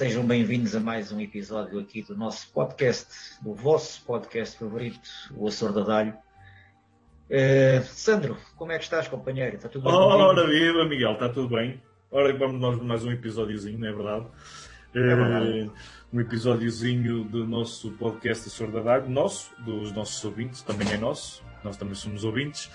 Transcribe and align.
sejam 0.00 0.24
bem-vindos 0.24 0.74
a 0.74 0.80
mais 0.80 1.12
um 1.12 1.20
episódio 1.20 1.78
aqui 1.78 2.00
do 2.00 2.16
nosso 2.16 2.50
podcast, 2.54 3.36
do 3.42 3.52
vosso 3.52 4.02
podcast 4.06 4.58
favorito, 4.58 5.10
o 5.36 5.46
Açor 5.46 5.74
da 5.74 5.82
Dalho. 5.82 6.14
Uh, 7.28 7.84
Sandro, 7.84 8.38
como 8.56 8.72
é 8.72 8.78
que 8.78 8.84
estás, 8.84 9.08
companheiro? 9.08 9.56
Está 9.56 9.68
tudo 9.68 9.84
bem? 9.84 9.92
Ora, 9.92 10.46
viva, 10.46 10.86
Miguel, 10.86 11.12
está 11.12 11.28
tudo 11.28 11.54
bem? 11.54 11.82
Ora, 12.10 12.32
vamos 12.32 12.58
nós 12.58 12.80
mais 12.80 13.04
um 13.04 13.12
episódiozinho, 13.12 13.78
não 13.78 13.88
é 13.88 13.92
verdade? 13.92 14.26
É 14.94 15.00
verdade. 15.00 15.60
Uh, 15.64 15.72
um 16.14 16.20
episódiozinho 16.22 17.22
do 17.24 17.46
nosso 17.46 17.90
podcast 17.90 18.48
Açor 18.48 18.70
da 18.70 18.80
Dalho, 18.80 19.10
nosso, 19.10 19.50
dos 19.62 19.92
nossos 19.92 20.24
ouvintes, 20.24 20.62
também 20.62 20.90
é 20.90 20.96
nosso, 20.96 21.44
nós 21.64 21.76
também 21.76 21.94
somos 21.94 22.24
ouvintes. 22.24 22.66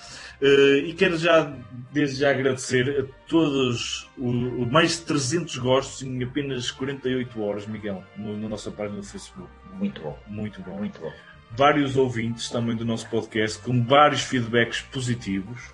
Uh, 0.41 0.85
e 0.85 0.93
quero 0.93 1.17
já, 1.17 1.53
desde 1.91 2.19
já, 2.19 2.31
agradecer 2.31 3.01
a 3.01 3.27
todos 3.27 4.09
o, 4.17 4.29
o, 4.29 4.71
mais 4.71 4.99
de 4.99 5.05
300 5.05 5.57
gostos 5.57 6.01
em 6.03 6.23
apenas 6.23 6.71
48 6.71 7.41
horas, 7.41 7.65
Miguel, 7.65 8.03
no, 8.17 8.37
na 8.37 8.49
nossa 8.49 8.71
página 8.71 8.97
do 8.97 9.03
Facebook. 9.03 9.49
Muito 9.73 10.01
bom. 10.01 10.17
Muito 10.27 10.61
bom. 10.61 10.77
Muito 10.77 10.99
bom. 10.99 11.11
Vários 11.51 11.95
ouvintes 11.95 12.49
também 12.49 12.75
do 12.75 12.85
nosso 12.85 13.09
podcast 13.09 13.59
com 13.59 13.83
vários 13.83 14.21
feedbacks 14.21 14.81
positivos. 14.81 15.73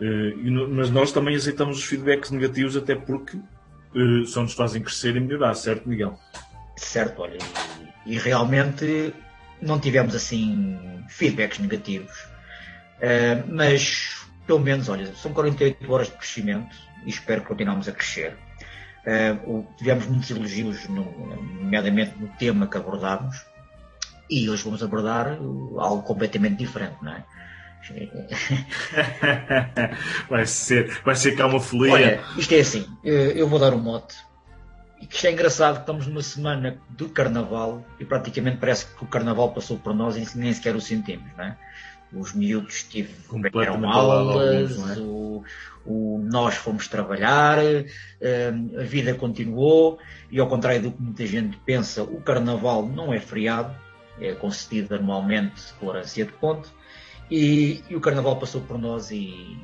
Uh, 0.00 0.68
mas 0.70 0.90
nós 0.90 1.12
também 1.12 1.36
aceitamos 1.36 1.78
os 1.78 1.84
feedbacks 1.84 2.30
negativos, 2.30 2.76
até 2.76 2.94
porque 2.94 3.36
uh, 3.36 4.26
só 4.26 4.42
nos 4.42 4.52
fazem 4.52 4.82
crescer 4.82 5.16
e 5.16 5.20
melhorar, 5.20 5.54
certo, 5.54 5.88
Miguel? 5.88 6.18
Certo, 6.76 7.22
olha, 7.22 7.38
e 8.04 8.18
realmente 8.18 9.14
não 9.62 9.78
tivemos 9.78 10.14
assim 10.14 10.76
feedbacks 11.08 11.60
negativos 11.60 12.33
Uh, 12.98 13.44
mas, 13.48 14.26
pelo 14.46 14.60
menos, 14.60 14.88
olha, 14.88 15.14
são 15.14 15.32
48 15.32 15.92
horas 15.92 16.08
de 16.08 16.14
crescimento 16.14 16.76
e 17.04 17.10
espero 17.10 17.42
que 17.42 17.48
continuemos 17.48 17.88
a 17.88 17.92
crescer. 17.92 18.36
Uh, 19.06 19.66
tivemos 19.76 20.06
muitos 20.06 20.30
elogios, 20.30 20.88
no, 20.88 21.04
nomeadamente 21.60 22.18
no 22.18 22.28
tema 22.38 22.66
que 22.66 22.76
abordámos, 22.76 23.44
e 24.30 24.48
hoje 24.48 24.64
vamos 24.64 24.82
abordar 24.82 25.36
algo 25.78 26.02
completamente 26.02 26.56
diferente, 26.56 26.96
não 27.02 27.12
é? 27.12 27.24
vai 30.30 30.46
ser, 30.46 30.90
vai 31.04 31.14
ser 31.14 31.36
cá 31.36 31.46
uma 31.46 31.60
folia. 31.60 31.92
Olha, 31.92 32.24
isto 32.38 32.54
é 32.54 32.60
assim, 32.60 32.88
eh, 33.04 33.34
eu 33.36 33.46
vou 33.46 33.58
dar 33.58 33.74
um 33.74 33.78
mote. 33.78 34.16
E 35.00 35.06
que 35.06 35.16
isto 35.16 35.26
é 35.26 35.32
engraçado 35.32 35.80
estamos 35.80 36.06
numa 36.06 36.22
semana 36.22 36.78
do 36.88 37.10
carnaval 37.10 37.84
e 38.00 38.06
praticamente 38.06 38.56
parece 38.56 38.86
que 38.86 39.04
o 39.04 39.06
carnaval 39.06 39.52
passou 39.52 39.78
por 39.78 39.94
nós 39.94 40.16
e 40.16 40.38
nem 40.38 40.50
sequer 40.52 40.74
o 40.74 40.80
sentimos, 40.80 41.30
não 41.36 41.44
é? 41.44 41.58
Os 42.14 42.32
miúdos 42.32 42.84
tiveram 42.84 43.90
aulas, 43.90 44.96
é? 44.96 45.00
o, 45.00 45.42
o, 45.84 46.18
nós 46.22 46.54
fomos 46.54 46.88
trabalhar, 46.88 47.58
hum, 47.58 48.70
a 48.78 48.82
vida 48.82 49.14
continuou 49.14 49.98
e 50.30 50.38
ao 50.38 50.48
contrário 50.48 50.82
do 50.82 50.92
que 50.92 51.02
muita 51.02 51.26
gente 51.26 51.56
pensa, 51.64 52.02
o 52.02 52.20
carnaval 52.20 52.86
não 52.86 53.12
é 53.12 53.18
feriado, 53.18 53.74
é 54.20 54.32
concedido 54.32 54.94
anualmente 54.94 55.62
por 55.80 55.96
ânsia 55.96 56.24
de 56.24 56.32
ponte 56.32 56.68
e, 57.30 57.82
e, 57.88 57.96
o 57.96 58.00
carnaval 58.00 58.36
passou 58.36 58.60
por 58.60 58.78
nós 58.78 59.10
e, 59.10 59.58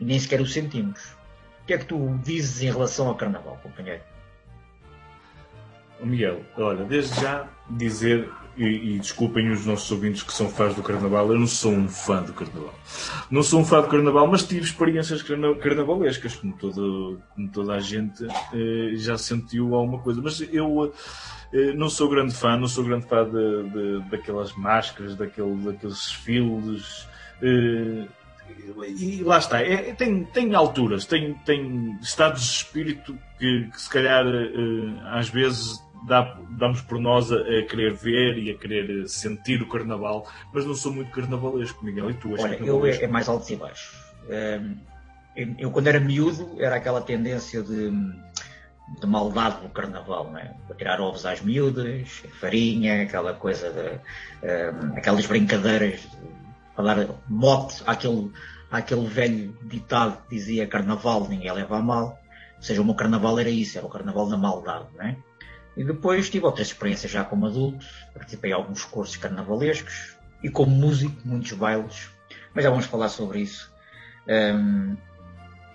e 0.00 0.04
nem 0.04 0.18
sequer 0.18 0.40
o 0.40 0.46
sentimos. 0.46 1.12
O 1.62 1.66
que 1.66 1.74
é 1.74 1.78
que 1.78 1.86
tu 1.86 2.18
dizes 2.22 2.62
em 2.62 2.66
relação 2.66 3.08
ao 3.08 3.14
carnaval, 3.14 3.58
companheiro? 3.62 4.02
Miguel, 6.00 6.42
olha, 6.56 6.84
desde 6.84 7.20
já 7.20 7.48
dizer 7.70 8.28
e, 8.56 8.94
e, 8.94 8.98
desculpem 8.98 9.50
os 9.50 9.66
nossos 9.66 9.90
ouvintes 9.90 10.22
que 10.22 10.32
são 10.32 10.48
fãs 10.48 10.74
do 10.74 10.82
Carnaval, 10.82 11.32
eu 11.32 11.38
não 11.38 11.46
sou 11.46 11.72
um 11.72 11.88
fã 11.88 12.22
do 12.22 12.32
Carnaval. 12.32 12.74
Não 13.30 13.42
sou 13.42 13.60
um 13.60 13.64
fã 13.64 13.80
do 13.80 13.88
Carnaval, 13.88 14.26
mas 14.26 14.44
tive 14.44 14.64
experiências 14.64 15.22
carnavalescas, 15.22 16.36
como, 16.36 16.56
todo, 16.56 17.20
como 17.34 17.48
toda 17.50 17.74
a 17.74 17.80
gente 17.80 18.24
eh, 18.52 18.92
já 18.96 19.18
sentiu 19.18 19.74
alguma 19.74 20.00
coisa. 20.00 20.20
Mas 20.22 20.40
eu 20.40 20.92
eh, 21.52 21.72
não 21.72 21.88
sou 21.88 22.08
grande 22.08 22.34
fã, 22.34 22.56
não 22.56 22.68
sou 22.68 22.84
grande 22.84 23.06
fã 23.06 23.24
de, 23.24 23.70
de, 23.70 24.10
daquelas 24.10 24.52
máscaras, 24.56 25.16
daquele, 25.16 25.54
daqueles 25.56 25.94
desfiles. 25.94 27.08
Eh, 27.42 28.06
e 28.98 29.22
lá 29.22 29.38
está, 29.38 29.60
é, 29.60 29.94
tem, 29.94 30.24
tem 30.24 30.54
alturas, 30.54 31.06
tem, 31.06 31.34
tem 31.44 31.98
estados 32.02 32.42
de 32.42 32.48
espírito 32.48 33.18
que, 33.38 33.68
que 33.70 33.80
se 33.80 33.90
calhar 33.90 34.24
eh, 34.26 35.00
às 35.06 35.28
vezes 35.28 35.83
dá, 36.06 36.36
damos 36.50 36.80
por 36.82 36.98
nós 36.98 37.32
a, 37.32 37.36
a, 37.36 37.62
querer 37.62 37.94
ver 37.94 38.38
e 38.38 38.50
a 38.50 38.58
querer 38.58 39.08
sentir 39.08 39.62
o 39.62 39.68
carnaval, 39.68 40.26
mas 40.52 40.64
não 40.64 40.74
sou 40.74 40.92
muito 40.92 41.10
carnavalesco, 41.10 41.84
Miguel. 41.84 42.10
E 42.10 42.14
tu 42.14 42.32
és 42.32 42.44
Olha, 42.44 42.56
eu 42.56 42.86
é, 42.86 43.04
é, 43.04 43.06
mais 43.08 43.28
altos 43.28 43.50
e 43.50 43.56
baixos. 43.56 43.96
Um, 44.28 44.76
eu, 45.58 45.70
quando 45.70 45.88
era 45.88 45.98
miúdo, 45.98 46.56
era 46.58 46.76
aquela 46.76 47.00
tendência 47.00 47.62
de, 47.62 47.90
de 47.90 49.06
maldade 49.06 49.60
do 49.62 49.68
carnaval, 49.68 50.30
não 50.30 50.38
é? 50.38 50.54
Para 50.66 50.76
tirar 50.76 51.00
ovos 51.00 51.26
às 51.26 51.40
miúdas, 51.40 52.22
farinha, 52.38 53.02
aquela 53.02 53.34
coisa 53.34 53.70
de. 53.70 53.98
Um, 54.46 54.96
aquelas 54.96 55.26
brincadeiras, 55.26 56.06
dar 56.76 57.08
mote 57.28 57.82
àquele, 57.86 58.30
àquele 58.70 59.06
velho 59.06 59.56
ditado 59.64 60.22
que 60.28 60.36
dizia 60.36 60.66
carnaval 60.66 61.26
ninguém 61.28 61.52
leva 61.52 61.78
a 61.78 61.82
mal. 61.82 62.18
Ou 62.56 62.62
seja, 62.62 62.80
o 62.80 62.84
meu 62.84 62.94
carnaval 62.94 63.38
era 63.38 63.50
isso, 63.50 63.76
era 63.76 63.86
o 63.86 63.90
carnaval 63.90 64.28
da 64.28 64.36
maldade, 64.38 64.86
não 64.96 65.04
é? 65.04 65.16
E 65.76 65.84
depois 65.84 66.30
tive 66.30 66.44
outras 66.46 66.68
experiências 66.68 67.10
já 67.10 67.24
como 67.24 67.46
adulto, 67.46 67.84
participei 68.12 68.50
em 68.50 68.54
alguns 68.54 68.84
cursos 68.84 69.16
carnavalescos 69.16 70.16
e 70.42 70.48
como 70.48 70.70
músico, 70.70 71.16
muitos 71.24 71.52
bailes, 71.52 72.10
mas 72.54 72.64
já 72.64 72.70
vamos 72.70 72.86
falar 72.86 73.08
sobre 73.08 73.40
isso. 73.40 73.72
Um, 74.28 74.96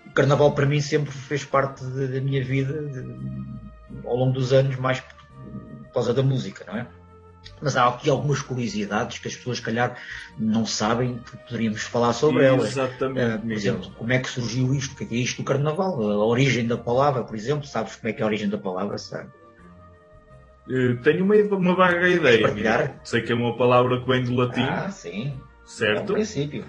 o 0.08 0.12
carnaval 0.14 0.54
para 0.54 0.66
mim 0.66 0.82
sempre 0.82 1.12
fez 1.12 1.44
parte 1.44 1.84
da 1.84 2.22
minha 2.22 2.44
vida 2.44 2.82
de, 2.82 4.08
ao 4.08 4.16
longo 4.16 4.34
dos 4.34 4.54
anos, 4.54 4.76
mais 4.78 5.00
por, 5.02 5.16
por 5.84 5.94
causa 5.94 6.14
da 6.14 6.24
música, 6.24 6.64
não 6.68 6.80
é? 6.80 6.88
Mas 7.62 7.76
há 7.76 7.88
aqui 7.88 8.10
algumas 8.10 8.42
curiosidades 8.42 9.20
que 9.20 9.28
as 9.28 9.36
pessoas, 9.36 9.60
calhar, 9.60 9.98
não 10.38 10.66
sabem 10.66 11.18
que 11.20 11.38
poderíamos 11.38 11.82
falar 11.82 12.14
sobre 12.14 12.46
elas. 12.46 12.70
Exatamente. 12.70 13.36
Uh, 13.36 13.40
por 13.40 13.52
exemplo, 13.52 13.92
como 13.92 14.14
é 14.14 14.20
que 14.20 14.30
surgiu 14.30 14.74
isto? 14.74 14.94
O 14.94 14.96
que 14.96 15.16
é 15.16 15.18
isto 15.18 15.42
do 15.42 15.44
carnaval? 15.44 16.02
A 16.02 16.26
origem 16.26 16.66
da 16.66 16.78
palavra, 16.78 17.24
por 17.24 17.36
exemplo, 17.36 17.66
sabes 17.66 17.96
como 17.96 18.10
é 18.10 18.14
que 18.14 18.22
é 18.22 18.24
a 18.24 18.28
origem 18.28 18.50
da 18.50 18.58
palavra, 18.58 18.98
sabe? 18.98 19.30
Eh, 20.70 20.96
tenho 21.02 21.26
uma, 21.26 21.36
uma 21.36 21.76
vaga 21.76 22.08
ideia. 22.08 22.96
Sei 23.04 23.22
que 23.22 23.32
é 23.32 23.36
uma 23.36 23.58
palavra 23.58 24.00
que 24.00 24.08
vem 24.08 24.24
do 24.24 24.36
latim. 24.36 24.62
Ah, 24.62 24.90
sim. 24.92 25.34
Certo? 25.66 26.12
É 26.12 26.16
princípio. 26.16 26.66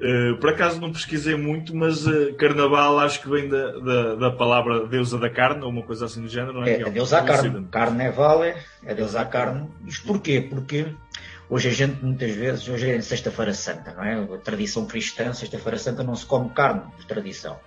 Uh, 0.00 0.34
por 0.38 0.48
acaso 0.50 0.80
não 0.80 0.90
pesquisei 0.90 1.36
muito, 1.36 1.76
mas 1.76 2.06
uh, 2.06 2.32
carnaval 2.34 2.98
acho 3.00 3.20
que 3.20 3.28
vem 3.28 3.46
da, 3.50 3.72
da, 3.72 4.14
da, 4.14 4.30
palavra 4.30 4.86
deusa 4.86 5.18
da 5.18 5.28
carne, 5.28 5.62
ou 5.62 5.68
uma 5.68 5.82
coisa 5.82 6.06
assim 6.06 6.22
do 6.22 6.28
género, 6.28 6.54
não 6.54 6.64
é? 6.64 6.70
É, 6.70 6.80
é 6.80 6.90
deusa 6.90 7.20
da 7.20 7.26
carne. 7.26 7.68
Carnaval 7.70 8.42
é, 8.42 8.56
é 8.82 8.94
deusa 8.94 9.18
da 9.18 9.26
carne. 9.26 9.68
Isto 9.86 10.06
porquê? 10.06 10.40
Porque 10.40 10.86
hoje 11.50 11.68
a 11.68 11.72
gente 11.72 12.02
muitas 12.02 12.34
vezes, 12.34 12.66
hoje 12.66 12.90
é 12.90 13.00
Sexta-feira 13.02 13.52
Santa, 13.52 13.92
não 13.92 14.02
é? 14.02 14.14
A 14.14 14.38
tradição 14.38 14.86
cristã, 14.86 15.34
Sexta-feira 15.34 15.76
Santa 15.76 16.02
não 16.02 16.16
se 16.16 16.24
come 16.24 16.48
carne, 16.48 16.80
por 16.96 17.04
tradição. 17.04 17.58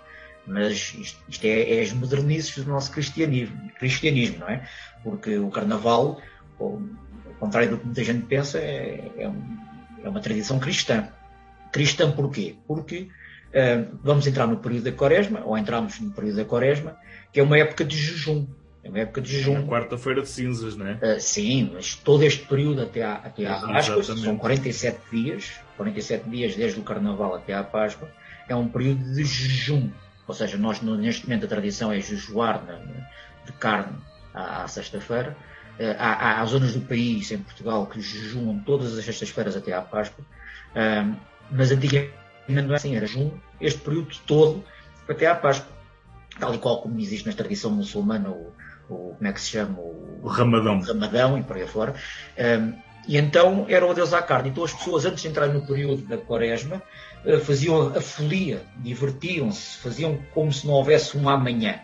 Mas 0.45 0.93
isto, 0.97 1.45
é, 1.45 1.77
é 1.77 1.81
as 1.81 1.93
modernices 1.93 2.63
do 2.63 2.69
nosso 2.69 2.91
cristianismo, 2.91 3.71
cristianismo, 3.79 4.39
não 4.39 4.49
é? 4.49 4.67
Porque 5.03 5.37
o 5.37 5.49
carnaval, 5.49 6.21
ao 6.59 6.81
contrário 7.39 7.69
do 7.71 7.77
que 7.77 7.85
muita 7.85 8.03
gente 8.03 8.25
pensa, 8.25 8.59
é, 8.59 9.11
é, 9.17 9.29
um, 9.29 9.57
é 10.03 10.09
uma 10.09 10.19
tradição 10.19 10.59
cristã. 10.59 11.07
Cristã 11.71 12.11
porquê? 12.11 12.55
Porque 12.67 13.07
uh, 13.49 13.97
vamos 14.03 14.27
entrar 14.27 14.47
no 14.47 14.57
período 14.57 14.83
da 14.83 14.91
quaresma, 14.91 15.41
ou 15.45 15.57
entramos 15.57 15.99
no 15.99 16.11
período 16.11 16.37
da 16.37 16.45
quaresma, 16.45 16.97
que 17.31 17.39
é 17.39 17.43
uma 17.43 17.57
época 17.57 17.85
de 17.85 17.97
jejum. 17.97 18.45
É 18.83 18.89
uma 18.89 18.99
época 18.99 19.21
de 19.21 19.31
jejum. 19.31 19.59
É 19.59 19.61
quarta-feira 19.63 20.21
de 20.21 20.27
cinzas, 20.27 20.75
não 20.75 20.85
é? 20.85 20.93
Uh, 20.95 21.19
sim, 21.21 21.71
mas 21.73 21.95
todo 21.95 22.21
este 22.23 22.45
período 22.45 22.81
até 22.81 23.01
à, 23.01 23.13
até 23.13 23.45
à 23.47 23.61
Páscoa, 23.61 24.03
são 24.03 24.37
47 24.37 24.99
dias, 25.09 25.51
47 25.77 26.29
dias 26.29 26.55
desde 26.55 26.81
o 26.81 26.83
Carnaval 26.83 27.33
até 27.35 27.53
à 27.53 27.63
Páscoa, 27.63 28.09
é 28.47 28.55
um 28.55 28.67
período 28.67 29.03
de 29.13 29.23
jejum. 29.23 29.89
Ou 30.27 30.33
seja, 30.33 30.57
nós 30.57 30.81
neste 30.81 31.27
momento 31.27 31.45
a 31.45 31.49
tradição 31.49 31.91
é 31.91 31.99
jejuar 31.99 32.63
de 33.45 33.51
carne 33.53 33.97
à, 34.33 34.63
à 34.63 34.67
sexta-feira. 34.67 35.35
Eh, 35.79 35.95
há, 35.99 36.41
há, 36.41 36.45
zonas 36.45 36.73
do 36.73 36.81
país, 36.81 37.31
em 37.31 37.39
Portugal, 37.39 37.85
que 37.87 37.99
jejuam 37.99 38.59
todas 38.59 38.97
as 38.97 39.03
sextas-feiras 39.03 39.55
até 39.55 39.73
à 39.73 39.81
Páscoa. 39.81 40.23
mas 41.51 41.71
antigamente 41.71 42.13
não 42.47 42.73
é 42.73 42.75
assim, 42.75 42.95
era 42.95 43.05
jejum 43.05 43.31
este 43.59 43.79
período 43.79 44.15
todo 44.25 44.63
até 45.07 45.27
à 45.27 45.35
Páscoa. 45.35 45.71
Tal 46.39 46.55
e 46.55 46.57
qual 46.57 46.81
como 46.81 46.99
existe 46.99 47.27
na 47.27 47.33
tradição 47.33 47.69
muçulmana 47.71 48.29
o, 48.29 48.53
o 48.89 49.15
como 49.15 49.27
é 49.27 49.33
que 49.33 49.41
se 49.41 49.49
chama? 49.49 49.79
O, 49.79 50.19
o 50.23 50.27
Ramadão. 50.27 50.79
O 50.79 50.83
Ramadão 50.83 51.37
e 51.37 51.43
por 51.43 51.57
aí 51.57 51.67
fora. 51.67 51.93
e 53.07 53.17
então 53.17 53.65
era 53.69 53.85
o 53.85 53.93
Deus 53.93 54.13
à 54.13 54.21
carne. 54.21 54.49
Então 54.49 54.63
as 54.63 54.73
pessoas, 54.73 55.05
antes 55.05 55.21
de 55.21 55.27
entrar 55.27 55.47
no 55.47 55.65
período 55.65 56.03
da 56.03 56.17
Quaresma, 56.17 56.81
faziam 57.43 57.95
a 57.95 58.01
folia, 58.01 58.63
divertiam-se, 58.77 59.77
faziam 59.77 60.19
como 60.33 60.51
se 60.51 60.65
não 60.67 60.73
houvesse 60.73 61.17
um 61.17 61.29
amanhã. 61.29 61.79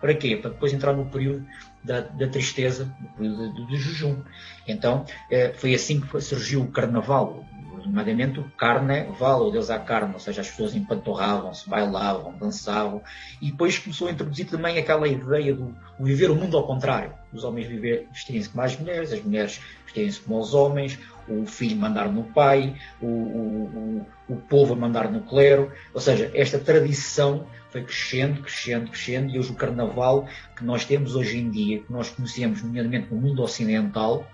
Para 0.00 0.14
quê? 0.14 0.36
Para 0.36 0.50
depois 0.50 0.72
entrar 0.72 0.92
no 0.92 1.06
período 1.06 1.44
da, 1.82 2.00
da 2.00 2.28
tristeza, 2.28 2.94
no 3.00 3.08
período 3.10 3.66
do, 3.66 3.76
jejum. 3.76 4.22
Então, 4.66 5.04
eh, 5.30 5.52
foi 5.56 5.74
assim 5.74 6.00
que 6.00 6.20
surgiu 6.20 6.62
o 6.62 6.68
Carnaval, 6.68 7.44
nomeadamente 7.88 8.38
o 8.38 8.44
carnaval, 8.56 9.46
o 9.46 9.50
Deus 9.50 9.70
à 9.70 9.78
carne, 9.78 10.12
ou 10.12 10.20
seja, 10.20 10.42
as 10.42 10.50
pessoas 10.50 10.74
empanturravam-se, 10.74 11.68
bailavam, 11.68 12.36
dançavam, 12.38 13.02
e 13.40 13.50
depois 13.50 13.78
começou 13.78 14.08
a 14.08 14.10
introduzir 14.10 14.46
também 14.46 14.78
aquela 14.78 15.08
ideia 15.08 15.54
do 15.54 15.74
viver 15.98 16.30
o 16.30 16.36
mundo 16.36 16.56
ao 16.56 16.66
contrário, 16.66 17.12
os 17.32 17.44
homens 17.44 17.66
vestirem-se 17.66 18.48
como 18.50 18.62
as 18.62 18.78
mulheres, 18.78 19.12
as 19.12 19.22
mulheres 19.22 19.60
vestirem-se 19.84 20.20
como 20.20 20.38
os 20.38 20.54
homens, 20.54 20.98
o 21.28 21.46
filho 21.46 21.76
mandar 21.76 22.10
no 22.10 22.24
pai, 22.24 22.74
o, 23.00 23.06
o, 23.06 24.06
o, 24.28 24.34
o 24.34 24.36
povo 24.36 24.74
a 24.74 24.76
mandar 24.76 25.10
no 25.10 25.20
clero, 25.22 25.70
ou 25.92 26.00
seja, 26.00 26.30
esta 26.34 26.58
tradição 26.58 27.46
foi 27.70 27.82
crescendo, 27.82 28.42
crescendo, 28.42 28.90
crescendo, 28.90 29.34
e 29.34 29.38
hoje 29.38 29.52
o 29.52 29.54
carnaval 29.54 30.26
que 30.56 30.64
nós 30.64 30.84
temos 30.84 31.14
hoje 31.14 31.38
em 31.38 31.50
dia, 31.50 31.80
que 31.80 31.92
nós 31.92 32.10
conhecemos, 32.10 32.62
nomeadamente 32.62 33.12
no 33.12 33.20
mundo 33.20 33.42
ocidental, 33.42 34.26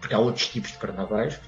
porque 0.00 0.14
há 0.14 0.18
outros 0.18 0.46
tipos 0.48 0.72
de 0.72 0.78
carnavais, 0.78 1.40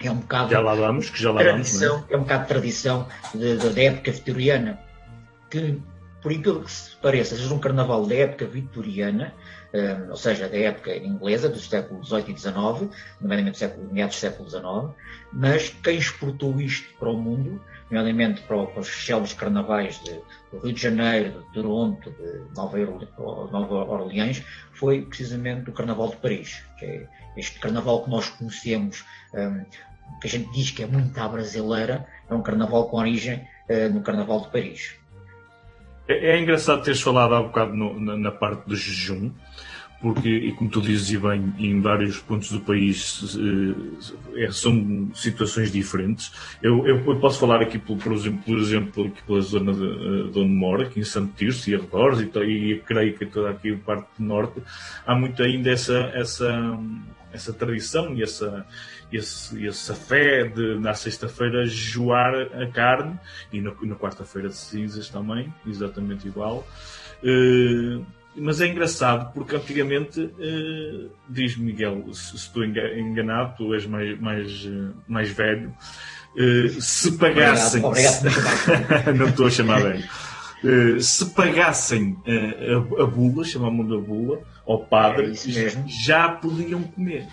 é 0.00 0.10
um 0.10 0.16
bocado 0.16 0.50
já 0.50 0.60
lá 0.60 0.74
vamos, 0.74 1.10
que 1.10 1.22
já 1.22 1.30
lá 1.30 1.40
tradição, 1.40 1.98
vamos, 1.98 2.10
é? 2.10 2.14
é 2.14 2.16
um 2.16 2.20
bocado 2.20 2.42
de 2.42 2.48
tradição 2.48 3.08
da 3.34 3.82
época 3.82 4.10
vitoriana, 4.10 4.80
que 5.48 5.80
por 6.20 6.32
aquilo 6.32 6.62
que 6.62 6.70
se 6.70 6.96
pareça, 6.96 7.36
seja 7.36 7.52
um 7.52 7.58
carnaval 7.58 8.06
da 8.06 8.14
época 8.14 8.46
vitoriana, 8.46 9.34
um, 9.74 10.10
ou 10.10 10.16
seja, 10.16 10.48
da 10.48 10.56
época 10.56 10.94
inglesa, 10.96 11.48
dos 11.48 11.68
séculos 11.68 12.08
XVIII 12.08 12.34
e 12.34 12.38
XIX, 12.38 12.90
nomeadamente 13.20 13.58
século, 13.58 13.92
meados 13.92 14.16
do 14.16 14.20
século 14.20 14.48
XIX, 14.48 14.64
mas 15.32 15.68
quem 15.82 15.96
exportou 15.96 16.60
isto 16.60 16.88
para 16.98 17.10
o 17.10 17.16
mundo, 17.16 17.60
nomeadamente 17.90 18.42
para, 18.42 18.66
para 18.66 18.80
os 18.80 18.88
célebres 18.88 19.32
carnavais 19.32 20.00
de, 20.02 20.12
do 20.50 20.64
Rio 20.64 20.72
de 20.72 20.80
Janeiro, 20.80 21.44
de 21.48 21.52
Toronto, 21.54 22.10
de 22.10 22.56
Nova, 22.56 22.78
Nova 23.50 23.74
Orleans, 23.74 24.42
foi 24.72 25.02
precisamente 25.02 25.70
o 25.70 25.72
Carnaval 25.72 26.08
de 26.08 26.16
Paris, 26.16 26.62
que 26.78 26.84
é 26.84 27.08
este 27.36 27.58
carnaval 27.58 28.04
que 28.04 28.10
nós 28.10 28.28
conhecemos, 28.28 29.04
um, 29.34 29.64
que 30.20 30.26
a 30.26 30.30
gente 30.30 30.52
diz 30.52 30.70
que 30.70 30.82
é 30.82 30.86
muito 30.86 31.18
à 31.18 31.28
brasileira, 31.28 32.06
é 32.28 32.34
um 32.34 32.42
carnaval 32.42 32.88
com 32.88 32.98
origem 32.98 33.46
uh, 33.68 33.92
no 33.92 34.02
Carnaval 34.02 34.42
de 34.42 34.48
Paris. 34.48 34.96
É, 36.08 36.32
é 36.32 36.40
engraçado 36.40 36.82
teres 36.82 37.00
falado 37.00 37.34
há 37.34 37.42
bocado 37.42 37.74
no, 37.74 37.98
na, 37.98 38.16
na, 38.16 38.30
parte 38.30 38.68
do 38.68 38.76
jejum, 38.76 39.30
porque, 40.02 40.28
e 40.28 40.52
como 40.52 40.68
tu 40.68 40.82
dizes 40.82 41.16
bem, 41.20 41.54
em 41.58 41.80
vários 41.80 42.18
pontos 42.18 42.50
do 42.50 42.60
país 42.60 43.38
eh, 43.38 44.44
é, 44.44 44.50
são 44.50 45.08
situações 45.14 45.70
diferentes. 45.70 46.32
Eu, 46.60 46.84
eu, 46.88 47.20
posso 47.20 47.38
falar 47.38 47.62
aqui, 47.62 47.78
por, 47.78 47.96
por, 47.96 48.12
exemplo, 48.12 48.42
por 48.44 48.58
exemplo 48.58 49.06
aqui 49.06 49.22
pela 49.22 49.40
zona 49.40 49.72
de, 49.72 49.84
eh, 49.84 50.30
de 50.32 50.38
onde 50.40 50.52
moro, 50.52 50.82
aqui 50.82 50.98
em 50.98 51.04
Santo 51.04 51.32
Tirso 51.36 51.70
e 51.70 51.76
arredores, 51.76 52.18
e, 52.18 52.40
e 52.40 52.78
creio 52.80 53.16
que 53.16 53.24
toda 53.26 53.50
aqui 53.50 53.72
a 53.72 53.76
parte 53.78 54.08
do 54.18 54.24
norte, 54.24 54.60
há 55.06 55.14
muito 55.14 55.40
ainda 55.40 55.70
essa, 55.70 56.10
essa, 56.14 56.76
essa 57.32 57.52
tradição 57.52 58.12
e 58.16 58.24
essa, 58.24 58.66
esse, 59.12 59.64
essa 59.68 59.94
fé 59.94 60.42
de 60.48 60.80
na 60.80 60.94
sexta-feira 60.94 61.64
joar 61.64 62.34
a 62.60 62.66
carne 62.66 63.16
e 63.52 63.60
na, 63.60 63.70
quarta-feira 63.94 64.48
de 64.48 64.56
cinzas 64.56 65.08
também, 65.08 65.54
exatamente 65.64 66.26
igual. 66.26 66.66
Uh, 67.22 68.04
mas 68.34 68.60
é 68.60 68.66
engraçado 68.66 69.32
porque 69.32 69.56
antigamente, 69.56 70.20
uh, 70.20 71.10
diz 71.28 71.56
Miguel, 71.56 72.04
se, 72.12 72.30
se 72.30 72.36
estou 72.36 72.64
enganado, 72.64 73.54
tu 73.56 73.74
és 73.74 73.86
mais, 73.86 74.18
mais, 74.20 74.68
mais 75.06 75.30
velho, 75.30 75.74
uh, 76.36 76.80
se 76.80 77.12
pagassem. 77.18 77.84
Obrigado, 77.84 78.26
obrigado. 78.26 79.14
não 79.16 79.28
estou 79.28 79.46
a 79.46 79.50
chamar 79.50 79.82
velho. 79.82 80.04
Uh, 80.64 81.00
se 81.00 81.26
pagassem 81.26 82.16
a, 82.26 83.02
a, 83.02 83.06
bula, 83.06 83.44
chamavam-lhe 83.44 83.96
a 83.96 84.00
bula, 84.00 84.40
ao 84.66 84.78
padre, 84.84 85.32
é 85.32 85.70
já 85.86 86.28
podiam 86.28 86.82
comer. 86.82 87.26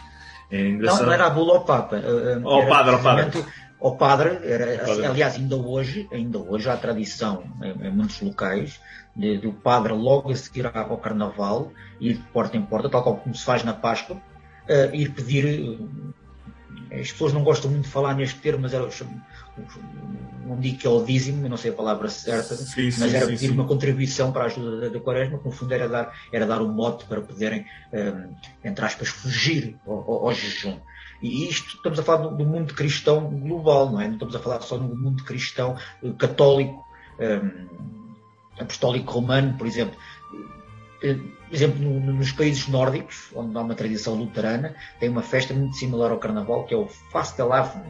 É 0.51 0.69
não, 0.69 1.03
não 1.03 1.13
era 1.13 1.27
a 1.27 1.29
bula 1.29 1.53
ao 1.53 1.63
Papa. 1.63 2.01
Ao 2.43 2.67
padre, 2.67 2.95
ao 2.95 3.01
padre. 3.01 3.43
Ao 3.81 3.95
padre, 3.95 4.39
era, 4.43 4.85
padre. 4.85 5.05
aliás, 5.05 5.35
ainda 5.35 5.55
hoje, 5.55 6.07
ainda 6.11 6.37
hoje 6.37 6.69
há 6.69 6.75
tradição 6.75 7.43
em, 7.61 7.87
em 7.87 7.91
muitos 7.91 8.19
locais 8.21 8.79
de, 9.15 9.37
do 9.37 9.53
padre 9.53 9.93
logo 9.93 10.31
a 10.31 10.35
seguir 10.35 10.65
ao 10.65 10.97
carnaval, 10.97 11.71
ir 11.99 12.15
de 12.15 12.23
porta 12.33 12.57
em 12.57 12.61
porta, 12.61 12.89
tal 12.89 13.03
como 13.03 13.33
se 13.33 13.43
faz 13.43 13.63
na 13.63 13.73
Páscoa, 13.73 14.17
uh, 14.17 14.95
ir 14.95 15.11
pedir. 15.13 15.79
As 16.91 17.11
pessoas 17.11 17.33
não 17.33 17.43
gostam 17.43 17.69
muito 17.69 17.85
de 17.85 17.91
falar 17.91 18.15
neste 18.15 18.39
termo, 18.39 18.63
mas 18.63 18.73
era, 18.73 18.87
não 20.45 20.59
digo 20.59 20.77
que 20.79 20.87
é 20.87 20.89
o 20.89 21.03
dízimo, 21.03 21.47
não 21.47 21.57
sei 21.57 21.71
a 21.71 21.73
palavra 21.75 22.09
certa, 22.09 22.55
sim, 22.55 22.85
mas 22.85 22.95
sim, 22.95 23.15
era 23.15 23.25
sim, 23.25 23.31
pedir 23.31 23.51
uma 23.51 23.65
contribuição 23.65 24.31
para 24.31 24.43
a 24.43 24.45
ajuda 24.47 24.89
da, 24.89 24.99
Quaresma, 24.99 25.37
que 25.37 25.45
no 25.45 25.51
fundo 25.51 25.73
era 25.73 25.87
dar, 25.87 26.13
era 26.33 26.47
dar 26.47 26.61
um 26.61 26.71
mote 26.71 27.05
para 27.05 27.21
poderem, 27.21 27.65
um, 27.93 28.33
entre 28.63 28.83
aspas, 28.83 29.09
fugir 29.09 29.77
ao, 29.85 29.93
ao, 29.93 30.27
ao, 30.27 30.33
jejum. 30.33 30.79
E 31.21 31.47
isto, 31.47 31.75
estamos 31.75 31.99
a 31.99 32.03
falar 32.03 32.23
do, 32.23 32.37
do, 32.37 32.45
mundo 32.45 32.73
cristão 32.73 33.25
global, 33.25 33.91
não 33.91 34.01
é? 34.01 34.07
Não 34.07 34.13
estamos 34.13 34.35
a 34.35 34.39
falar 34.39 34.61
só 34.61 34.77
do 34.77 34.95
mundo 34.95 35.23
cristão 35.23 35.77
uh, 36.01 36.13
católico, 36.13 36.83
um, 37.19 37.67
apostólico 38.59 39.13
romano, 39.13 39.55
por 39.57 39.67
exemplo. 39.67 39.95
Eh, 41.03 41.15
por 41.15 41.55
exemplo, 41.55 41.79
no, 41.79 42.13
nos 42.13 42.31
países 42.31 42.67
nórdicos, 42.67 43.29
onde 43.33 43.57
há 43.57 43.61
uma 43.61 43.75
tradição 43.75 44.15
luterana, 44.15 44.75
tem 44.99 45.09
uma 45.09 45.21
festa 45.21 45.53
muito 45.53 45.75
similar 45.75 46.11
ao 46.11 46.19
Carnaval, 46.19 46.65
que 46.65 46.73
é 46.73 46.77
o 46.77 46.87
Fastelavn, 47.11 47.83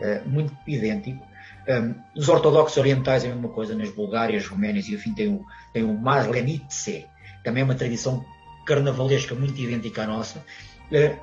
eh, 0.00 0.22
muito 0.26 0.54
idêntico. 0.66 1.24
Um, 1.66 1.94
os 2.14 2.28
ortodoxos 2.28 2.76
orientais 2.76 3.24
é 3.24 3.30
a 3.30 3.34
mesma 3.34 3.48
coisa, 3.48 3.74
nas 3.74 3.90
Bulgárias, 3.90 4.46
Roménias 4.46 4.86
e 4.86 4.94
enfim 4.94 5.14
tem 5.14 5.28
o, 5.28 5.44
tem 5.72 5.82
o 5.82 5.94
Maslenitse, 5.94 7.06
também 7.42 7.62
é 7.62 7.64
uma 7.64 7.74
tradição 7.74 8.22
carnavalesca 8.66 9.34
muito 9.34 9.58
idêntica 9.58 10.02
à 10.02 10.06
nossa. 10.06 10.44
Uh, 10.90 11.18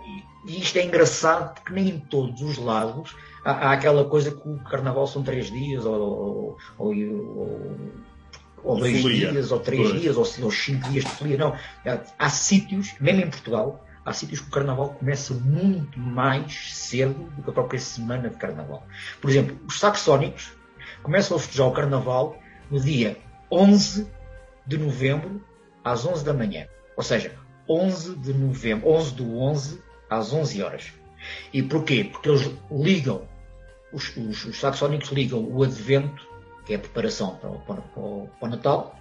e 0.48 0.60
isto 0.60 0.78
é 0.78 0.83
engraçado 0.83 1.54
porque 1.54 1.74
nem 1.74 1.89
em 1.89 2.00
todos 2.00 2.42
os 2.42 2.57
lados 2.57 3.16
há, 3.45 3.51
há 3.69 3.72
aquela 3.74 4.04
coisa 4.06 4.31
que 4.31 4.50
o 4.50 4.57
carnaval 4.63 5.06
são 5.06 5.22
três 5.22 5.51
dias, 5.51 5.86
ou, 5.86 5.94
ou, 5.94 6.57
ou, 6.80 6.88
ou 6.89 7.78
dois 8.63 9.02
folia. 9.02 9.31
dias, 9.31 9.52
ou 9.52 9.60
três 9.60 9.90
Pois. 9.90 10.02
dias, 10.02 10.18
ou, 10.18 10.46
ou 10.46 10.52
cinco 10.52 10.90
dias 10.90 11.04
de 11.06 11.12
folia. 11.12 11.38
Não. 11.38 11.56
Há, 11.86 12.00
há 12.18 12.30
sítios, 12.30 12.94
mesmo 13.00 13.22
em 13.22 13.30
Portugal, 13.30 13.86
há 14.06 14.13
sítios 14.13 14.40
que 14.40 14.48
o 14.48 14.52
carnaval 14.52 14.90
começa 14.90 15.34
muito 15.34 16.00
mais 16.00 16.74
cedo 16.74 17.13
do 17.36 17.44
que 17.44 17.50
a 17.50 17.54
própria 17.54 17.80
semana 17.80 18.30
de 18.30 18.38
carnaval. 18.38 18.86
Por 19.19 19.30
exemplo, 19.30 19.58
os 19.68 19.80
saxónicos 19.80 20.52
começam 21.04 21.38
a 21.38 21.40
festejar 21.40 21.68
o 21.68 21.72
carnaval 21.72 22.40
no 22.69 22.80
dia 22.80 23.18
11 23.52 24.08
de 24.66 24.78
novembro 24.78 25.44
às 25.84 26.06
11 26.06 26.24
da 26.24 26.34
manhã. 26.34 26.68
Ou 26.96 27.04
seja, 27.04 27.36
11 27.68 28.16
de 28.16 28.34
novembro, 28.34 28.90
11 28.90 29.14
do 29.16 29.38
11 29.38 29.81
às 30.10 30.34
11 30.34 30.62
horas. 30.64 30.94
E 31.54 31.62
porquê? 31.62 32.04
Porque 32.04 32.30
eles 32.30 32.52
ligam, 32.72 33.28
os, 33.94 34.16
os, 34.18 34.45
os 34.45 34.59
saxónicos 34.59 35.12
ligam 35.12 35.44
o 35.44 35.64
advento, 35.64 36.28
que 36.65 36.73
é 36.73 36.75
a 36.75 36.80
preparação 36.80 37.35
para 37.35 37.49
o, 37.49 37.59
para 37.59 37.80
o- 37.99 38.30
para 38.39 38.47
o 38.47 38.51
Natal, 38.51 38.95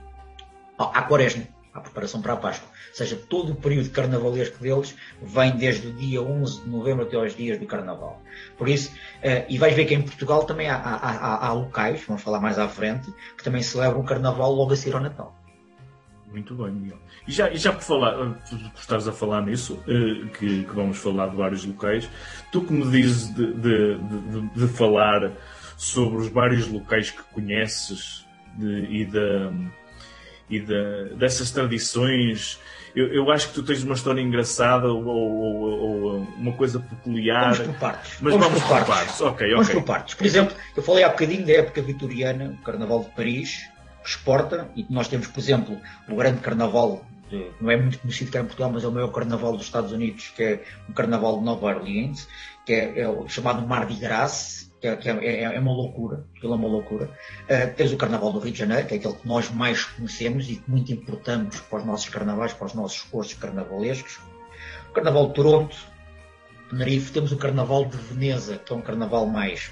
à 0.78 1.02
quaresma, 1.02 1.44
à 1.74 1.80
preparação 1.80 2.20
para 2.22 2.32
a 2.32 2.36
Páscoa. 2.36 2.68
Ou 2.88 2.94
seja, 2.96 3.16
todo 3.28 3.52
o 3.52 3.54
período 3.54 3.90
carnavalesco 3.90 4.58
deles 4.62 4.96
vem 5.22 5.56
desde 5.56 5.88
o 5.88 5.92
dia 5.92 6.20
11 6.22 6.62
de 6.62 6.68
novembro 6.70 7.04
até 7.04 7.16
aos 7.16 7.36
dias 7.36 7.58
do 7.58 7.66
Carnaval. 7.66 8.20
Por 8.58 8.68
isso, 8.68 8.90
eh, 9.22 9.44
e 9.48 9.58
vais 9.58 9.74
ver 9.76 9.84
que 9.84 9.94
em 9.94 10.02
Portugal 10.02 10.44
também 10.44 10.68
há, 10.68 10.74
há- 10.76 10.96
há- 10.96 11.46
há 11.46 11.52
locais, 11.52 12.02
vamos 12.06 12.22
falar 12.22 12.40
mais 12.40 12.58
à 12.58 12.68
frente, 12.68 13.12
que 13.36 13.44
também 13.44 13.62
celebram 13.62 14.00
o 14.00 14.04
Carnaval 14.04 14.52
logo 14.52 14.72
a 14.72 14.76
seguir 14.76 14.94
ao 14.96 15.00
Natal. 15.02 15.36
Muito 16.32 16.54
bem, 16.54 16.70
Miguel. 16.70 16.98
E 17.26 17.32
já, 17.32 17.50
e 17.50 17.56
já 17.56 17.72
por, 17.72 17.82
falar, 17.82 18.14
por 18.14 18.80
estares 18.80 19.06
a 19.08 19.12
falar 19.12 19.42
nisso, 19.42 19.78
eh, 19.88 20.28
que, 20.38 20.64
que 20.64 20.74
vamos 20.74 20.96
falar 20.98 21.28
de 21.28 21.36
vários 21.36 21.64
locais, 21.64 22.08
tu 22.52 22.62
que 22.62 22.72
me 22.72 22.88
dizes 22.90 23.34
de, 23.34 23.52
de- 23.54 23.98
de- 23.98 24.48
de 24.54 24.68
falar 24.68 25.32
sobre 25.80 26.18
os 26.18 26.28
vários 26.28 26.66
locais 26.68 27.10
que 27.10 27.22
conheces 27.32 28.26
de- 28.54 28.87
e, 28.90 29.04
da, 29.06 29.50
e 30.50 30.60
da- 30.60 31.14
dessas 31.16 31.50
tradições, 31.50 32.58
eu, 32.94 33.06
eu 33.14 33.30
acho 33.30 33.49
que 33.49 33.54
tu 33.54 33.62
tens 33.62 33.82
uma 33.82 33.94
história 33.94 34.20
engraçada 34.20 34.88
ou, 34.88 35.02
ou- 35.06 35.62
ou- 35.62 36.16
uma 36.37 36.52
coisa 36.52 36.80
peculiar. 36.80 37.54
Vamos 37.54 37.66
por 37.68 37.78
partes. 37.78 38.18
Mas 38.20 38.34
vamos, 38.34 38.62
por 38.62 38.84
partes. 38.84 39.20
Ok, 39.22 39.50
Vamos 39.52 39.68
ok. 39.68 39.80
por 39.80 39.87
partes. 39.87 40.14
Por 40.14 40.26
exemplo, 40.26 40.54
eu 40.76 40.82
falei 40.82 41.02
há 41.02 41.08
bocadinho 41.08 41.46
da 41.46 41.52
época 41.54 41.80
vitoriana, 41.80 42.56
o 42.60 42.62
Carnaval 42.62 43.04
de 43.04 43.10
Paris, 43.16 43.60
que 44.02 44.08
exporta, 44.10 44.68
e 44.76 44.84
nós 44.90 45.08
temos, 45.08 45.28
por 45.28 45.40
exemplo, 45.40 45.80
o 46.08 46.14
grande 46.14 46.40
Carnaval, 46.40 47.06
de- 47.30 47.46
não 47.58 47.70
é 47.70 47.76
muito 47.78 47.99
conhecido 48.00 48.30
cá 48.30 48.40
em 48.40 48.44
Portugal, 48.44 48.70
mas 48.70 48.84
é 48.84 48.87
o 48.88 48.92
maior 48.92 49.08
Carnaval 49.08 49.56
dos 49.56 49.64
Estados 49.64 49.92
Unidos, 49.92 50.30
que 50.37 50.42
é 50.42 50.62
o 50.90 50.92
Carnaval 50.92 51.38
de 51.38 51.44
Nova 51.46 51.66
Orleans, 51.68 52.28
que 52.66 52.72
é, 52.75 53.00
é 53.00 53.08
o 53.08 53.26
chamado 53.30 53.66
Mardi 53.66 53.94
Gras, 53.94 54.69
que 54.80 54.87
é, 54.88 54.96
que 54.96 55.08
é- 55.08 55.25
é- 55.25 55.54
é 55.56 55.60
uma 55.60 55.72
loucura, 55.72 56.25
aquilo 56.37 56.54
é 56.54 56.56
uma 56.56 56.68
loucura. 56.68 57.10
Uh, 57.44 57.75
tens 57.76 57.92
o 57.92 57.96
Carnaval 57.96 58.32
do 58.32 58.38
Rio 58.38 58.52
de 58.52 58.58
Janeiro, 58.58 58.87
que 58.87 58.94
é 58.94 58.96
aquele 58.96 59.14
que 59.14 59.28
nós 59.28 59.50
mais 59.50 59.84
conhecemos 59.84 60.49
e 60.49 60.56
que 60.56 60.70
muito 60.70 60.90
importamos 60.92 61.60
para 61.60 61.78
os 61.80 61.84
nossos 61.84 62.08
carnavais, 62.08 62.52
para 62.52 62.66
os 62.66 62.75
nossos 62.75 63.02
cursos 63.02 63.34
carnavalescos. 63.34 64.18
O 64.88 64.92
Carnaval 64.92 65.28
de 65.28 65.34
Toronto, 65.34 65.76
Tenerife, 66.70 67.12
temos 67.12 67.30
o 67.32 67.37
Carnaval 67.37 67.84
de 67.84 67.96
Veneza, 67.96 68.56
que 68.58 68.72
é 68.72 68.76
um 68.76 68.80
carnaval 68.80 69.26
mais 69.26 69.70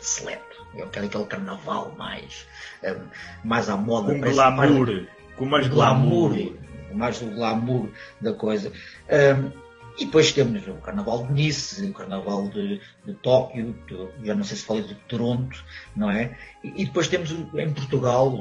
seleto. 0.00 0.66
É 0.74 0.82
aquele, 0.82 1.06
aquele 1.06 1.24
carnaval 1.24 1.92
mais, 1.98 2.46
eh, 2.82 2.96
mais 3.42 3.68
à 3.68 3.76
moda. 3.76 4.14
Com 4.14 4.20
glamour. 4.20 5.06
Com 5.36 5.44
mais 5.46 5.66
glamour. 5.66 6.30
glamour, 6.30 6.56
mais 6.94 7.22
o 7.22 7.26
glamour 7.26 7.88
da 8.20 8.32
coisa. 8.32 8.70
Um, 9.10 9.69
E 10.00 10.06
depois 10.06 10.32
temos 10.32 10.66
o 10.66 10.74
Carnaval 10.76 11.26
de 11.26 11.32
Nice, 11.34 11.84
o 11.84 11.92
Carnaval 11.92 12.48
de, 12.48 12.80
de 13.04 13.12
Tóquio, 13.22 13.76
de, 13.86 14.26
já 14.26 14.34
não 14.34 14.42
sei 14.42 14.56
se 14.56 14.64
falei 14.64 14.82
de 14.82 14.94
Toronto, 14.94 15.62
não 15.94 16.10
é? 16.10 16.38
E, 16.64 16.82
e 16.82 16.86
depois 16.86 17.06
temos 17.06 17.30
em 17.30 17.72
Portugal, 17.74 18.32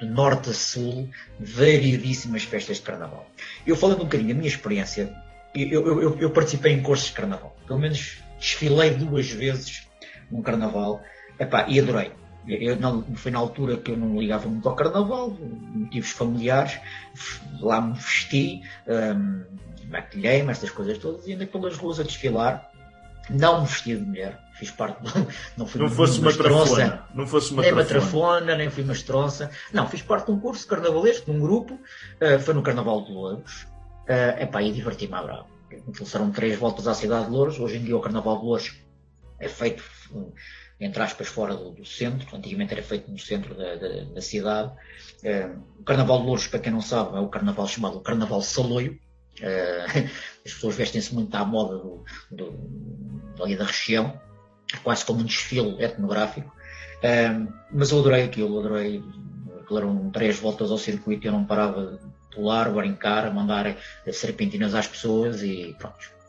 de 0.00 0.06
norte 0.06 0.48
a 0.48 0.54
sul, 0.54 1.10
variedíssimas 1.38 2.44
festas 2.44 2.78
de 2.78 2.82
Carnaval. 2.82 3.28
Eu 3.66 3.76
falando 3.76 4.00
um 4.00 4.04
bocadinho 4.04 4.30
da 4.30 4.34
minha 4.34 4.48
experiência, 4.48 5.14
eu, 5.54 6.00
eu, 6.00 6.18
eu, 6.18 6.30
participei 6.30 6.72
em 6.72 6.82
cursos 6.82 7.08
de 7.08 7.12
Carnaval. 7.12 7.54
Pelo 7.66 7.78
menos 7.78 8.18
desfilei 8.38 8.90
duas 8.90 9.30
vezes 9.30 9.86
num 10.30 10.40
Carnaval 10.40 11.02
epá, 11.38 11.66
e 11.68 11.78
adorei. 11.78 12.12
Eu, 12.48 12.76
não, 12.76 13.02
foi 13.16 13.30
na 13.30 13.38
altura 13.38 13.76
que 13.76 13.90
eu 13.90 13.98
não 13.98 14.18
ligava 14.18 14.48
muito 14.48 14.66
ao 14.66 14.74
Carnaval, 14.74 15.36
motivos 15.74 16.10
familiares, 16.10 16.80
lá 17.60 17.82
me 17.82 17.92
vesti, 17.92 18.62
um, 18.88 19.44
maquilhei-me, 19.90 20.50
estas 20.50 20.70
coisas 20.70 20.98
todas, 20.98 21.26
e 21.26 21.34
andei 21.34 21.46
pelas 21.46 21.76
ruas 21.76 22.00
a 22.00 22.02
desfilar. 22.02 22.70
Não 23.28 23.60
me 23.60 23.66
vestia 23.66 23.96
de 23.96 24.02
mulher, 24.02 24.40
fiz 24.54 24.70
parte 24.70 25.00
do, 25.02 25.10
não 25.56 25.66
fui 25.66 25.80
não 25.80 25.88
fosse 25.88 26.18
uma 26.20 26.32
trafona, 26.32 27.04
não 27.14 27.26
fosse 27.26 27.52
uma 27.52 27.62
nem 27.62 27.72
uma 27.72 27.84
trafona, 27.84 28.56
nem 28.56 28.70
fui 28.70 28.82
uma 28.82 28.92
estronça. 28.92 29.50
Não, 29.72 29.86
fiz 29.86 30.02
parte 30.02 30.26
de 30.26 30.32
um 30.32 30.40
curso 30.40 30.66
carnavalesco, 30.66 31.30
de 31.30 31.36
um 31.36 31.40
grupo, 31.40 31.74
uh, 31.74 32.40
foi 32.40 32.54
no 32.54 32.62
Carnaval 32.62 33.04
de 33.04 33.12
Louros, 33.12 33.62
uh, 34.08 34.42
epá, 34.42 34.62
e 34.62 34.72
diverti-me 34.72 35.14
à 35.14 35.22
brava. 35.22 35.46
Foram 36.04 36.32
três 36.32 36.58
voltas 36.58 36.88
à 36.88 36.94
cidade 36.94 37.26
de 37.26 37.30
Louros, 37.30 37.60
hoje 37.60 37.76
em 37.76 37.84
dia 37.84 37.96
o 37.96 38.00
Carnaval 38.00 38.38
de 38.38 38.44
Louros 38.44 38.74
é 39.38 39.48
feito 39.48 39.82
entre 40.80 41.02
aspas, 41.02 41.28
fora 41.28 41.54
do, 41.54 41.70
do, 41.72 41.84
centro. 41.84 42.34
Antigamente 42.34 42.72
era 42.72 42.82
feito 42.82 43.10
no 43.10 43.18
centro 43.18 43.54
da, 43.54 43.76
da, 43.76 44.04
da 44.04 44.20
cidade. 44.22 44.72
Uh, 45.22 45.62
o 45.78 45.84
Carnaval 45.84 46.20
de 46.20 46.26
Louros, 46.26 46.46
para 46.46 46.58
quem 46.58 46.72
não 46.72 46.80
sabe, 46.80 47.16
é 47.16 47.20
o 47.20 47.28
carnaval 47.28 47.68
chamado 47.68 48.00
Carnaval 48.00 48.40
Saloio. 48.40 48.98
Uh, 49.38 50.10
as 50.44 50.52
pessoas 50.52 50.76
vestem-se 50.76 51.14
muito 51.14 51.34
à 51.34 51.44
moda 51.44 51.76
do, 51.76 52.04
do, 52.30 53.56
da 53.56 53.64
região, 53.64 54.20
quase 54.82 55.04
como 55.04 55.20
um 55.20 55.24
desfile 55.24 55.82
etnográfico. 55.82 56.52
Uh, 56.98 57.52
mas 57.72 57.90
eu 57.90 58.00
adorei 58.00 58.24
aquilo, 58.24 58.58
adorei. 58.58 59.02
Eram 59.70 60.10
três 60.10 60.36
voltas 60.36 60.72
ao 60.72 60.78
circuito 60.78 61.24
e 61.24 61.28
eu 61.28 61.32
não 61.32 61.44
parava 61.44 61.96
de 61.96 62.34
pular, 62.34 62.68
brincar, 62.72 63.32
mandar 63.32 63.76
serpentinas 64.12 64.74
às 64.74 64.88
pessoas 64.88 65.44
e 65.44 65.76
pronto 65.78 66.20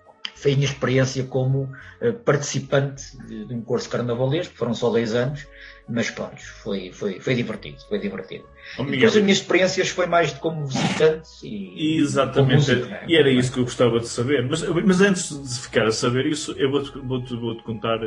foi 0.41 0.53
a 0.53 0.55
minha 0.55 0.67
experiência 0.67 1.23
como 1.23 1.71
uh, 2.01 2.13
participante 2.25 3.15
de, 3.27 3.45
de, 3.45 3.53
um 3.53 3.61
curso 3.61 3.87
carnavalesco, 3.87 4.55
foram 4.55 4.73
só 4.73 4.89
dois 4.89 5.13
anos, 5.13 5.45
mas 5.91 6.09
pronto, 6.09 6.41
foi, 6.63 6.91
foi, 6.91 7.19
foi 7.19 7.35
divertido, 7.35 7.77
foi 7.89 7.99
divertido. 7.99 8.45
Oh, 8.77 8.83
Depois 8.85 9.15
as 9.15 9.21
minhas 9.21 9.39
experiências 9.39 9.89
foi 9.89 10.05
mais 10.05 10.33
de 10.33 10.39
como 10.39 10.65
visitante 10.65 11.27
e 11.43 11.97
Exatamente, 11.97 12.55
música, 12.55 12.85
né? 12.85 13.05
e 13.07 13.17
era 13.17 13.29
isso 13.29 13.51
que 13.51 13.59
eu 13.59 13.63
gostava 13.63 13.99
de 13.99 14.07
saber. 14.07 14.47
Mas, 14.47 14.61
mas 14.63 15.01
antes 15.01 15.29
de 15.29 15.61
ficar 15.61 15.87
a 15.87 15.91
saber 15.91 16.25
isso, 16.27 16.53
eu 16.57 16.71
vou-te 16.71 16.97
vou 16.99 17.21
-te, 17.21 17.35
vou 17.35 17.55
-te 17.57 17.63
contar 17.63 17.99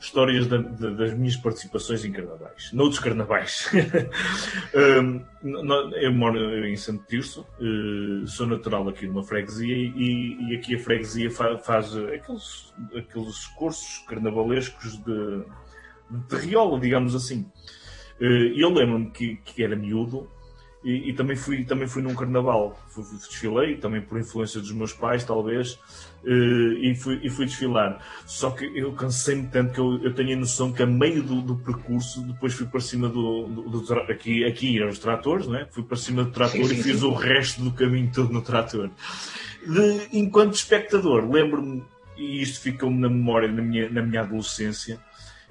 histórias 0.00 0.46
da, 0.46 0.58
da, 0.58 0.90
das 0.90 1.14
minhas 1.14 1.36
participações 1.36 2.04
em 2.04 2.12
carnavais, 2.12 2.72
noutros 2.72 3.00
carnavais. 3.00 3.70
um, 4.74 5.22
eu 5.96 6.12
moro 6.12 6.66
em 6.66 6.76
Santo 6.76 7.04
Tirso, 7.06 7.46
uh, 7.60 8.26
sou 8.26 8.46
natural 8.46 8.88
aqui 8.88 9.06
numa 9.06 9.24
freguesia 9.24 9.76
e, 9.76 10.36
e 10.48 10.56
aqui 10.56 10.74
a 10.76 10.78
freguesia 10.78 11.30
faz, 11.30 11.66
faz 11.66 11.96
aqueles, 11.96 12.72
aqueles 12.96 13.46
cursos 13.48 13.98
carnavalescos 14.08 14.96
de 15.04 15.44
de 16.10 16.36
riola, 16.36 16.78
digamos 16.78 17.14
assim. 17.14 17.46
Eh, 18.20 18.52
e 18.54 18.60
eu 18.60 18.70
lembro-me 18.70 19.10
que, 19.10 19.36
que 19.44 19.62
era 19.62 19.76
miúdo 19.76 20.28
e, 20.86 21.10
e, 21.10 21.12
também, 21.14 21.34
fui, 21.34 21.64
também 21.64 21.88
fui 21.88 22.00
num 22.00 22.14
carnaval. 22.14 22.78
Fui, 22.90 23.02
desfilei, 23.02 23.76
também 23.76 24.00
por 24.00 24.20
influência 24.20 24.60
dos 24.60 24.70
meus 24.70 24.92
pais, 24.92 25.24
talvez, 25.24 25.80
eh, 26.24 26.30
e 26.80 26.94
fui, 26.94 27.18
e 27.24 27.28
fui 27.28 27.44
desfilar. 27.44 28.00
Só 28.24 28.50
que 28.50 28.64
eu 28.66 28.92
cansei-me 28.92 29.48
tanto 29.48 29.72
que 29.72 29.80
eu, 29.80 30.00
eu 30.04 30.14
tenho 30.14 30.36
a 30.36 30.40
noção 30.40 30.72
que 30.72 30.84
a 30.84 30.86
meio 30.86 31.24
do, 31.24 31.42
do 31.42 31.56
percurso, 31.56 32.22
depois 32.22 32.54
fui 32.54 32.66
para 32.66 32.78
cima 32.78 33.08
do. 33.08 33.48
do, 33.48 33.80
do 33.80 33.92
aqui, 34.12 34.44
aqui 34.44 34.78
eram 34.78 34.90
os 34.90 35.00
tratores, 35.00 35.48
não 35.48 35.56
é? 35.56 35.66
Fui 35.72 35.82
para 35.82 35.96
cima 35.96 36.22
do 36.22 36.30
trator 36.30 36.60
sim, 36.60 36.68
sim, 36.68 36.80
e 36.80 36.82
fiz 36.84 37.00
sim. 37.00 37.06
o 37.06 37.14
resto 37.14 37.62
do 37.62 37.72
caminho 37.72 38.08
todo 38.14 38.32
no 38.32 38.40
trator. 38.40 38.88
De, 39.66 40.08
enquanto 40.12 40.54
espectador, 40.54 41.28
lembro-me, 41.28 41.82
e 42.16 42.40
isto 42.40 42.60
ficou-me 42.60 43.00
na 43.00 43.08
memória 43.08 43.50
na 43.50 43.60
minha, 43.60 43.90
na 43.90 44.02
minha 44.02 44.20
adolescência, 44.20 45.00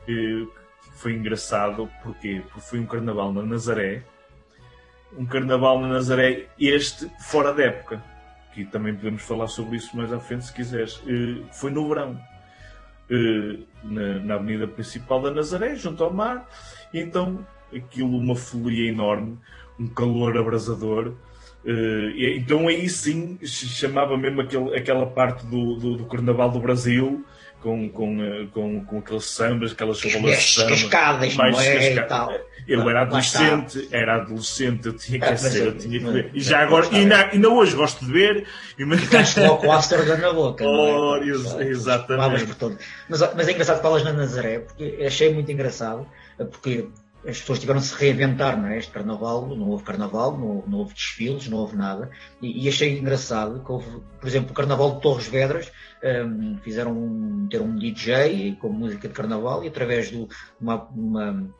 que 0.05 0.47
foi 0.95 1.13
engraçado, 1.13 1.89
porquê? 2.03 2.41
Porque 2.45 2.61
foi 2.61 2.79
um 2.79 2.85
carnaval 2.85 3.33
na 3.33 3.43
Nazaré, 3.43 4.03
um 5.17 5.25
carnaval 5.25 5.79
na 5.79 5.87
Nazaré, 5.87 6.47
este 6.59 7.09
fora 7.19 7.53
da 7.53 7.63
época, 7.63 8.03
que 8.53 8.65
também 8.65 8.95
podemos 8.95 9.21
falar 9.23 9.47
sobre 9.47 9.77
isso 9.77 9.95
mais 9.95 10.11
à 10.11 10.19
frente 10.19 10.45
se 10.45 10.53
quiseres. 10.53 11.01
Eh, 11.07 11.43
foi 11.51 11.71
no 11.71 11.87
verão, 11.87 12.19
eh, 13.09 13.59
na 13.83 14.35
avenida 14.35 14.67
principal 14.67 15.21
da 15.21 15.31
Nazaré, 15.31 15.75
junto 15.75 16.03
ao 16.03 16.13
mar, 16.13 16.47
então 16.93 17.45
aquilo, 17.75 18.17
uma 18.17 18.35
folia 18.35 18.89
enorme, 18.89 19.37
um 19.79 19.87
calor 19.87 20.37
abrasador. 20.37 21.13
Eh, 21.65 22.35
então 22.37 22.67
aí 22.67 22.87
sim 22.87 23.37
chamava 23.43 24.17
mesmo 24.17 24.41
aquele, 24.41 24.75
aquela 24.75 25.05
parte 25.07 25.45
do, 25.45 25.75
do, 25.75 25.97
do 25.97 26.05
Carnaval 26.05 26.51
do 26.51 26.59
Brasil 26.59 27.25
com, 27.65 27.89
com, 27.89 28.23
eh, 28.23 28.45
com, 28.53 28.85
com 28.85 28.99
aqueles 28.99 29.25
sambas, 29.25 29.71
aquelas 29.71 29.99
rolas 30.03 30.37
de 30.37 30.53
samba. 30.53 30.69
Cascadas, 30.69 31.33
mais 31.33 31.57
é, 31.57 31.95
e 31.95 32.01
tal. 32.03 32.31
Eu 32.67 32.87
era 32.87 33.01
adolescente, 33.01 33.89
era 33.91 34.17
adolescente, 34.17 34.85
eu 34.85 34.93
tinha 34.93 35.19
que 35.19 35.25
é, 35.25 35.35
ser, 35.35 35.65
eu 35.65 35.75
tinha 35.75 35.99
que 35.99 36.05
ver. 36.05 36.29
E 36.31 36.41
já 36.41 36.59
agora, 36.59 36.87
e 36.91 36.97
ainda, 36.97 37.31
ainda 37.31 37.49
hoje 37.49 37.75
gosto 37.75 38.05
de 38.05 38.11
ver. 38.11 38.45
E 38.77 38.97
Ficaste 38.97 39.39
logo 39.39 39.57
com 39.57 39.71
a 39.71 39.81
na 40.17 40.31
boca. 40.33 40.63
Oh, 40.63 41.15
é? 41.17 41.21
exatamente. 41.65 42.77
Mas, 43.09 43.21
mas 43.35 43.47
é 43.47 43.51
engraçado 43.51 43.77
que 43.77 43.81
falas 43.81 44.03
na 44.03 44.13
Nazaré, 44.13 44.59
porque 44.59 45.03
achei 45.03 45.33
muito 45.33 45.51
engraçado, 45.51 46.07
porque 46.37 46.87
as 47.27 47.39
pessoas 47.39 47.59
tiveram 47.59 47.79
de 47.79 47.87
se 47.87 47.95
reinventar, 47.95 48.59
não 48.59 48.67
é? 48.67 48.77
Este 48.77 48.91
carnaval, 48.91 49.47
não 49.47 49.69
houve 49.69 49.83
carnaval, 49.83 50.37
não 50.37 50.47
houve, 50.47 50.69
não 50.69 50.77
houve 50.79 50.93
desfiles, 50.93 51.47
não 51.47 51.57
houve 51.57 51.75
nada. 51.75 52.09
E, 52.41 52.65
e, 52.65 52.69
achei 52.69 52.99
engraçado 52.99 53.63
que 53.63 53.71
houve, 53.71 54.01
por 54.19 54.27
exemplo, 54.27 54.51
o 54.51 54.53
carnaval 54.53 54.95
de 54.95 55.01
Torres 55.01 55.27
Vedras, 55.27 55.71
um, 56.03 56.57
fizeram 56.59 56.91
um, 56.91 57.47
ter 57.49 57.61
um 57.61 57.75
DJ 57.75 58.55
com 58.59 58.69
música 58.69 59.07
de 59.07 59.13
carnaval 59.13 59.63
e 59.63 59.67
através 59.67 60.09
de 60.09 60.27
uma, 60.61 60.83
uma, 60.91 61.51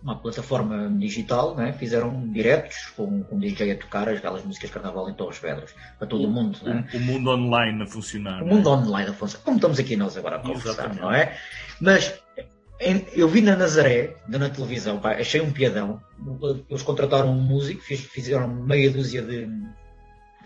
uma, 0.00 0.16
plataforma 0.16 0.88
digital, 0.96 1.56
né, 1.56 1.72
fizeram 1.72 2.28
diretos 2.32 2.76
com, 2.96 3.24
com 3.24 3.36
um 3.36 3.38
DJ 3.40 3.72
a 3.72 3.78
tocar 3.78 4.08
aquelas 4.08 4.44
músicas 4.44 4.68
de 4.68 4.74
carnaval 4.74 5.10
em 5.10 5.14
Torres 5.14 5.38
Vedras, 5.38 5.74
para 5.98 6.06
todo 6.06 6.22
o, 6.22 6.28
o 6.28 6.30
mundo. 6.30 6.58
Né? 6.62 6.86
O, 6.94 6.96
o, 6.96 7.00
mundo 7.00 7.30
online 7.30 7.82
a 7.82 7.86
funcionar. 7.86 8.42
O 8.42 8.46
mundo 8.46 8.68
é? 8.68 8.72
online 8.72 9.10
a 9.10 9.14
funcionar, 9.14 9.44
como 9.44 9.56
estamos 9.56 9.80
aqui 9.80 9.96
nós 9.96 10.16
agora 10.16 10.36
a 10.36 10.38
conversar, 10.38 10.70
Exatamente. 10.70 11.00
não 11.00 11.12
é? 11.12 11.36
Mas 11.80 12.20
eu 13.14 13.28
vi 13.28 13.42
na 13.42 13.56
Nazaré, 13.56 14.16
na 14.26 14.48
televisão, 14.48 14.98
pá, 14.98 15.12
achei 15.12 15.40
um 15.40 15.52
piadão. 15.52 16.00
Eles 16.68 16.82
contrataram 16.82 17.30
um 17.30 17.40
músico, 17.40 17.82
fizeram 17.82 18.48
meia 18.48 18.90
dúzia 18.90 19.20
de. 19.20 19.48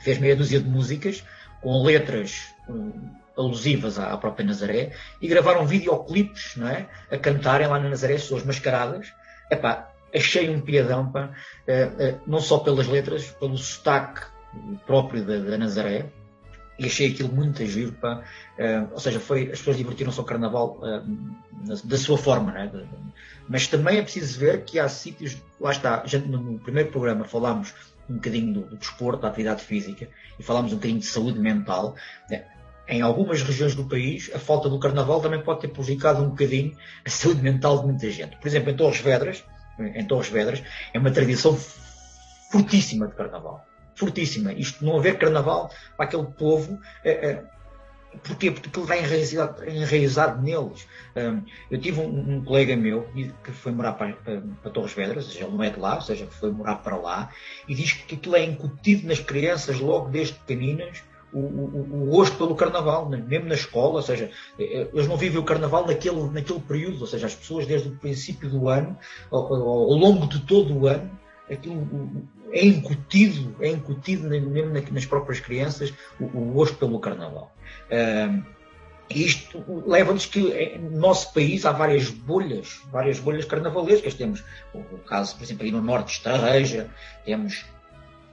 fez 0.00 0.18
meia 0.18 0.34
dúzia 0.34 0.60
de 0.60 0.68
músicas 0.68 1.24
com 1.62 1.82
letras 1.84 2.52
um, 2.68 2.92
alusivas 3.36 3.98
à, 3.98 4.16
própria 4.16 4.46
Nazaré 4.46 4.92
e 5.22 5.28
gravaram 5.28 5.64
videoclipes, 5.64 6.56
não 6.56 6.68
é? 6.68 6.88
A 7.10 7.16
cantarem 7.16 7.68
lá 7.68 7.78
na 7.78 7.88
Nazaré, 7.88 8.14
pessoas 8.14 8.44
mascaradas. 8.44 9.12
Epá, 9.50 9.92
achei 10.12 10.50
um 10.50 10.60
piadão, 10.60 11.12
pá, 11.12 11.30
uh, 11.68 12.16
uh, 12.16 12.20
não 12.26 12.40
só 12.40 12.58
pelas 12.58 12.88
letras, 12.88 13.30
pelo 13.30 13.56
sotaque 13.56 14.22
próprio 14.86 15.24
da, 15.24 15.38
da 15.38 15.58
Nazaré, 15.58 16.06
e 16.78 16.86
achei 16.86 17.10
aquilo 17.10 17.32
muito 17.32 17.64
giro, 17.66 17.92
pá. 17.92 18.22
Uh, 18.58 18.92
ou 18.92 19.00
seja, 19.00 19.20
foi, 19.20 19.44
as 19.44 19.58
pessoas 19.58 19.76
divertiram-se 19.76 20.18
ao 20.18 20.24
carnaval 20.24 20.80
uh, 20.80 21.86
da 21.86 21.96
sua 21.96 22.18
forma, 22.18 22.52
né? 22.52 22.70
mas 23.48 23.66
também 23.66 23.98
é 23.98 24.02
preciso 24.02 24.38
ver 24.38 24.64
que 24.64 24.78
há 24.78 24.88
sítios, 24.88 25.36
lá 25.60 25.70
está, 25.70 26.02
já 26.06 26.18
no 26.18 26.58
primeiro 26.58 26.90
programa 26.90 27.24
falámos 27.24 27.74
um 28.08 28.14
bocadinho 28.14 28.52
do, 28.52 28.60
do 28.62 28.76
desporto, 28.76 29.22
da 29.22 29.28
atividade 29.28 29.62
física, 29.62 30.08
e 30.38 30.42
falámos 30.42 30.72
um 30.72 30.76
bocadinho 30.76 31.00
de 31.00 31.06
saúde 31.06 31.38
mental. 31.38 31.94
Né? 32.28 32.44
Em 32.86 33.00
algumas 33.00 33.42
regiões 33.42 33.74
do 33.74 33.84
país, 33.84 34.30
a 34.34 34.38
falta 34.38 34.68
do 34.68 34.78
carnaval 34.78 35.20
também 35.20 35.42
pode 35.42 35.60
ter 35.60 35.68
prejudicado 35.68 36.22
um 36.22 36.30
bocadinho 36.30 36.76
a 37.04 37.08
saúde 37.08 37.40
mental 37.42 37.78
de 37.78 37.86
muita 37.86 38.10
gente. 38.10 38.36
Por 38.36 38.46
exemplo, 38.46 38.70
em 38.70 38.76
Torres 38.76 39.00
Vedras, 39.00 39.44
em 39.78 40.04
Torres 40.06 40.28
Vedras, 40.28 40.62
é 40.92 40.98
uma 40.98 41.10
tradição 41.10 41.56
fortíssima 42.50 43.08
de 43.08 43.14
carnaval 43.14 43.64
fortíssima. 43.94 44.52
Isto 44.52 44.84
não 44.84 44.96
haver 44.96 45.18
carnaval 45.18 45.70
para 45.96 46.06
aquele 46.06 46.24
povo. 46.24 46.78
É, 47.04 47.10
é, 47.10 47.44
porquê? 48.22 48.50
Porque 48.50 48.68
aquilo 48.68 48.86
vai 48.86 49.00
enraizado, 49.00 49.68
enraizado 49.68 50.42
neles. 50.42 50.86
Eu 51.70 51.80
tive 51.80 52.00
um, 52.00 52.36
um, 52.36 52.44
colega 52.44 52.76
meu 52.76 53.08
que 53.42 53.52
foi 53.52 53.72
morar 53.72 53.92
para, 53.92 54.12
para, 54.14 54.42
para, 54.62 54.70
Torres 54.70 54.92
Vedras, 54.92 55.26
ou 55.26 55.30
seja, 55.30 55.44
ele 55.44 55.54
não 55.54 55.62
é 55.62 55.70
de 55.70 55.78
lá, 55.78 55.96
ou 55.96 56.02
seja, 56.02 56.26
foi 56.26 56.50
morar 56.50 56.76
para 56.76 56.96
lá, 56.96 57.30
e 57.68 57.74
diz 57.74 57.92
que 57.92 58.14
aquilo 58.14 58.36
é 58.36 58.44
incutido 58.44 59.06
nas 59.06 59.20
crianças 59.20 59.78
logo 59.78 60.08
desde 60.08 60.34
pequeninas. 60.34 61.02
O, 61.32 61.40
o, 61.40 62.04
o 62.04 62.10
gosto 62.10 62.36
pelo 62.36 62.54
carnaval, 62.54 63.08
mesmo 63.08 63.48
na 63.48 63.56
escola, 63.56 63.94
ou 63.94 64.02
seja, 64.02 64.30
é, 64.56 64.88
eles 64.92 65.08
não 65.08 65.16
vivem 65.16 65.40
o 65.40 65.42
carnaval 65.42 65.84
naquele, 65.84 66.30
naquele 66.30 66.60
período, 66.60 67.00
ou 67.00 67.06
seja, 67.08 67.26
as 67.26 67.34
pessoas 67.34 67.66
desde 67.66 67.88
o 67.88 67.96
princípio 67.96 68.48
do 68.48 68.68
ano, 68.68 68.96
ao, 69.32 69.52
ao 69.52 69.94
longo 69.94 70.28
de 70.28 70.38
todo 70.42 70.72
o 70.78 70.86
ano, 70.86 71.10
aquilo 71.50 72.24
é 72.52 72.64
incutido, 72.64 73.56
é 73.60 73.68
incutido 73.68 74.28
mesmo 74.28 74.72
nas 74.92 75.06
próprias 75.06 75.40
crianças 75.40 75.92
o, 76.20 76.24
o 76.24 76.52
gosto 76.52 76.76
pelo 76.76 76.98
carnaval. 77.00 77.54
Uh, 77.90 78.44
isto 79.10 79.62
leva-nos 79.86 80.26
que 80.26 80.78
no 80.78 80.98
nosso 80.98 81.32
país 81.32 81.66
há 81.66 81.72
várias 81.72 82.08
bolhas, 82.08 82.80
várias 82.90 83.18
bolhas 83.18 83.44
carnavalescas. 83.44 84.14
Temos 84.14 84.42
o, 84.72 84.78
o 84.78 84.98
caso, 84.98 85.36
por 85.36 85.44
exemplo, 85.44 85.64
aí 85.64 85.70
no 85.70 85.82
norte 85.82 86.06
de 86.06 86.12
Estarreja, 86.12 86.90
temos 87.24 87.64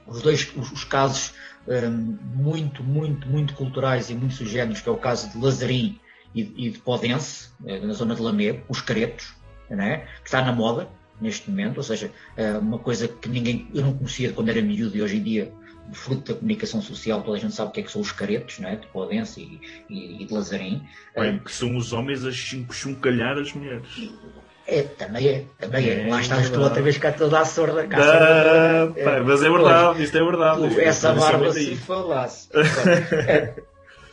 os 0.06 0.22
dois 0.22 0.50
os, 0.56 0.72
os 0.72 0.84
casos 0.84 1.34
um, 1.66 2.18
muito, 2.34 2.82
muito, 2.82 3.28
muito 3.28 3.54
culturais 3.54 4.10
e 4.10 4.14
muito 4.14 4.34
sugérenos, 4.34 4.80
que 4.80 4.88
é 4.88 4.92
o 4.92 4.96
caso 4.96 5.30
de 5.30 5.38
Lazarim 5.38 6.00
e, 6.34 6.40
e 6.56 6.70
de 6.70 6.78
Podense, 6.78 7.50
eh, 7.66 7.78
na 7.80 7.92
zona 7.92 8.14
de 8.14 8.22
Lamego, 8.22 8.62
os 8.68 8.80
caretos, 8.80 9.34
né? 9.68 10.06
que 10.22 10.28
está 10.28 10.42
na 10.42 10.52
moda 10.52 10.88
neste 11.22 11.48
momento, 11.48 11.78
ou 11.78 11.82
seja, 11.82 12.10
é 12.36 12.52
uma 12.52 12.78
coisa 12.78 13.08
que 13.08 13.28
ninguém, 13.28 13.68
eu 13.74 13.82
não 13.82 13.94
conhecia 13.94 14.32
quando 14.32 14.48
era 14.48 14.60
miúdo 14.60 14.96
e 14.96 15.02
hoje 15.02 15.16
em 15.16 15.22
dia 15.22 15.52
fruto 15.92 16.32
da 16.32 16.38
comunicação 16.38 16.80
social, 16.80 17.22
toda 17.22 17.36
a 17.36 17.40
gente 17.40 17.54
sabe 17.54 17.70
o 17.70 17.72
que 17.72 17.80
é 17.80 17.82
que 17.82 17.92
são 17.92 18.00
os 18.00 18.12
caretos, 18.12 18.58
não 18.58 18.68
é? 18.68 18.76
de 18.76 18.86
Podense 18.86 19.40
e, 19.40 19.60
e, 19.88 20.22
e 20.22 20.26
de 20.26 20.32
Lazarim. 20.32 20.82
Bem, 21.14 21.38
que 21.38 21.52
são 21.52 21.76
os 21.76 21.92
homens 21.92 22.24
a 22.24 22.32
chuncalhar 22.32 23.36
as 23.38 23.52
mulheres. 23.52 24.10
É, 24.66 24.82
também 24.82 25.28
é, 25.28 25.44
também 25.58 25.88
é. 25.88 26.08
é 26.08 26.10
Lá 26.10 26.20
estás 26.20 26.48
tu 26.48 26.60
outra 26.60 26.80
vez 26.80 26.96
cá 26.96 27.12
toda 27.12 27.40
a 27.40 27.44
sorda. 27.44 27.86
Cá 27.86 27.98
ah, 27.98 28.92
é, 28.96 29.20
mas 29.20 29.42
é 29.42 29.50
verdade, 29.50 29.86
pois, 29.86 30.00
isto 30.00 30.18
é 30.18 30.24
verdade. 30.24 30.80
essa 30.80 31.12
barba 31.12 31.52
se 31.52 31.76
falasse. 31.76 32.48
é, 32.54 33.54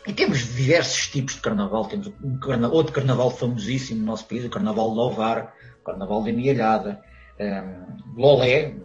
e 0.08 0.14
temos 0.14 0.56
diversos 0.56 1.08
tipos 1.08 1.36
de 1.36 1.42
carnaval. 1.42 1.86
Temos 1.86 2.12
um 2.24 2.38
carnaval, 2.40 2.76
outro 2.76 2.94
carnaval 2.94 3.30
famosíssimo 3.30 4.00
no 4.00 4.08
nosso 4.08 4.26
país, 4.26 4.44
o 4.44 4.50
Carnaval 4.50 4.90
de 4.90 4.96
Lovar, 4.96 5.54
o 5.59 5.59
Carnaval 5.86 6.24
de 6.24 6.32
Amialhada, 6.32 7.02
um, 7.40 8.20
Lolé, 8.22 8.76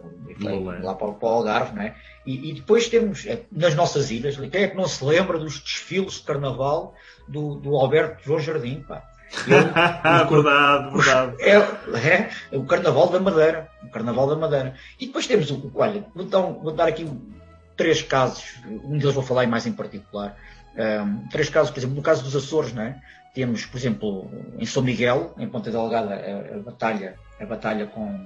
lá 0.81 0.95
para, 0.95 1.11
para 1.13 1.27
o 1.27 1.31
Algarve, 1.31 1.75
não 1.75 1.83
é? 1.83 1.95
E, 2.25 2.49
e, 2.49 2.53
depois 2.53 2.89
temos, 2.89 3.25
é, 3.25 3.43
nas 3.51 3.75
nossas 3.75 4.11
ilhas, 4.11 4.37
quem 4.37 4.63
é 4.63 4.67
que 4.67 4.75
não 4.75 4.87
se 4.87 5.03
lembra 5.03 5.37
dos 5.37 5.59
desfiles 5.59 6.15
de 6.15 6.21
carnaval 6.21 6.93
do, 7.27 7.55
do 7.55 7.75
Alberto 7.75 8.23
João 8.23 8.39
Jardim, 8.39 8.81
pá? 8.81 9.03
Eu, 9.47 10.29
verdade, 10.29 10.97
verdade. 10.97 11.41
É, 11.41 11.55
é, 12.53 12.57
o 12.57 12.63
Carnaval 12.63 13.09
da 13.09 13.19
Madeira. 13.19 13.69
O 13.83 13.89
Carnaval 13.89 14.27
da 14.27 14.35
Madeira. 14.35 14.75
E 14.99 15.07
depois 15.07 15.27
temos 15.27 15.49
o. 15.49 15.71
Olha, 15.73 16.05
então, 16.15 16.59
vou 16.61 16.71
dar 16.71 16.87
aqui 16.87 17.09
três 17.75 18.01
casos, 18.01 18.55
um 18.65 18.97
deles 18.97 19.13
vou 19.13 19.23
falar 19.23 19.47
mais 19.47 19.65
em 19.65 19.73
particular. 19.73 20.37
Um, 20.77 21.27
três 21.29 21.49
casos, 21.49 21.71
por 21.71 21.79
exemplo, 21.79 21.95
no 21.95 22.01
caso 22.01 22.23
dos 22.23 22.35
Açores, 22.35 22.73
não 22.73 22.83
é? 22.83 22.99
temos, 23.35 23.65
por 23.65 23.77
exemplo, 23.77 24.31
em 24.57 24.65
São 24.65 24.81
Miguel, 24.81 25.33
em 25.37 25.47
Ponta 25.47 25.69
Delgada, 25.69 26.15
a, 26.15 26.55
a 26.55 26.59
batalha, 26.59 27.15
a 27.39 27.45
batalha 27.45 27.85
com 27.85 28.17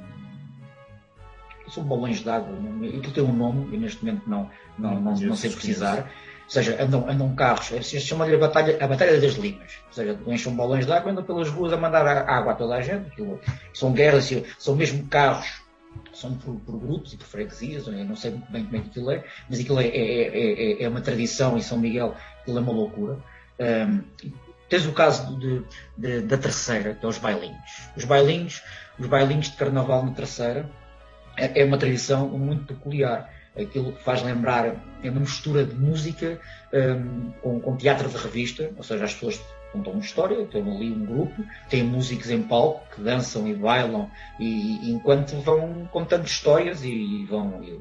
são 1.67 1.83
balões 1.83 2.21
de 2.21 2.29
água, 2.29 2.49
aquilo 2.87 3.13
tem 3.13 3.23
um 3.23 3.33
nome 3.33 3.75
e 3.75 3.79
neste 3.79 4.03
momento 4.03 4.27
não, 4.27 4.49
não, 4.77 4.99
não, 4.99 5.15
não 5.15 5.35
sei 5.35 5.51
precisar. 5.51 6.09
Ou 6.45 6.51
seja, 6.51 6.83
andam, 6.83 7.07
andam 7.07 7.35
carros, 7.35 7.67
se 7.67 7.99
chama-lhe 7.99 8.33
a 8.33 8.39
batalha, 8.39 8.83
a 8.83 8.87
batalha 8.87 9.21
das 9.21 9.33
limas. 9.33 9.73
Ou 9.87 9.93
seja, 9.93 10.19
enchem 10.25 10.55
balões 10.55 10.87
de 10.87 10.91
água 10.91 11.09
e 11.09 11.11
andam 11.11 11.23
pelas 11.23 11.47
ruas 11.49 11.71
a 11.71 11.77
mandar 11.77 12.07
água 12.07 12.53
a 12.53 12.55
toda 12.55 12.75
a 12.75 12.81
gente. 12.81 13.07
Aquilo, 13.07 13.39
são 13.71 13.91
guerras, 13.91 14.31
são 14.57 14.75
mesmo 14.75 15.05
carros, 15.07 15.61
são 16.13 16.35
por, 16.35 16.55
por, 16.61 16.79
grupos 16.79 17.13
e 17.13 17.17
por 17.17 17.25
freguesias, 17.25 17.87
não 17.87 18.15
sei 18.15 18.31
bem 18.49 18.65
como 18.65 18.77
é 18.77 18.79
que 18.81 18.89
aquilo 18.89 19.11
é, 19.11 19.23
mas 19.49 19.59
aquilo 19.59 19.79
é, 19.79 19.87
é, 19.87 20.81
é, 20.81 20.83
é 20.83 20.89
uma 20.89 21.01
tradição 21.01 21.57
em 21.57 21.61
São 21.61 21.77
Miguel, 21.77 22.15
aquilo 22.41 22.57
é 22.57 22.61
uma 22.61 22.71
loucura. 22.71 23.17
Um, 23.59 24.01
tens 24.67 24.85
o 24.85 24.91
caso 24.91 25.37
de, 25.37 25.63
de, 25.97 26.21
da 26.21 26.37
terceira, 26.37 26.95
que 26.95 27.05
é 27.05 27.09
os 27.09 27.17
bailinhos. 27.17 27.89
Os 27.95 28.05
bailinhos, 28.05 28.61
os 28.97 29.07
bailinhos 29.07 29.49
de 29.49 29.57
carnaval 29.57 30.05
na 30.05 30.11
terceira, 30.11 30.69
é, 31.37 31.61
é 31.61 31.65
uma 31.65 31.77
tradição 31.77 32.27
muito 32.29 32.73
peculiar 32.73 33.29
aquilo 33.57 33.91
que 33.91 34.03
faz 34.03 34.21
lembrar 34.21 34.65
é 35.03 35.09
uma 35.09 35.19
mistura 35.19 35.65
de 35.65 35.75
música 35.75 36.39
um, 36.73 37.31
com, 37.41 37.59
com, 37.59 37.75
teatro 37.75 38.09
de 38.09 38.17
revista, 38.17 38.71
ou 38.75 38.83
seja, 38.83 39.05
as 39.05 39.13
pessoas 39.13 39.41
contam 39.71 39.93
uma 39.93 40.01
história, 40.01 40.45
têm 40.45 40.61
ali 40.61 40.91
um 40.91 41.05
grupo, 41.05 41.43
têm 41.69 41.83
músicos 41.83 42.29
em 42.29 42.41
palco 42.41 42.83
que 42.95 43.01
dançam 43.01 43.47
e 43.47 43.53
bailam 43.53 44.09
e, 44.39 44.87
e 44.87 44.91
enquanto 44.91 45.35
vão 45.41 45.87
contando 45.91 46.25
histórias 46.25 46.83
e, 46.83 46.89
e 46.89 47.25
vão, 47.25 47.63
e, 47.63 47.79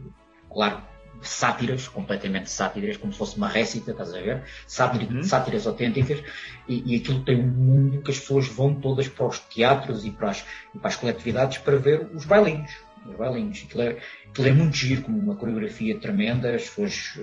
claro, 0.52 0.82
sátiras, 1.20 1.88
completamente 1.88 2.50
sátiras, 2.50 2.96
como 2.96 3.12
se 3.12 3.18
fosse 3.18 3.36
uma 3.36 3.48
récita, 3.48 3.90
estás 3.90 4.14
a 4.14 4.20
ver? 4.20 4.44
Sátiras, 4.66 5.10
uhum. 5.10 5.22
sátiras 5.22 5.66
autênticas, 5.66 6.22
e, 6.68 6.94
e, 6.94 6.96
aquilo 6.96 7.24
tem 7.24 7.40
um 7.40 7.48
mundo 7.48 8.02
que 8.02 8.10
as 8.10 8.20
pessoas 8.20 8.46
vão 8.46 8.74
todas 8.74 9.08
para 9.08 9.26
os 9.26 9.38
teatros 9.40 10.04
e 10.04 10.10
para 10.10 10.30
as, 10.30 10.44
e 10.74 10.78
para 10.78 10.88
as 10.88 10.96
coletividades 10.96 11.58
para 11.58 11.76
ver 11.76 12.08
os 12.14 12.24
bailinhos 12.24 12.88
os 13.06 13.16
bailinhos. 13.16 13.64
Aquilo 13.64 13.82
é, 13.82 13.98
aquilo 14.28 14.48
é 14.48 14.52
muito 14.52 14.76
giro, 14.76 15.02
como 15.02 15.18
uma 15.18 15.36
coreografia 15.36 15.98
tremenda, 15.98 16.54
as 16.54 16.68
pessoas 16.68 17.18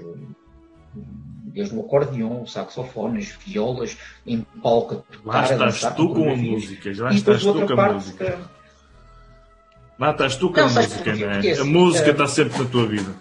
desde 1.56 1.76
o 1.76 1.82
acordeão, 1.82 2.44
o 2.44 2.48
saxofone, 2.48 3.20
as 3.20 3.28
violas, 3.28 3.98
em 4.28 4.42
palco 4.62 5.06
Lá 5.24 5.44
estás 5.44 5.80
tu 5.96 6.14
com 6.14 6.30
a 6.30 6.36
música, 6.36 6.94
já 6.94 7.10
estás 7.12 7.42
tu 7.42 7.66
com 7.66 7.82
a 7.82 7.94
música. 7.94 8.40
Lá 9.98 10.12
estás 10.12 10.36
tu 10.36 10.52
com 10.52 10.60
a 10.60 10.68
música, 10.68 11.16
né? 11.16 11.54
a 11.60 11.64
música 11.64 12.12
está 12.12 12.28
sempre 12.28 12.60
na 12.60 12.70
tua 12.70 12.86
vida. 12.86 13.16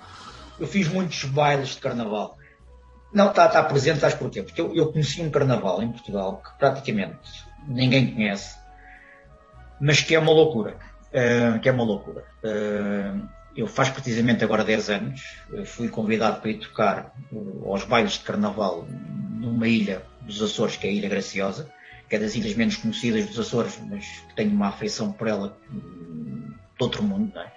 Eu 0.58 0.66
fiz 0.66 0.88
muitos 0.88 1.24
bailes 1.24 1.70
de 1.70 1.78
carnaval. 1.78 2.36
Não, 3.12 3.30
está, 3.30 3.46
está 3.46 3.62
presente, 3.62 4.00
sabes 4.00 4.16
porquê? 4.16 4.42
Porque 4.42 4.60
eu, 4.60 4.74
eu 4.74 4.90
conheci 4.90 5.22
um 5.22 5.30
carnaval 5.30 5.80
em 5.80 5.92
Portugal 5.92 6.42
que 6.44 6.58
praticamente 6.58 7.44
ninguém 7.68 8.12
conhece, 8.12 8.58
mas 9.80 10.00
que 10.00 10.16
é 10.16 10.18
uma 10.18 10.32
loucura. 10.32 10.76
Uh, 11.10 11.60
que 11.60 11.68
é 11.68 11.72
uma 11.72 11.84
loucura. 11.84 12.24
Uh, 12.42 13.28
eu 13.56 13.66
faz 13.66 13.88
precisamente 13.88 14.42
agora 14.42 14.64
10 14.64 14.90
anos, 14.90 15.22
fui 15.64 15.88
convidado 15.88 16.40
para 16.40 16.50
ir 16.50 16.58
tocar 16.58 17.14
uh, 17.32 17.70
aos 17.70 17.84
bailes 17.84 18.14
de 18.14 18.20
carnaval 18.20 18.86
numa 19.38 19.68
ilha 19.68 20.02
dos 20.22 20.42
Açores, 20.42 20.76
que 20.76 20.86
é 20.86 20.90
a 20.90 20.92
Ilha 20.92 21.08
Graciosa, 21.08 21.70
que 22.08 22.16
é 22.16 22.18
das 22.18 22.34
ilhas 22.34 22.54
menos 22.54 22.76
conhecidas 22.76 23.26
dos 23.26 23.38
Açores, 23.38 23.78
mas 23.88 24.04
que 24.04 24.34
tenho 24.34 24.50
uma 24.50 24.68
afeição 24.68 25.12
por 25.12 25.28
ela 25.28 25.56
de 25.70 26.82
outro 26.82 27.02
mundo. 27.02 27.38
É? 27.38 27.52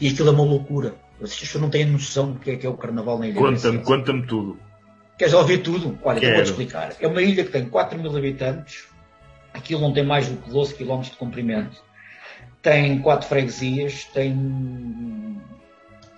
E 0.00 0.08
aquilo 0.08 0.28
é 0.28 0.32
uma 0.32 0.44
loucura. 0.44 0.94
As 1.20 1.38
pessoas 1.38 1.62
não 1.62 1.70
têm 1.70 1.84
noção 1.84 2.32
do 2.32 2.38
que 2.38 2.50
é, 2.50 2.56
que 2.56 2.66
é 2.66 2.70
o 2.70 2.76
carnaval 2.76 3.18
na 3.18 3.28
Ilha 3.28 3.38
Conta-me, 3.38 3.78
conta-me 3.80 4.26
tudo. 4.26 4.58
Queres 5.18 5.34
ouvir 5.34 5.58
tudo? 5.58 5.98
Olha, 6.02 6.18
Quero. 6.18 6.34
vou-te 6.34 6.50
explicar. 6.50 6.96
É 6.98 7.06
uma 7.06 7.22
ilha 7.22 7.44
que 7.44 7.52
tem 7.52 7.68
4 7.68 7.98
mil 7.98 8.16
habitantes, 8.16 8.88
aquilo 9.52 9.80
não 9.80 9.92
tem 9.92 10.04
mais 10.04 10.28
do 10.28 10.36
que 10.36 10.50
12 10.50 10.74
km 10.74 11.00
de 11.02 11.10
comprimento 11.10 11.82
tem 12.62 13.00
quatro 13.00 13.28
freguesias, 13.28 14.04
tem 14.04 14.32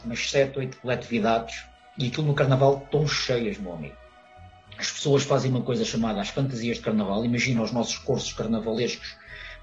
umas 0.05 0.31
sete, 0.31 0.59
oito 0.59 0.77
coletividades 0.77 1.65
e 1.99 2.09
aquilo 2.09 2.27
no 2.27 2.35
carnaval 2.35 2.83
estão 2.85 3.09
cheias, 3.09 3.59
meu 3.59 3.73
amigo. 3.73 3.97
As 4.77 4.91
pessoas 4.91 5.23
fazem 5.23 5.51
uma 5.51 5.63
coisa 5.63 5.85
chamada 5.85 6.21
as 6.21 6.29
fantasias 6.29 6.77
de 6.77 6.83
carnaval. 6.83 7.25
Imagina 7.25 7.63
os 7.63 7.73
nossos 7.73 7.97
cursos 7.97 8.33
carnavalescos 8.33 9.17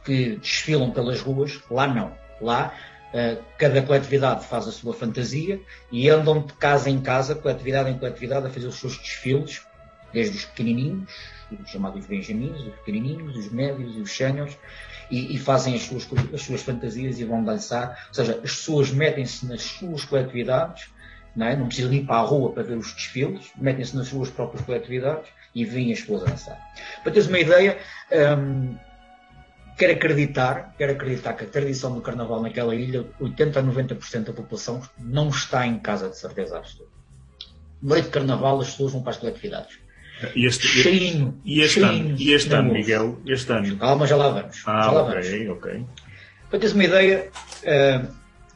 que 0.03 0.37
desfilam 0.37 0.91
pelas 0.91 1.19
ruas. 1.19 1.59
Lá 1.69 1.85
não. 1.85 2.13
Lá 2.39 2.73
uh, 3.13 3.43
cada 3.57 3.81
coletividade 3.81 4.45
faz 4.45 4.67
a 4.67 4.71
sua 4.71 4.93
fantasia 4.93 5.59
e 5.91 6.09
andam 6.09 6.41
de 6.41 6.53
casa 6.53 6.89
em 6.89 6.99
casa, 6.99 7.35
coletividade 7.35 7.91
em 7.91 7.97
coletividade, 7.97 8.47
a 8.47 8.49
fazer 8.49 8.67
os 8.67 8.75
seus 8.75 8.97
desfiles, 8.97 9.61
desde 10.13 10.37
os 10.37 10.45
pequenininhos, 10.45 11.11
os 11.51 11.69
chamados 11.69 12.05
benjamins, 12.05 12.59
os 12.61 12.73
pequenininhos, 12.75 13.35
os 13.35 13.51
médios 13.51 13.95
e 13.95 14.01
os 14.01 14.11
séniores, 14.11 14.57
e, 15.09 15.35
e, 15.35 15.37
fazem 15.37 15.75
as 15.75 15.83
suas, 15.83 16.07
as 16.33 16.41
suas 16.41 16.61
fantasias 16.61 17.19
e 17.19 17.25
vão 17.25 17.43
dançar. 17.43 18.05
Ou 18.07 18.13
seja, 18.13 18.33
as 18.33 18.39
pessoas 18.39 18.91
metem-se 18.91 19.45
nas 19.45 19.61
suas 19.61 20.05
coletividades, 20.05 20.89
não, 21.35 21.45
é? 21.45 21.55
não 21.55 21.67
precisam 21.67 21.93
ir 21.93 22.05
para 22.05 22.17
a 22.17 22.21
rua 22.21 22.51
para 22.51 22.63
ver 22.63 22.77
os 22.77 22.93
desfiles, 22.93 23.51
metem-se 23.57 23.95
nas 23.95 24.07
suas 24.07 24.29
próprias 24.29 24.63
coletividades 24.65 25.29
e 25.53 25.65
veem 25.65 25.91
as 25.91 25.99
pessoas 25.99 26.23
dançar. 26.23 26.57
Para 27.03 27.11
teres 27.11 27.27
uma 27.27 27.39
ideia, 27.39 27.77
hum, 28.37 28.75
quero 29.77 29.93
acreditar, 29.93 30.73
quero 30.77 30.93
acreditar 30.93 31.33
que 31.33 31.43
a 31.43 31.47
tradição 31.47 31.93
do 31.93 32.01
carnaval 32.01 32.41
naquela 32.41 32.75
ilha, 32.75 33.05
80 33.19 33.59
a 33.59 33.63
90% 33.63 34.25
da 34.25 34.33
população 34.33 34.81
não 34.97 35.29
está 35.29 35.65
em 35.65 35.79
casa 35.79 36.09
de 36.09 36.17
certeza 36.17 36.57
absoluta. 36.57 36.91
Noite 37.81 38.05
de 38.05 38.11
carnaval 38.11 38.61
as 38.61 38.69
pessoas 38.69 38.93
vão 38.93 39.01
para 39.01 39.11
as 39.11 39.17
coletividades. 39.17 39.79
E 40.35 40.45
este, 40.45 40.67
cheinho, 40.67 41.39
e 41.43 41.61
este 41.61 41.79
cheinho, 41.79 42.09
ano, 42.09 42.15
e 42.17 42.33
este 42.33 42.53
ano 42.53 42.73
Miguel? 42.73 43.19
Este 43.25 43.51
ano? 43.51 43.77
Calma, 43.77 44.07
já 44.07 44.15
lá 44.15 44.29
vamos. 44.29 44.63
Ah, 44.65 44.81
já 44.81 44.91
lá 44.91 45.03
ok, 45.03 45.45
vamos. 45.45 45.57
ok. 45.57 45.85
Para 46.49 46.59
teres 46.59 46.73
uma 46.73 46.83
ideia, 46.83 47.29
eh, 47.63 48.01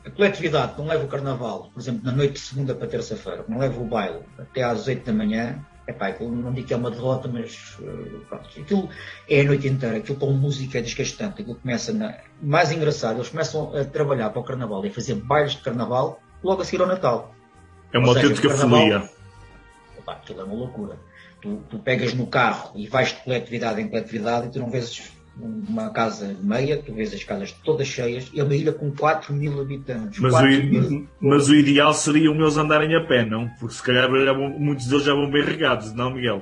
a 0.05 0.09
coletividade 0.11 0.73
não 0.77 0.87
leva 0.87 1.05
o 1.05 1.07
carnaval, 1.07 1.71
por 1.73 1.79
exemplo, 1.79 2.01
na 2.03 2.11
noite 2.11 2.33
de 2.33 2.39
segunda 2.39 2.75
para 2.75 2.87
terça-feira, 2.87 3.45
não 3.47 3.57
leva 3.57 3.81
o 3.81 3.85
baile 3.85 4.19
até 4.37 4.63
às 4.63 4.87
8 4.87 5.05
da 5.05 5.13
manhã, 5.13 5.59
é 5.87 5.93
pá, 5.93 6.13
não 6.19 6.51
digo 6.51 6.67
que 6.67 6.73
é 6.73 6.77
uma 6.77 6.89
derrota, 6.89 7.27
mas 7.27 7.77
eh, 7.81 8.19
pronto, 8.27 8.49
aquilo 8.59 8.89
é 9.29 9.41
a 9.41 9.43
noite 9.43 9.67
inteira, 9.67 9.97
aquilo 9.97 10.17
com 10.17 10.31
música 10.31 10.79
é 10.79 10.81
desgastante, 10.81 11.41
aquilo 11.41 11.55
começa 11.55 11.93
na... 11.93 12.17
Mais 12.41 12.71
engraçado, 12.71 13.17
eles 13.17 13.29
começam 13.29 13.75
a 13.75 13.83
trabalhar 13.83 14.29
para 14.31 14.41
o 14.41 14.43
carnaval 14.43 14.83
e 14.85 14.89
a 14.89 14.91
fazer 14.91 15.15
bailes 15.15 15.53
de 15.53 15.61
carnaval 15.61 16.19
logo 16.43 16.61
a 16.61 16.65
seguir 16.65 16.81
ao 16.81 16.87
Natal. 16.87 17.33
É 17.93 17.99
uma 17.99 18.09
autêntica 18.09 18.49
folia. 18.49 19.09
Aquilo 20.07 20.41
é 20.41 20.43
uma 20.43 20.53
loucura. 20.53 20.97
Tu, 21.45 21.61
tu, 21.69 21.77
pegas 21.77 22.11
no 22.15 22.25
carro 22.25 22.71
e 22.75 22.87
vais 22.87 23.09
de 23.09 23.21
coletividade 23.21 23.79
em 23.79 23.87
coletividade 23.87 24.47
e 24.47 24.49
tu 24.49 24.57
não 24.57 24.67
vês 24.71 25.11
uma 25.37 25.91
casa 25.91 26.35
meia, 26.41 26.81
tu 26.81 26.91
vês 26.91 27.13
as 27.13 27.23
casas 27.23 27.51
todas 27.51 27.87
cheias, 27.87 28.31
é 28.35 28.41
uma 28.41 28.55
ilha 28.55 28.73
com 28.73 28.89
4 28.89 29.31
mil 29.31 29.61
habitantes. 29.61 30.17
Mas, 30.17 30.31
4 30.31 30.47
o, 30.47 30.63
mil. 30.63 31.07
mas 31.21 31.47
o 31.47 31.53
ideal 31.53 31.93
seria 31.93 32.31
eles 32.31 32.57
andarem 32.57 32.95
a 32.95 33.05
pé, 33.05 33.23
não? 33.23 33.47
Porque 33.59 33.75
se 33.75 33.83
calhar 33.83 34.09
vão- 34.09 34.57
muitos 34.57 34.87
deles 34.87 35.03
já 35.05 35.13
vão 35.13 35.29
bem 35.29 35.43
regados, 35.43 35.93
não, 35.93 36.09
Miguel? 36.09 36.41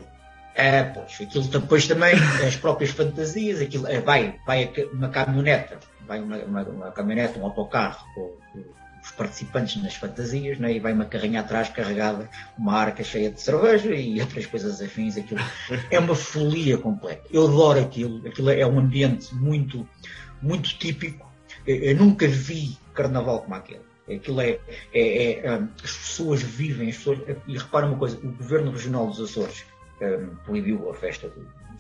É, 0.56 0.84
pois, 0.84 1.20
aquilo 1.20 1.44
depois 1.50 1.86
também, 1.86 2.14
as 2.48 2.56
próprias 2.56 2.92
fantasias, 2.92 3.60
aquilo, 3.60 3.86
é, 3.88 4.00
vai, 4.00 4.36
vai 4.48 4.72
uma 4.94 5.10
caminhoneta, 5.10 5.80
vai 6.08 6.22
uma, 6.22 6.38
uma, 6.38 6.64
uma 6.64 6.92
caminhoneta, 6.92 7.40
um 7.40 7.44
autocarro, 7.44 8.06
com 8.16 8.38
os 9.04 9.12
participantes 9.12 9.82
nas 9.84 9.96
fantasias, 9.96 10.58
né, 10.58 10.74
e 10.74 10.80
vai 10.80 10.94
uma 10.94 11.06
carrinha 11.06 11.42
atrás 11.42 11.68
carregada, 11.70 12.30
uma 12.58 12.74
arca 12.74 13.04
cheia 13.04 13.30
de 13.30 13.42
cerveja 13.42 13.94
e 13.94 14.20
outras 14.22 14.46
coisas 14.46 14.82
afins, 14.82 15.18
aquilo 15.18 15.42
é 15.92 16.00
uma 16.00 16.16
folia 16.16 16.78
completa. 16.78 17.24
Eu 17.30 17.46
adoro 17.46 17.82
aquilo, 17.82 18.26
aquilo 18.26 18.50
é 18.50 18.66
um 18.66 18.80
ambiente 18.80 19.36
muito, 19.36 19.88
muito 20.42 20.70
típico, 20.78 21.30
eu, 21.68 21.96
nunca 21.96 22.28
vi 22.28 22.78
carnaval 22.94 23.42
como 23.42 23.56
aquele. 23.56 23.82
Aquilo 24.10 24.42
é, 24.42 24.60
é- 24.94 25.46
é, 25.46 25.58
hum, 25.58 25.70
as 25.82 25.96
pessoas 25.96 26.42
vivem, 26.42 26.90
as 26.90 26.98
pessoas, 26.98 27.20
e 27.48 27.58
repara 27.58 27.86
uma 27.86 27.98
coisa, 27.98 28.18
o 28.18 28.32
governo 28.32 28.72
regional 28.72 29.08
dos 29.08 29.20
Açores 29.20 29.66
um, 30.02 30.36
proibiu 30.44 30.90
a 30.90 30.94
festa, 30.94 31.32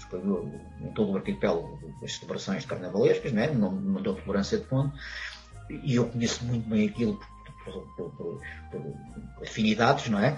proibiu 0.10 0.50
em 0.82 0.92
todo 0.94 1.12
o 1.12 1.18
arquipélago 1.18 1.80
as 2.02 2.14
celebrações 2.14 2.66
carnavalescas, 2.66 3.32
né? 3.34 3.52
não, 3.52 3.72
não 3.72 4.02
deu 4.02 4.16
tolerância 4.16 4.58
de 4.58 4.66
fundo, 4.66 4.94
e 5.70 5.96
eu 5.96 6.06
conheço 6.08 6.44
muito 6.46 6.68
bem 6.70 6.88
aquilo 6.88 7.20
por, 7.64 7.74
por- 7.96 8.12
por- 8.12 8.42
por 8.72 8.94
afinidades, 9.42 10.10
não 10.10 10.20
é? 10.20 10.38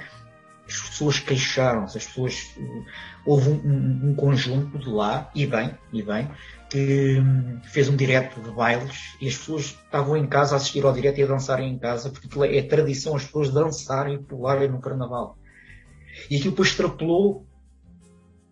As 0.68 0.80
pessoas 0.90 1.20
queixaram-se, 1.20 1.98
as 1.98 2.06
pessoas. 2.08 2.56
Houve 3.26 3.50
um, 3.50 3.54
um- 3.54 4.10
um 4.10 4.16
conjunto 4.16 4.80
de 4.80 4.90
lá, 4.90 5.30
e 5.36 5.46
bem, 5.46 5.78
e 5.94 6.02
bem, 6.02 6.30
que 6.70 7.20
hum, 7.20 7.60
fez 7.64 7.88
um 7.88 7.96
direto 7.96 8.42
de 8.42 8.50
bailes 8.52 9.16
e 9.22 9.28
as 9.28 9.38
pessoas 9.38 9.66
estavam 9.66 10.18
em 10.18 10.26
casa 10.28 10.56
a 10.56 10.58
assistir 10.58 10.84
ao 10.84 10.94
direto 10.94 11.20
e 11.20 11.24
a 11.24 11.28
dançarem 11.28 11.72
em 11.72 11.78
casa, 11.78 12.10
porque 12.10 12.28
é, 12.44 12.58
é 12.58 12.64
tradição 12.64 13.16
as 13.16 13.26
pessoas 13.26 13.52
dançarem 13.52 14.16
e 14.16 14.20
pularem 14.24 14.68
no 14.70 14.82
carnaval. 14.82 15.38
E 16.30 16.36
aquilo 16.38 16.52
depois 16.52 16.70
extrapolou 16.70 17.46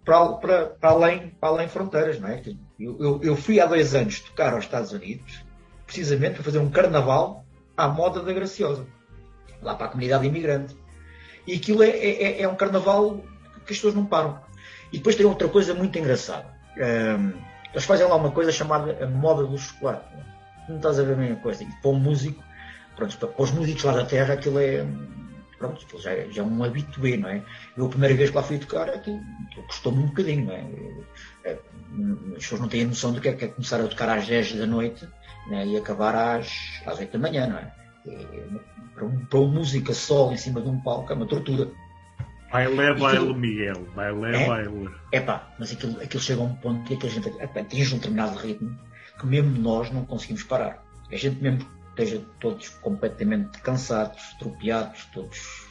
para, 0.06 0.34
para, 0.34 0.66
para, 0.68 0.90
além, 0.90 1.30
para 1.30 1.50
além 1.50 1.68
fronteiras, 1.68 2.20
não 2.20 2.28
é? 2.28 2.42
Eu, 2.80 2.98
eu, 3.02 3.20
eu 3.24 3.36
fui 3.36 3.60
há 3.60 3.66
dois 3.66 3.96
anos 3.96 4.20
tocar 4.20 4.54
aos 4.54 4.66
Estados 4.66 4.92
Unidos, 4.92 5.43
precisamente 5.94 6.34
para 6.34 6.44
fazer 6.44 6.58
um 6.58 6.70
carnaval 6.72 7.46
à 7.78 7.88
moda 7.88 8.22
da 8.22 8.34
Graciosa, 8.34 8.86
lá 9.62 9.76
para 9.76 9.86
a 9.86 9.90
comunidade 9.90 10.26
imigrante. 10.26 10.76
E 11.46 11.54
aquilo 11.54 11.84
é, 11.84 11.90
é, 11.90 12.42
é 12.42 12.48
um 12.48 12.56
carnaval 12.56 13.18
que 13.66 13.74
as 13.74 13.78
pessoas 13.78 13.94
não 13.94 14.06
param. 14.06 14.42
E 14.92 14.98
depois 14.98 15.16
tem 15.16 15.26
outra 15.26 15.48
coisa 15.48 15.74
muito 15.74 15.98
engraçada. 15.98 16.48
Hum, 16.78 17.34
eles 17.72 17.86
fazem 17.86 18.08
lá 18.08 18.16
uma 18.16 18.32
coisa 18.32 18.52
chamada 18.52 19.04
a 19.04 19.08
moda 19.08 19.44
do 19.46 19.58
chocolate. 19.58 20.06
Não 20.68 20.78
estás 20.78 21.00
a 21.00 21.04
ver 21.04 21.14
a 21.14 21.18
mesma 21.18 21.36
coisa. 21.38 21.64
E 21.64 21.68
para 21.82 21.92
um 21.92 22.00
músico, 22.00 22.44
pronto, 22.96 23.16
para, 23.18 23.44
os 23.44 23.52
músicos 23.52 23.84
lá 23.84 23.94
da 23.94 24.06
terra, 24.06 24.34
aquilo 24.34 24.60
é. 24.60 24.86
Pronto, 25.58 25.86
já, 26.02 26.12
é- 26.12 26.28
já 26.30 26.42
é 26.42 26.46
um 26.46 26.64
habitué, 26.64 27.18
não 27.18 27.30
é? 27.30 27.42
Eu 27.78 27.86
a 27.86 27.90
primeira 27.90 28.16
vez 28.16 28.30
que 28.32 28.36
lá 28.36 28.44
fui 28.44 28.58
tocar, 28.58 28.90
aquilo, 28.90 29.22
custou-me 29.68 30.00
um 30.00 30.08
bocadinho, 30.08 30.48
não 30.48 30.54
é? 30.54 30.66
É, 31.46 31.58
As 32.36 32.44
pessoas 32.44 32.62
não 32.62 32.68
têm 32.68 32.86
noção 32.86 33.14
do 33.14 33.22
que 33.22 33.30
é, 33.30 33.34
que 33.34 33.46
é 33.46 33.48
começar 33.48 33.80
a 33.80 33.88
tocar 33.88 34.10
às 34.10 34.28
10 34.28 34.56
da 34.56 34.66
noite 34.66 35.08
né, 35.48 35.66
e 35.68 35.78
acabar 35.78 36.16
às, 36.16 36.82
às 36.86 37.00
8 37.00 37.12
da 37.14 37.20
manhã, 37.20 37.48
não 37.48 37.58
é? 37.58 37.72
Para, 38.94 39.06
um, 39.06 39.26
para 39.26 39.40
uma 39.40 39.54
música 39.60 39.94
só 39.94 40.32
em 40.32 40.38
cima 40.38 40.62
de 40.62 40.70
um 40.70 40.80
palco 40.82 41.12
é 41.12 41.16
uma 41.16 41.26
tortura. 41.26 41.70
Baile, 42.52 42.94
baile, 43.00 43.34
Miguel. 43.34 43.88
Baile, 43.96 44.36
É? 44.36 44.48
baile. 44.48 44.90
É 45.12 45.20
pá, 45.20 45.52
mas 45.58 45.72
aquilo, 45.72 46.00
aquilo 46.02 46.22
chega 46.22 46.42
a 46.42 46.46
um 46.46 46.54
ponto 46.56 46.84
que 46.84 46.94
aquela 46.94 47.12
gente 47.12 47.30
atinge 47.42 47.96
um 47.96 47.98
determinado 47.98 48.38
ritmo 48.38 48.78
que 49.20 49.26
mesmo 49.26 49.58
nós 49.60 49.90
não 49.92 50.06
conseguimos 50.06 50.44
parar. 50.44 50.84
A 51.12 51.16
gente 51.16 51.42
mesmo 51.42 51.66
esteja 51.90 52.22
todos 52.40 52.70
completamente 52.70 53.60
cansados, 53.62 54.22
estropiados, 54.34 55.06
todos 55.14 55.68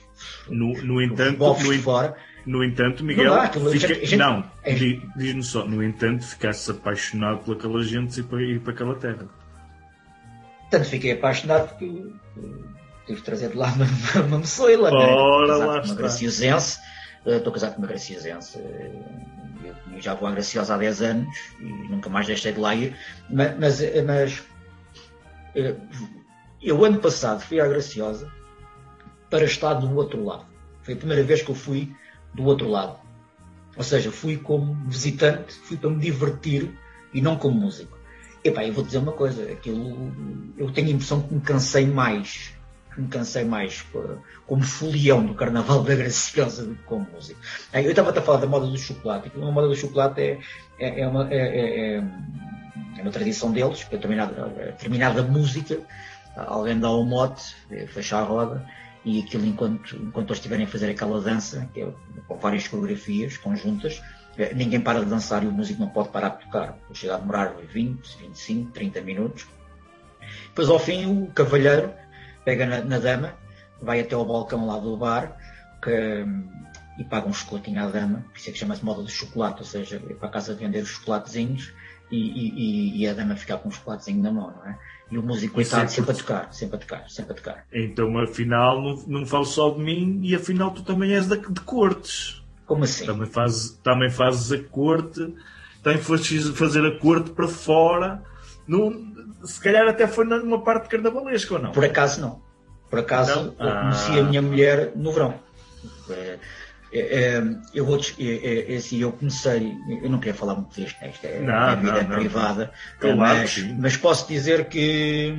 No, 0.49 0.73
no 0.83 1.01
entanto, 1.03 1.39
no, 1.39 1.55
fora. 1.83 2.17
no 2.47 2.65
entanto, 2.65 3.05
Miguel, 3.05 3.35
a 3.35 3.49
fica- 3.49 3.71
gente- 3.73 3.93
a 3.93 3.95
gente- 3.95 4.17
não, 4.17 4.51
é- 4.63 4.75
di- 4.75 5.03
diz-me 5.17 5.43
só, 5.43 5.65
no 5.67 5.83
entanto, 5.83 6.25
ficasse 6.25 6.71
apaixonado 6.71 7.45
por 7.45 7.57
aquela 7.57 7.83
gente 7.83 8.21
e 8.21 8.35
ir 8.55 8.61
para 8.61 8.73
aquela 8.73 8.95
terra. 8.97 9.29
Tanto 10.73 10.89
fiquei 10.89 11.13
apaixonado 11.13 11.69
porque 11.69 11.87
tive 13.07 13.19
de 13.19 13.23
trazer 13.25 13.51
de 13.51 13.57
lá 13.57 13.67
uma, 13.73 13.85
uma, 13.85 14.27
uma 14.27 14.39
moçoila, 14.39 14.91
né? 14.91 14.97
Ora, 15.15 15.57
lá 15.59 15.67
uma 15.85 15.95
graciosense. 15.95 16.79
Eh, 17.27 17.37
Estou 17.37 17.53
casado 17.53 17.75
com 17.75 17.79
uma 17.83 17.87
graciosense. 17.89 18.59
eh, 18.59 18.91
Eu 19.95 20.01
já 20.01 20.15
vou 20.15 20.27
à 20.29 20.33
Graciosa 20.33 20.75
há 20.75 20.79
10 20.79 21.03
anos 21.03 21.29
e 21.61 21.65
nunca 21.89 22.09
mais 22.11 22.27
deixei 22.27 22.53
de 22.53 22.59
lá 22.59 22.75
ir. 22.75 22.97
Ma- 23.31 23.55
Mas, 23.61 23.81
eh, 23.83 24.03
mas 24.03 24.43
eh, 25.55 25.77
eu 26.63 26.85
ano 26.85 26.99
passado 26.99 27.41
fui 27.43 27.61
à 27.61 27.67
Graciosa 27.69 28.33
para 29.31 29.45
estar 29.45 29.75
do 29.75 29.95
outro 29.95 30.25
lado. 30.25 30.47
Foi 30.83 30.95
a 30.95 30.97
primeira 30.97 31.23
vez 31.23 31.43
que 31.43 31.51
eu 31.51 31.55
fui 31.55 31.95
do 32.35 32.45
outro 32.45 32.69
lado. 32.69 32.99
Ou 33.77 33.83
seja, 33.83 34.11
fui 34.11 34.37
como 34.37 34.75
visitante, 34.89 35.55
fui 35.55 35.77
para 35.77 35.91
me 35.91 36.01
divertir 36.01 36.71
e 37.15 37.21
não 37.21 37.37
como 37.37 37.61
músico. 37.61 37.97
Epá, 38.45 38.65
eu 38.65 38.73
vou 38.73 38.85
dizer 38.85 38.99
uma 38.99 39.13
coisa, 39.13 39.45
aquilo, 39.53 40.13
eu 40.59 40.71
tenho 40.73 40.89
a 40.89 40.91
impressão 40.93 41.21
que 41.23 41.33
me 41.35 41.41
cansei 41.41 41.87
mais, 41.87 42.53
que 42.93 43.01
me 43.01 43.09
cansei 43.09 43.45
mais 43.45 43.83
co- 43.83 44.19
como 44.47 44.63
folião 44.65 45.25
do 45.25 45.35
Carnaval 45.35 45.83
da 45.85 45.95
Graciosa 45.95 46.65
do 46.67 46.75
que 46.75 46.83
como 46.83 47.07
músico. 47.13 47.41
Aí, 47.73 47.85
Eu 47.85 47.91
estava 47.91 48.11
a 48.11 48.21
falar 48.23 48.39
da 48.39 48.47
moda 48.49 48.67
do 48.67 48.77
chocolate, 48.77 49.29
aquilo, 49.29 49.47
a 49.47 49.53
moda 49.53 49.69
do 49.69 49.77
chocolate 49.77 50.21
é, 50.21 50.41
é, 50.79 51.01
é 51.01 51.07
uma, 51.07 51.33
é, 51.33 51.37
é- 51.37 51.97
é- 51.99 52.05
é 52.99 53.03
uma 53.03 53.11
tradição 53.13 53.53
deles, 53.53 53.85
que 53.85 53.95
a 53.95 53.99
determinada, 53.99 54.49
determinada 54.49 55.23
música, 55.23 55.79
alguém 56.37 56.79
dá 56.79 56.91
o 56.91 57.05
mote, 57.05 57.55
fecha 57.89 58.19
a 58.19 58.23
roda, 58.23 58.67
e 59.05 59.21
aquilo 59.21 59.47
enquanto, 59.47 59.97
enquanto 59.97 60.29
eles 60.29 60.39
estiverem 60.39 60.65
a 60.65 60.69
fazer 60.69 60.91
aquela 60.91 61.21
dança, 61.21 61.69
que 61.73 61.81
é 61.83 61.89
com 62.27 62.37
várias 62.39 62.67
coreografias 62.69 63.37
conjuntas, 63.37 64.03
ninguém 64.55 64.81
para 64.81 65.01
de 65.01 65.07
dançar 65.07 65.43
e 65.45 65.47
o 65.47 65.53
músico 65.53 65.81
não 65.81 65.89
pode 65.89 66.09
parar 66.09 66.31
de 66.31 66.45
tocar. 66.47 66.77
Chega 66.93 67.15
a 67.17 67.19
demorar 67.19 67.55
20, 67.73 68.19
25, 68.19 68.73
30 68.73 69.01
minutos. 69.03 69.47
Depois 70.49 70.69
ao 70.69 70.79
fim 70.79 71.07
o 71.07 71.27
cavalheiro 71.29 71.93
pega 72.45 72.67
na, 72.67 72.81
na 72.83 72.99
dama, 72.99 73.35
vai 73.81 74.01
até 74.01 74.15
ao 74.15 74.25
balcão 74.25 74.67
lá 74.67 74.79
do 74.79 74.97
bar 74.97 75.37
que, 75.83 76.25
e 76.99 77.05
paga 77.05 77.29
um 77.29 77.33
chocolatinho 77.33 77.83
à 77.83 77.87
dama, 77.89 78.25
por 78.31 78.39
isso 78.39 78.49
é 78.51 78.53
que 78.53 78.59
chama-se 78.59 78.85
moda 78.85 79.03
do 79.03 79.09
chocolate, 79.11 79.61
ou 79.61 79.65
seja, 79.67 79.97
é 80.09 80.15
para 80.15 80.29
a 80.29 80.31
casa 80.33 80.55
vender 80.55 80.83
os 80.83 80.91
chocolatezinhos 80.91 81.73
e, 82.11 82.17
e- 82.19 83.03
e- 83.03 83.09
a 83.09 83.15
dama 83.15 83.35
ficar 83.37 83.57
com 83.59 83.69
um 83.69 83.73
chocolatezinho 83.73 84.23
na 84.23 84.31
mão, 84.31 84.51
não 84.57 84.67
é? 84.67 84.79
E 85.11 85.19
o 85.19 85.23
músico 85.23 85.55
coitado 85.55 85.85
é 85.85 85.89
sempre 85.89 86.11
a 86.11 86.15
porque- 86.15 86.27
tocar, 86.33 86.53
sempre 86.53 86.77
a 86.77 86.79
tocar, 86.79 87.11
sempre 87.11 87.33
a 87.33 87.35
tocar. 87.35 87.65
Então, 87.73 88.17
afinal, 88.19 88.81
não, 88.81 88.97
não 89.07 89.27
falo 89.27 89.45
só 89.45 89.71
de 89.71 89.81
mim 89.81 90.21
e 90.23 90.35
afinal 90.35 90.71
tu 90.71 90.83
também 90.83 91.13
és 91.15 91.27
da- 91.27 91.37
de 91.37 91.61
cortes. 91.63 92.42
Como 92.73 92.85
assim? 92.85 93.05
Também 93.05 93.27
fazes, 93.29 93.79
também 93.83 94.11
fazes 94.11 94.51
a 94.51 94.63
corte, 94.65 95.35
também 95.83 96.01
foste 96.01 96.41
fazer 96.55 96.85
a 96.87 96.99
corte 96.99 97.31
para 97.31 97.47
fora. 97.47 98.23
Num- 98.67 99.13
se 99.45 99.61
calhar 99.61 99.87
até 99.87 100.07
foi 100.07 100.25
numa 100.25 100.63
parte 100.63 100.89
carnavalesca 100.89 101.55
ou 101.55 101.61
não? 101.61 101.73
Por 101.73 101.85
acaso 101.85 102.21
não. 102.21 102.41
Por 102.89 103.01
acaso 103.01 103.55
Não? 103.59 103.69
eu 103.69 103.81
conheci 103.81 104.13
Ah. 104.13 104.21
a 104.21 104.23
minha 104.23 104.41
mulher 104.43 104.93
no 104.97 105.13
verão. 105.13 105.35
É, 106.09 106.39
é, 106.93 106.99
é, 107.01 107.43
eu 107.75 107.85
vou 107.85 107.97
des- 107.99 108.15
é, 108.19 108.73
é, 108.73 108.77
assim, 108.77 109.01
eu 109.01 109.13
comecei, 109.13 109.75
eu 110.03 110.09
não 110.09 110.19
queria 110.19 110.35
falar 110.35 110.55
muito 110.55 110.75
disto, 110.79 110.99
né? 111.01 111.11
isto 111.11 111.25
é 111.27 111.41
Não, 111.41 111.77
vida 111.81 112.03
não, 112.05 112.17
privada, 112.17 112.73
Claro 113.01 113.17
mas, 113.19 113.59
mas 113.79 113.97
posso 113.97 114.29
dizer 114.29 114.67
que 114.67 115.35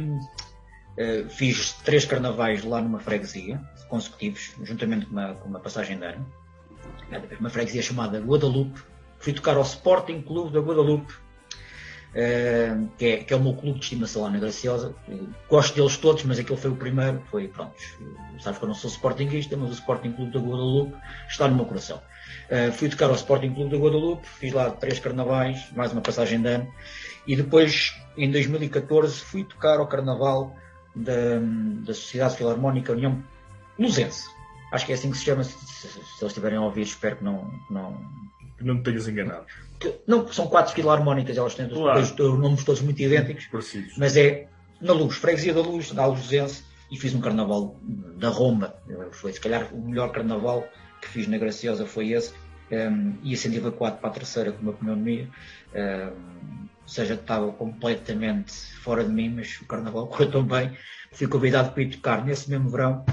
eh, 0.97 1.25
fiz 1.29 1.73
três 1.83 2.05
carnavais 2.05 2.63
lá 2.63 2.79
numa 2.81 2.99
freguesia 2.99 3.59
consecutivos, 3.89 4.51
juntamente 4.63 5.05
com 5.05 5.11
uma, 5.13 5.33
com 5.35 5.47
uma 5.49 5.59
passagem 5.59 5.97
de 5.97 6.05
ano, 6.05 6.25
uma 7.39 7.49
freguesia 7.49 7.81
chamada 7.81 8.19
Guadalupe. 8.19 8.81
Fui 9.19 9.33
tocar 9.33 9.55
ao 9.55 9.63
Sporting 9.63 10.21
Clube 10.21 10.51
da 10.51 10.59
Guadalupe, 10.59 11.13
eh, 12.13 12.75
que, 12.97 13.05
é, 13.05 13.17
que 13.17 13.33
é 13.33 13.37
o 13.37 13.39
meu 13.39 13.53
clube 13.53 13.79
de 13.79 13.85
estimação 13.85 14.23
lá 14.23 14.29
na 14.29 14.39
Graciosa. 14.39 14.93
Gosto 15.49 15.75
deles 15.75 15.97
todos, 15.97 16.23
mas 16.23 16.39
aquele 16.39 16.59
foi 16.59 16.71
o 16.71 16.75
primeiro. 16.75 17.21
Foi, 17.31 17.47
pronto, 17.47 17.73
sabes 18.39 18.59
que 18.59 18.65
eu 18.65 18.67
não 18.67 18.75
sou 18.75 18.89
sportinguista, 18.89 19.55
mas 19.55 19.69
o 19.69 19.73
Sporting 19.73 20.11
Clube 20.11 20.31
da 20.31 20.39
Guadalupe 20.39 20.95
está 21.29 21.47
no 21.47 21.55
meu 21.55 21.65
coração. 21.65 22.01
Eh, 22.49 22.71
fui 22.71 22.89
tocar 22.89 23.09
ao 23.09 23.15
Sporting 23.15 23.53
Clube 23.53 23.71
da 23.71 23.77
Guadalupe, 23.77 24.27
fiz 24.27 24.53
lá 24.53 24.69
três 24.69 24.99
carnavais, 24.99 25.71
mais 25.71 25.91
uma 25.91 26.01
passagem 26.01 26.41
de 26.41 26.47
ano, 26.47 26.73
e 27.25 27.35
depois, 27.35 27.95
em 28.17 28.29
2014, 28.29 29.21
fui 29.21 29.43
tocar 29.43 29.79
ao 29.79 29.87
carnaval 29.87 30.55
da, 30.95 31.39
da 31.85 31.93
Sociedade 31.93 32.37
Filarmónica 32.37 32.91
União 32.91 33.23
Luzense. 33.79 34.32
Acho 34.73 34.85
que 34.85 34.91
é 34.91 34.95
assim 34.95 35.11
que 35.11 35.17
se 35.17 35.23
chama, 35.25 35.43
se, 35.43 35.53
se- 35.65 35.87
se 35.87 35.97
eles 35.97 36.21
estiverem 36.23 36.57
a 36.57 36.61
ouvir, 36.61 36.81
espero 36.81 37.17
que 37.17 37.23
não, 37.23 37.49
não, 37.69 37.95
Que 38.57 38.63
não 38.63 38.77
te 38.77 38.83
tenhas 38.83 39.07
enganado. 39.07 39.45
que- 39.79 39.93
não, 40.07 40.27
são 40.33 40.47
quatro 40.47 40.73
filarmónicas, 40.73 41.37
elas 41.37 41.53
têm 41.55 41.69
Claro. 41.69 41.99
os, 41.99 42.11
os 42.11 42.39
nomes 42.39 42.63
todos 42.63 42.81
muito 42.81 43.01
idênticos, 43.01 43.45
Parecidos. 43.47 43.93
mas 43.97 44.17
é 44.17 44.47
na 44.81 44.91
Luz, 44.93 45.15
Freguesia 45.15 45.53
da 45.53 45.61
Luz, 45.61 45.91
da 45.91 46.05
Luzense, 46.07 46.63
e 46.91 46.97
fiz 46.97 47.13
um 47.15 47.21
carnaval 47.21 47.77
da 48.17 48.29
Roma. 48.29 48.73
Foi 49.11 49.31
se 49.31 49.39
calhar 49.39 49.73
o 49.73 49.81
melhor 49.81 50.11
carnaval 50.11 50.67
que 51.01 51.07
fiz 51.07 51.27
na 51.27 51.37
Graciosa 51.37 51.85
foi 51.85 52.09
esse. 52.11 52.33
Um, 52.71 53.15
ia 53.23 53.37
sendo 53.37 53.55
evacuado 53.57 53.97
para 53.97 54.09
a 54.09 54.13
terceira 54.13 54.51
com 54.51 54.61
uma 54.63 54.73
pneumonia. 54.73 55.27
Um, 55.75 56.67
ou 56.81 56.87
seja, 56.87 57.13
estava 57.13 57.51
completamente 57.53 58.51
fora 58.83 59.03
de 59.03 59.11
mim, 59.11 59.29
mas 59.35 59.59
o 59.61 59.65
carnaval 59.65 60.05
correu 60.07 60.31
tão 60.31 60.43
bem. 60.43 60.75
Fui 61.13 61.27
convidado 61.27 61.71
para 61.71 61.83
ir 61.83 61.89
tocar 61.91 62.25
nesse 62.25 62.49
mesmo 62.49 62.69
verão 62.69 63.05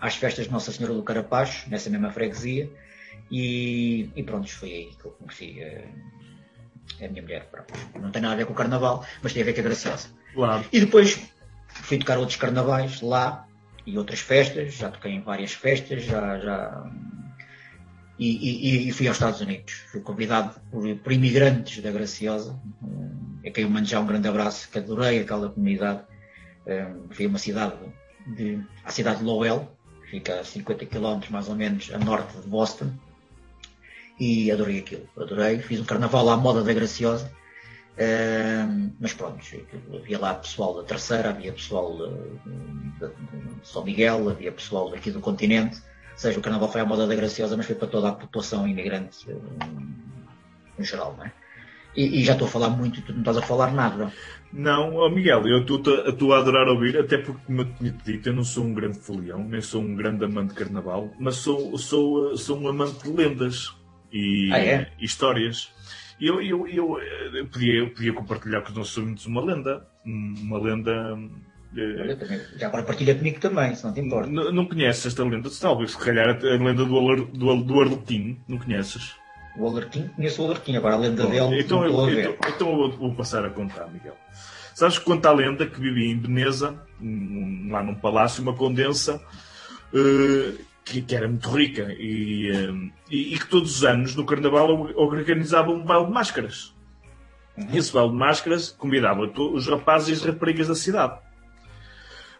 às 0.00 0.16
festas 0.16 0.46
de 0.46 0.52
Nossa 0.52 0.72
Senhora 0.72 0.94
do 0.94 1.02
Carapacho, 1.02 1.68
nessa 1.68 1.90
mesma 1.90 2.10
freguesia, 2.10 2.70
e, 3.30 4.10
e 4.16 4.22
pronto, 4.22 4.50
foi 4.50 4.72
aí 4.72 4.90
que 5.00 5.04
eu 5.04 5.12
conheci 5.12 5.62
a, 5.62 7.04
a 7.04 7.08
minha 7.08 7.22
mulher. 7.22 7.48
Pronto. 7.50 7.72
Não 8.00 8.10
tem 8.10 8.22
nada 8.22 8.34
a 8.34 8.36
ver 8.36 8.46
com 8.46 8.52
o 8.52 8.56
carnaval, 8.56 9.04
mas 9.22 9.32
tem 9.32 9.42
a 9.42 9.44
ver 9.44 9.54
com 9.54 9.60
a 9.60 9.64
Graciosa. 9.64 10.08
Claro. 10.34 10.64
E 10.72 10.80
depois 10.80 11.20
fui 11.68 11.98
tocar 11.98 12.18
outros 12.18 12.36
carnavais 12.36 13.00
lá 13.00 13.46
e 13.86 13.96
outras 13.96 14.20
festas, 14.20 14.74
já 14.74 14.90
toquei 14.90 15.12
em 15.12 15.20
várias 15.20 15.52
festas, 15.52 16.04
já, 16.04 16.38
já 16.38 16.90
e, 18.18 18.26
e, 18.26 18.88
e, 18.88 18.92
fui 18.92 19.08
aos 19.08 19.16
Estados 19.16 19.40
Unidos. 19.40 19.72
Fui 19.90 20.00
convidado 20.00 20.60
por, 20.70 20.94
por 20.96 21.12
imigrantes 21.12 21.82
da 21.82 21.90
Graciosa, 21.90 22.60
a 23.44 23.50
quem 23.50 23.64
eu 23.64 23.70
mando 23.70 23.86
já 23.86 23.98
um 23.98 24.06
grande 24.06 24.28
abraço, 24.28 24.68
que 24.70 24.78
adorei 24.78 25.20
aquela 25.20 25.48
comunidade. 25.48 26.02
Um, 26.66 27.08
fui 27.10 27.24
a 27.24 27.28
uma 27.28 27.38
cidade, 27.38 27.74
de, 28.26 28.60
a 28.84 28.90
cidade 28.90 29.20
de 29.20 29.24
Lowell, 29.24 29.74
fica 30.10 30.40
a 30.40 30.44
50 30.44 30.86
km 30.86 31.20
mais 31.30 31.48
ou 31.48 31.54
menos 31.54 31.90
a 31.92 31.98
norte 31.98 32.36
de 32.36 32.48
Boston, 32.48 32.92
e 34.18 34.50
adorei 34.50 34.80
aquilo, 34.80 35.08
adorei. 35.16 35.58
Fiz 35.60 35.80
um 35.80 35.84
carnaval 35.84 36.28
à 36.28 36.36
moda 36.36 36.62
da 36.62 36.74
Graciosa, 36.74 37.32
um, 37.98 38.90
mas 39.00 39.14
pronto, 39.14 39.40
havia 39.94 40.18
lá 40.18 40.34
pessoal 40.34 40.74
da 40.74 40.82
Terceira, 40.82 41.30
havia 41.30 41.52
pessoal 41.52 41.96
de, 41.96 43.06
de, 43.06 43.14
de 43.60 43.68
São 43.68 43.84
Miguel, 43.84 44.28
havia 44.28 44.52
pessoal 44.52 44.90
daqui 44.90 45.10
do 45.10 45.20
continente, 45.20 45.80
seja, 46.20 46.38
o 46.38 46.42
Carnaval 46.42 46.70
foi 46.70 46.82
à 46.82 46.84
moda 46.84 47.06
da 47.06 47.14
Graciosa, 47.14 47.56
mas 47.56 47.64
foi 47.64 47.74
para 47.74 47.88
toda 47.88 48.10
a 48.10 48.12
população 48.12 48.68
imigrante 48.68 49.26
em 50.78 50.84
geral, 50.84 51.14
não 51.16 51.24
é? 51.24 51.32
E, 51.96 52.20
e, 52.20 52.24
já 52.24 52.34
estou 52.34 52.46
a 52.46 52.50
falar 52.50 52.70
muito 52.70 53.00
e 53.00 53.02
tu 53.02 53.12
não 53.12 53.20
estás 53.20 53.36
a 53.36 53.42
falar 53.42 53.72
nada. 53.72 54.12
Não, 54.52 54.96
oh 54.96 55.08
Miguel, 55.08 55.46
eu 55.46 55.60
estou 55.60 56.32
a 56.32 56.38
adorar 56.38 56.68
ouvir, 56.68 56.98
até 56.98 57.18
porque, 57.18 57.40
como 57.46 57.62
eu 57.62 57.72
tinha 57.74 57.92
dito, 58.04 58.28
eu 58.28 58.32
não 58.32 58.44
sou 58.44 58.64
um 58.64 58.74
grande 58.74 58.98
folião, 58.98 59.42
nem 59.44 59.60
sou 59.60 59.80
um 59.80 59.94
grande 59.94 60.24
amante 60.24 60.50
de 60.50 60.54
carnaval, 60.54 61.10
mas 61.18 61.36
sou, 61.36 61.76
sou, 61.78 62.36
sou 62.36 62.58
um 62.60 62.68
amante 62.68 63.02
de 63.02 63.10
lendas 63.10 63.72
e, 64.12 64.50
ah, 64.52 64.58
é? 64.58 64.92
histórias. 65.00 65.72
E 66.20 66.26
eu, 66.26 66.42
eu, 66.42 66.66
eu, 66.66 66.98
eu, 67.32 67.46
podia, 67.46 67.74
eu 67.74 67.90
podia 67.90 68.12
compartilhar 68.12 68.60
com 68.62 68.70
os 68.70 68.76
nossos 68.76 68.96
ouvintes 68.98 69.26
uma 69.26 69.42
lenda, 69.44 69.86
uma 70.04 70.58
lenda 70.58 71.16
Olha, 71.72 72.16
também, 72.16 72.40
já 72.56 72.66
agora 72.66 72.82
partilha 72.82 73.14
comigo 73.14 73.38
também, 73.38 73.74
se 73.76 73.84
não 73.84 73.92
te 73.92 74.00
importa. 74.00 74.28
Não, 74.28 74.50
não 74.50 74.66
conheces 74.66 75.06
esta 75.06 75.22
lenda? 75.22 75.48
Talvez, 75.60 75.92
se 75.92 75.98
calhar, 75.98 76.28
a 76.28 76.34
lenda 76.34 76.84
do, 76.84 77.26
do, 77.26 77.62
do 77.62 77.80
Arlequim, 77.80 78.40
não 78.48 78.58
conheces? 78.58 79.14
O 79.56 79.66
Alerquim? 79.66 80.08
Conheço 80.08 80.42
o 80.42 80.46
Alerquim, 80.46 80.76
agora 80.76 80.94
a 80.94 80.98
lenda 80.98 81.24
Bom, 81.24 81.30
dele. 81.30 81.60
Então, 81.62 81.84
eu, 81.84 82.10
então, 82.10 82.36
então 82.48 82.82
eu 82.82 82.90
vou, 82.92 83.14
passar 83.14 83.44
a 83.44 83.50
contar, 83.50 83.86
Miguel. 83.88 84.16
Sabes 84.74 84.98
que 84.98 85.04
conta 85.04 85.28
a 85.28 85.32
lenda 85.32 85.66
que 85.66 85.80
vivia 85.80 86.06
em 86.06 86.18
Veneza, 86.18 86.74
lá 87.68 87.82
num 87.82 87.94
palácio, 87.94 88.42
uma 88.42 88.54
condensa 88.54 89.20
uh, 89.92 90.58
que, 90.84 91.02
que, 91.02 91.14
era 91.14 91.28
muito 91.28 91.48
rica 91.50 91.92
e, 91.98 92.50
uh, 92.50 92.92
e, 93.10 93.34
e, 93.34 93.38
que 93.38 93.46
todos 93.46 93.76
os 93.76 93.84
anos 93.84 94.14
no 94.14 94.24
carnaval 94.24 94.90
organizava 94.94 95.70
um 95.70 95.84
baile 95.84 96.06
de 96.06 96.12
máscaras. 96.12 96.74
Uhum. 97.58 97.68
Esse 97.74 97.92
baile 97.92 98.10
de 98.10 98.16
máscaras 98.16 98.70
convidava 98.70 99.22
os 99.22 99.66
rapazes 99.66 100.08
e 100.08 100.12
as 100.12 100.24
raparigas 100.24 100.68
da 100.68 100.74
cidade 100.74 101.18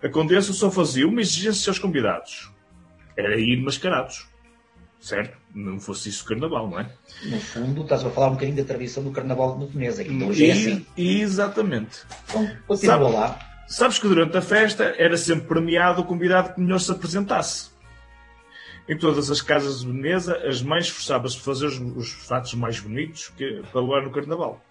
a 0.02 0.08
Condessa 0.08 0.52
só 0.52 0.70
fazia 0.70 1.06
uma 1.06 1.20
exigência 1.20 1.70
aos 1.70 1.78
convidados. 1.78 2.50
Era 3.16 3.38
ir 3.38 3.62
mascarados. 3.62 4.26
Certo? 5.00 5.36
Não 5.54 5.80
fosse 5.80 6.10
isso 6.10 6.24
o 6.24 6.28
carnaval, 6.28 6.68
não 6.68 6.78
é? 6.78 6.90
No 7.24 7.40
fundo, 7.40 7.82
estás 7.82 8.04
a 8.04 8.10
falar 8.10 8.28
um 8.28 8.34
bocadinho 8.34 8.56
da 8.58 8.64
tradição 8.64 9.02
do 9.02 9.10
carnaval 9.10 9.58
de 9.58 9.66
Veneza, 9.66 10.04
que 10.04 10.10
hoje 10.22 10.46
é 10.46 10.52
assim. 10.52 10.86
Exatamente. 10.96 12.02
Então, 12.28 12.56
continua 12.66 13.08
lá. 13.08 13.38
Sabes 13.66 13.98
que 13.98 14.06
durante 14.06 14.36
a 14.36 14.42
festa 14.42 14.94
era 14.98 15.16
sempre 15.16 15.46
premiado 15.46 16.02
o 16.02 16.04
convidado 16.04 16.54
que 16.54 16.60
melhor 16.60 16.78
se 16.78 16.90
apresentasse. 16.92 17.70
Em 18.88 18.98
todas 18.98 19.30
as 19.30 19.40
casas 19.40 19.80
de 19.80 19.86
Veneza, 19.86 20.36
as 20.46 20.60
mães 20.60 20.86
esforçavam-se 20.86 21.36
por 21.38 21.44
fazer 21.44 21.66
os, 21.66 21.78
os 21.78 22.10
fatos 22.10 22.52
mais 22.54 22.78
bonitos 22.78 23.28
que, 23.36 23.62
para 23.72 23.80
levar 23.80 24.02
no 24.02 24.10
carnaval. 24.10 24.62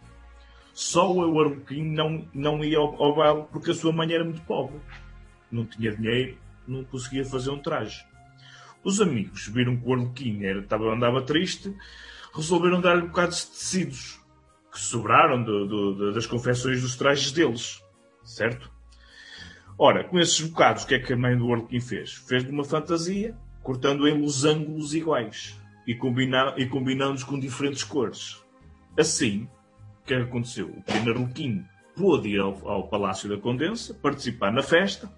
Só 0.73 1.11
o 1.11 1.41
Arlequim 1.41 1.83
não, 1.83 2.27
não 2.33 2.63
ia 2.63 2.77
ao, 2.77 3.01
ao 3.01 3.15
baile 3.15 3.45
porque 3.51 3.71
a 3.71 3.73
sua 3.73 3.91
mãe 3.91 4.13
era 4.13 4.23
muito 4.23 4.41
pobre 4.41 4.79
não 5.51 5.65
tinha 5.65 5.95
dinheiro, 5.95 6.37
não 6.67 6.83
conseguia 6.83 7.25
fazer 7.25 7.49
um 7.49 7.59
traje. 7.59 8.05
Os 8.83 9.01
amigos 9.01 9.47
viram 9.47 9.77
que 9.77 9.87
o 9.87 9.93
Arlequim 9.93 10.41
andava 10.93 11.21
triste, 11.21 11.75
resolveram 12.33 12.79
dar-lhe 12.79 13.07
bocados 13.07 13.41
de 13.41 13.47
tecidos 13.47 14.19
que 14.71 14.79
sobraram 14.79 15.43
do, 15.43 15.67
do, 15.67 16.13
das 16.13 16.25
confecções 16.25 16.81
dos 16.81 16.95
trajes 16.95 17.31
deles. 17.31 17.83
Certo? 18.23 18.71
Ora, 19.77 20.03
com 20.03 20.19
esses 20.19 20.41
bocados, 20.41 20.83
o 20.83 20.87
que 20.87 20.95
é 20.95 20.99
que 20.99 21.13
a 21.13 21.17
mãe 21.17 21.37
do 21.37 21.51
Arlequim 21.51 21.79
fez? 21.79 22.13
Fez-lhe 22.13 22.51
uma 22.51 22.63
fantasia, 22.63 23.35
cortando 23.63 24.07
em 24.07 24.21
losângulos 24.21 24.93
iguais 24.93 25.59
e, 25.87 25.95
combina, 25.95 26.53
e 26.57 26.65
combinando-os 26.65 27.23
com 27.23 27.39
diferentes 27.39 27.83
cores. 27.83 28.43
Assim, 28.97 29.47
o 30.01 30.05
que 30.05 30.13
é 30.13 30.21
aconteceu? 30.21 30.67
O 30.67 30.83
pequeno 30.83 31.11
Arlequim 31.11 31.65
pôde 31.95 32.29
ir 32.29 32.39
ao, 32.39 32.67
ao 32.67 32.87
Palácio 32.87 33.29
da 33.29 33.37
Condensa, 33.37 33.93
participar 33.93 34.51
na 34.51 34.61
festa, 34.61 35.11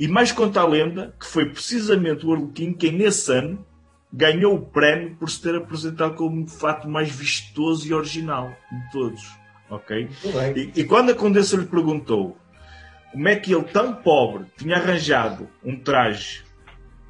e 0.00 0.08
mais 0.08 0.32
conta 0.32 0.62
a 0.62 0.66
lenda 0.66 1.14
que 1.20 1.26
foi 1.26 1.50
precisamente 1.50 2.24
o 2.24 2.32
Arlequim 2.32 2.72
quem, 2.72 2.90
nesse 2.90 3.30
ano, 3.30 3.66
ganhou 4.10 4.54
o 4.54 4.62
prémio 4.62 5.14
por 5.16 5.28
se 5.28 5.42
ter 5.42 5.54
apresentado 5.54 6.14
como 6.14 6.42
o 6.42 6.48
fato 6.48 6.88
mais 6.88 7.14
vistoso 7.14 7.86
e 7.86 7.92
original 7.92 8.48
de 8.72 8.92
todos. 8.92 9.22
Ok? 9.68 10.08
E, 10.56 10.80
e, 10.80 10.84
quando 10.84 11.10
a 11.10 11.14
Condessa 11.14 11.54
lhe 11.54 11.66
perguntou 11.66 12.38
como 13.12 13.28
é 13.28 13.36
que 13.36 13.54
ele, 13.54 13.64
tão 13.64 13.94
pobre, 13.94 14.46
tinha 14.56 14.76
arranjado 14.76 15.46
um 15.62 15.78
traje 15.78 16.44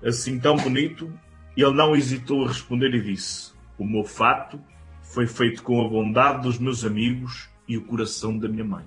assim 0.04 0.40
tão 0.40 0.56
bonito, 0.56 1.12
ele 1.56 1.72
não 1.72 1.94
hesitou 1.94 2.44
a 2.44 2.48
responder 2.48 2.92
e 2.92 3.00
disse: 3.00 3.52
O 3.78 3.84
meu 3.84 4.02
fato 4.02 4.60
foi 5.00 5.28
feito 5.28 5.62
com 5.62 5.80
a 5.80 5.88
bondade 5.88 6.42
dos 6.42 6.58
meus 6.58 6.84
amigos 6.84 7.48
e 7.68 7.76
o 7.76 7.84
coração 7.84 8.36
da 8.36 8.48
minha 8.48 8.64
mãe. 8.64 8.84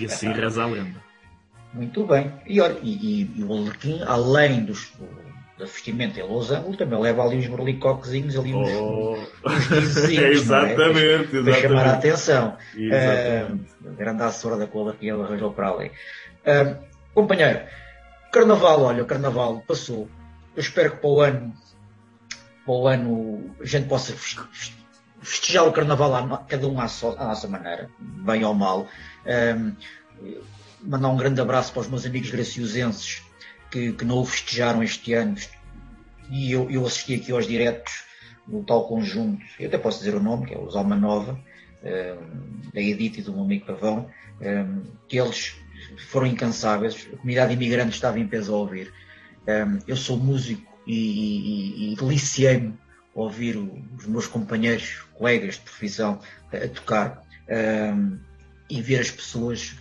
E 0.00 0.04
assim 0.04 0.30
reza 0.34 0.64
a 0.64 0.66
lenda. 0.66 1.11
Muito 1.72 2.06
bem. 2.06 2.32
E, 2.46 2.60
e, 2.60 3.30
e, 3.36 3.44
o 3.44 3.52
Alecrim, 3.52 4.02
além 4.06 4.64
dos, 4.64 4.92
da 5.58 5.64
vestimenta 5.64 6.20
em 6.20 6.22
losango, 6.22 6.76
também 6.76 6.98
leva 6.98 7.22
ali 7.22 7.38
uns 7.38 7.46
berlicoquezinhos, 7.46 8.36
ali 8.36 8.54
uns, 8.54 8.70
oh. 8.72 9.16
uns 9.44 9.96
é? 10.10 10.30
exatamente, 10.30 11.36
é? 11.36 11.42
para, 11.42 11.42
para, 11.44 11.54
chamar 11.54 11.86
a 11.86 11.92
atenção. 11.94 12.56
Exatamente. 12.76 13.72
Uh, 13.84 13.92
grande 13.96 14.22
assessora 14.22 14.56
da 14.56 14.78
Alecrim 14.78 15.08
ele 15.08 15.22
arranjou 15.22 15.52
para 15.52 15.70
ali. 15.70 15.92
Uh, 16.46 16.76
companheiro, 17.14 17.60
Carnaval, 18.30 18.82
olha, 18.82 19.02
o 19.02 19.06
Carnaval 19.06 19.62
passou. 19.66 20.08
Eu 20.54 20.60
espero 20.60 20.90
que 20.92 20.96
para 20.98 21.08
o 21.08 21.20
ano, 21.20 21.54
para 22.64 22.74
o 22.74 22.86
ano 22.86 23.54
a 23.60 23.64
gente 23.64 23.88
possa 23.88 24.14
festejar 25.22 25.66
o 25.66 25.72
Carnaval 25.72 26.44
cada 26.48 26.66
um 26.66 26.78
à, 26.78 26.88
so, 26.88 27.14
à 27.18 27.26
nossa 27.26 27.48
maneira, 27.48 27.88
bem 27.98 28.44
ou 28.44 28.52
mal. 28.52 28.86
Um, 29.24 29.72
mandar 30.82 31.08
um 31.08 31.16
grande 31.16 31.40
abraço 31.40 31.72
para 31.72 31.82
os 31.82 31.88
meus 31.88 32.04
amigos 32.04 32.30
graciosenses 32.30 33.22
que, 33.70 33.92
que 33.92 34.04
não 34.04 34.18
o 34.18 34.24
festejaram 34.24 34.82
este 34.82 35.14
ano. 35.14 35.36
E 36.30 36.52
eu, 36.52 36.70
eu 36.70 36.86
assisti 36.86 37.14
aqui 37.14 37.32
aos 37.32 37.46
diretos 37.46 38.04
do 38.46 38.62
tal 38.64 38.88
conjunto, 38.88 39.44
eu 39.58 39.68
até 39.68 39.78
posso 39.78 39.98
dizer 39.98 40.14
o 40.14 40.22
nome, 40.22 40.46
que 40.46 40.54
é 40.54 40.58
os 40.58 40.74
Alma 40.74 40.96
Nova, 40.96 41.38
da 42.72 42.80
Edith 42.80 43.18
e 43.18 43.22
do 43.22 43.32
meu 43.32 43.42
amigo 43.42 43.66
Pavão, 43.66 44.08
que 45.08 45.18
eles 45.18 45.54
foram 46.08 46.26
incansáveis, 46.26 47.08
a 47.12 47.16
comunidade 47.16 47.54
imigrante 47.54 47.94
estava 47.94 48.18
em 48.18 48.26
peso 48.26 48.54
a 48.54 48.56
ouvir. 48.56 48.92
Eu 49.86 49.96
sou 49.96 50.16
músico 50.16 50.72
e, 50.86 51.90
e, 51.90 51.92
e 51.92 51.96
deliciei-me 51.96 52.74
a 53.14 53.20
ouvir 53.20 53.56
os 53.56 54.06
meus 54.06 54.26
companheiros, 54.26 55.04
colegas 55.14 55.54
de 55.54 55.60
profissão 55.60 56.20
a 56.52 56.68
tocar 56.68 57.22
e 58.70 58.80
ver 58.80 59.00
as 59.00 59.10
pessoas 59.10 59.76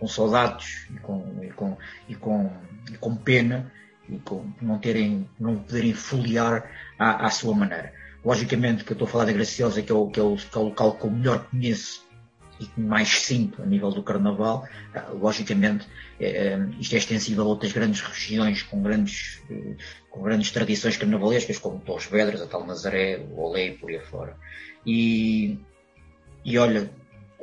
com 0.00 0.08
saudades 0.08 0.88
e 0.90 0.98
com, 0.98 1.38
e 1.42 1.50
com, 1.50 1.76
e 2.08 2.14
com, 2.14 2.50
e 2.90 2.96
com 2.96 3.14
pena 3.14 3.70
e 4.08 4.18
com 4.18 4.50
não 4.60 4.78
terem, 4.78 5.28
não 5.38 5.56
poderem 5.58 5.92
foliar 5.92 6.68
à, 6.98 7.26
à 7.26 7.30
sua 7.30 7.54
maneira. 7.54 7.92
Logicamente 8.24 8.82
que 8.82 8.92
eu 8.92 8.94
estou 8.94 9.06
a 9.06 9.10
falar 9.10 9.26
da 9.26 9.32
Graciosa, 9.32 9.82
que 9.82 9.92
é 9.92 9.94
o, 9.94 10.08
que 10.08 10.18
é 10.18 10.22
o, 10.22 10.36
que 10.36 10.56
é 10.56 10.60
o 10.60 10.64
local 10.64 10.94
que 10.96 11.04
eu 11.04 11.10
melhor 11.10 11.46
conheço 11.50 12.04
e 12.58 12.66
que 12.66 12.80
mais 12.80 13.08
sinto 13.08 13.62
a 13.62 13.66
nível 13.66 13.90
do 13.90 14.02
Carnaval. 14.02 14.68
Ah, 14.94 15.10
logicamente, 15.12 15.86
é, 16.18 16.58
isto 16.78 16.94
é 16.94 16.98
extensível 16.98 17.44
a 17.44 17.48
outras 17.48 17.72
grandes 17.72 18.00
regiões 18.00 18.62
com 18.62 18.82
grandes, 18.82 19.40
eh, 19.50 19.76
com 20.10 20.22
grandes 20.22 20.50
tradições 20.50 20.98
carnavalescas, 20.98 21.58
como 21.58 21.80
Torres 21.80 22.06
Vedras, 22.06 22.42
a 22.42 22.46
tal 22.46 22.66
Nazaré, 22.66 23.24
o 23.30 23.40
Olé 23.40 23.68
e 23.68 23.78
por 23.78 23.90
aí 23.90 24.00
fora. 24.00 24.36
E, 24.84 25.58
e 26.44 26.58
olha, 26.58 26.90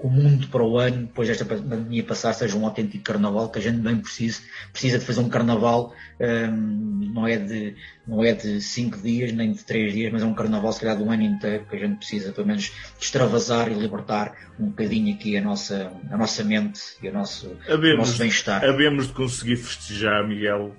o 0.01 0.09
mundo 0.09 0.47
para 0.47 0.63
o 0.63 0.77
ano, 0.77 1.07
depois 1.07 1.27
desta 1.27 1.43
pandemia 1.43 2.03
passar, 2.03 2.33
seja 2.33 2.57
um 2.57 2.65
autêntico 2.65 3.03
carnaval, 3.03 3.49
que 3.49 3.59
a 3.59 3.61
gente 3.61 3.79
bem 3.79 3.97
precisa, 3.97 4.41
precisa 4.71 4.99
de 4.99 5.05
fazer 5.05 5.21
um 5.21 5.29
carnaval, 5.29 5.93
um, 6.19 7.11
não, 7.13 7.27
é 7.27 7.37
de, 7.37 7.75
não 8.07 8.23
é 8.23 8.33
de 8.33 8.61
cinco 8.61 8.97
dias, 8.97 9.31
nem 9.31 9.51
de 9.51 9.63
três 9.63 9.93
dias, 9.93 10.11
mas 10.11 10.21
é 10.21 10.25
um 10.25 10.33
carnaval, 10.33 10.71
se 10.71 10.81
calhar, 10.81 10.97
do 10.97 11.09
ano 11.09 11.23
inteiro, 11.23 11.65
que 11.65 11.75
a 11.75 11.79
gente 11.79 11.97
precisa, 11.97 12.31
pelo 12.31 12.47
menos, 12.47 12.71
extravasar 12.99 13.71
e 13.71 13.73
libertar 13.73 14.35
um 14.59 14.67
bocadinho 14.67 15.15
aqui 15.15 15.37
a 15.37 15.41
nossa, 15.41 15.91
a 16.11 16.17
nossa 16.17 16.43
mente 16.43 16.81
e 17.01 17.09
o 17.09 17.13
nosso, 17.13 17.57
o 17.67 17.97
nosso 17.97 18.17
bem-estar. 18.19 18.63
Havemos 18.63 19.07
de 19.07 19.13
conseguir 19.13 19.57
festejar, 19.57 20.27
Miguel, 20.27 20.75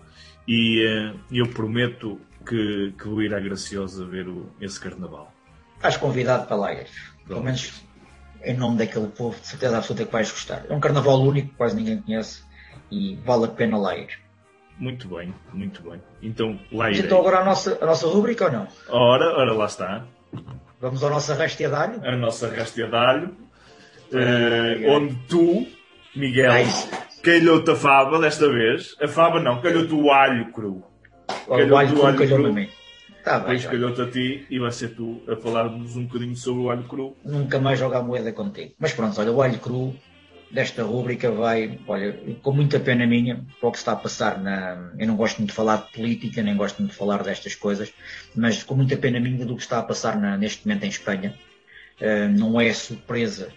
e 0.47 0.87
uh, 0.87 1.19
eu 1.31 1.49
prometo 1.49 2.21
que, 2.47 2.95
que 2.97 3.09
vou 3.09 3.23
ir 3.23 3.35
à 3.35 3.41
Graciosa 3.41 4.07
ver 4.07 4.29
o, 4.29 4.49
esse 4.61 4.79
carnaval. 4.81 5.33
Estás 5.77 5.97
convidado 5.97 6.47
para 6.47 6.57
lá. 6.57 6.77
Pelo 7.27 7.43
menos 7.43 7.88
em 8.43 8.57
nome 8.57 8.79
daquele 8.79 9.09
povo, 9.09 9.39
de 9.41 9.47
certeza 9.47 9.77
absoluta 9.77 10.05
que 10.05 10.13
vais 10.13 10.31
gostar. 10.31 10.65
É 10.69 10.75
um 10.75 10.81
carnaval 10.81 11.21
único, 11.21 11.55
quase 11.57 11.77
ninguém 11.77 12.01
conhece 12.01 12.43
e 12.91 13.17
vale 13.25 13.45
a 13.45 13.49
pena 13.49 13.79
lá 13.79 13.97
ir. 13.97 14.19
Muito 14.79 15.09
bem, 15.09 15.35
muito 15.53 15.83
bem. 15.83 16.01
Então, 16.23 16.59
lá 16.71 16.91
irei. 16.91 17.05
Então 17.05 17.19
agora 17.19 17.41
a 17.41 17.45
nossa, 17.45 17.79
a 17.81 17.87
nossa 17.87 18.07
rubrica 18.07 18.45
ou 18.45 18.53
não? 18.53 18.69
Ora, 18.89 19.37
ora, 19.37 19.53
lá 19.53 19.67
está. 19.67 20.05
Vamos 20.81 21.03
à 21.03 21.11
nossa 21.11 21.35
rastia 21.35 21.69
de 21.69 21.75
alho? 21.75 22.01
A 22.05 22.17
nossa 22.17 22.49
rastia 22.49 22.87
de 22.87 22.95
alho, 22.95 23.37
uh, 24.13 24.91
onde 24.91 25.17
tu, 25.29 25.67
Miguel, 26.15 26.53
calhou-te 27.23 27.71
a 27.73 27.75
fava 27.75 28.21
desta 28.21 28.49
vez. 28.49 28.95
A 29.03 29.09
fava 29.09 29.41
não, 29.41 29.61
calhou-te 29.61 29.93
o 29.93 30.13
alho 30.13 30.53
cru. 30.53 30.85
Calhou-te 31.49 31.73
o 31.73 31.77
alho 31.77 32.15
cru, 32.15 32.17
calhou-me 32.17 32.49
a 32.49 32.53
mim. 32.53 32.69
Tá 33.29 33.39
bem, 33.41 33.61
calhou-te 33.61 34.01
a 34.01 34.11
ti 34.11 34.47
e 34.49 34.59
vai 34.59 34.73
ser 34.73 34.95
tu 34.95 35.21
a 35.29 35.37
falar-nos 35.37 35.95
um 35.97 36.07
bocadinho 36.07 36.35
sobre 36.35 36.63
o 36.63 36.71
alho 36.71 36.85
cru. 36.85 37.15
Nunca 37.23 37.59
mais 37.59 37.79
jogar 37.79 38.03
moeda 38.03 38.33
contigo. 38.33 38.73
Mas 38.79 38.95
pronto, 38.95 39.21
olha, 39.21 39.31
o 39.31 39.43
alho 39.43 39.59
cru 39.59 39.95
desta 40.51 40.83
rúbrica 40.83 41.31
vai, 41.31 41.79
olha, 41.87 42.19
com 42.41 42.53
muita 42.53 42.81
pena 42.81 43.07
minha, 43.07 43.45
para 43.61 43.69
o 43.69 43.73
que 43.73 43.77
está 43.77 43.93
a 43.93 43.97
passar 43.97 44.41
na. 44.41 44.93
Eu 44.99 45.07
não 45.07 45.15
gosto 45.15 45.37
muito 45.37 45.51
de 45.51 45.57
falar 45.57 45.77
de 45.77 45.93
política, 45.93 46.43
nem 46.43 46.57
gosto 46.57 46.79
muito 46.79 46.93
de 46.93 46.97
falar 46.97 47.23
destas 47.23 47.55
coisas, 47.55 47.93
mas 48.35 48.63
com 48.63 48.75
muita 48.75 48.97
pena 48.97 49.21
minha 49.21 49.45
do 49.45 49.57
que 49.57 49.63
está 49.63 49.79
a 49.79 49.83
passar 49.83 50.19
na, 50.19 50.39
neste 50.39 50.67
momento 50.67 50.85
em 50.85 50.89
Espanha. 50.89 51.35
Uh, 52.01 52.31
não 52.31 52.59
é 52.59 52.73
surpresa 52.73 53.53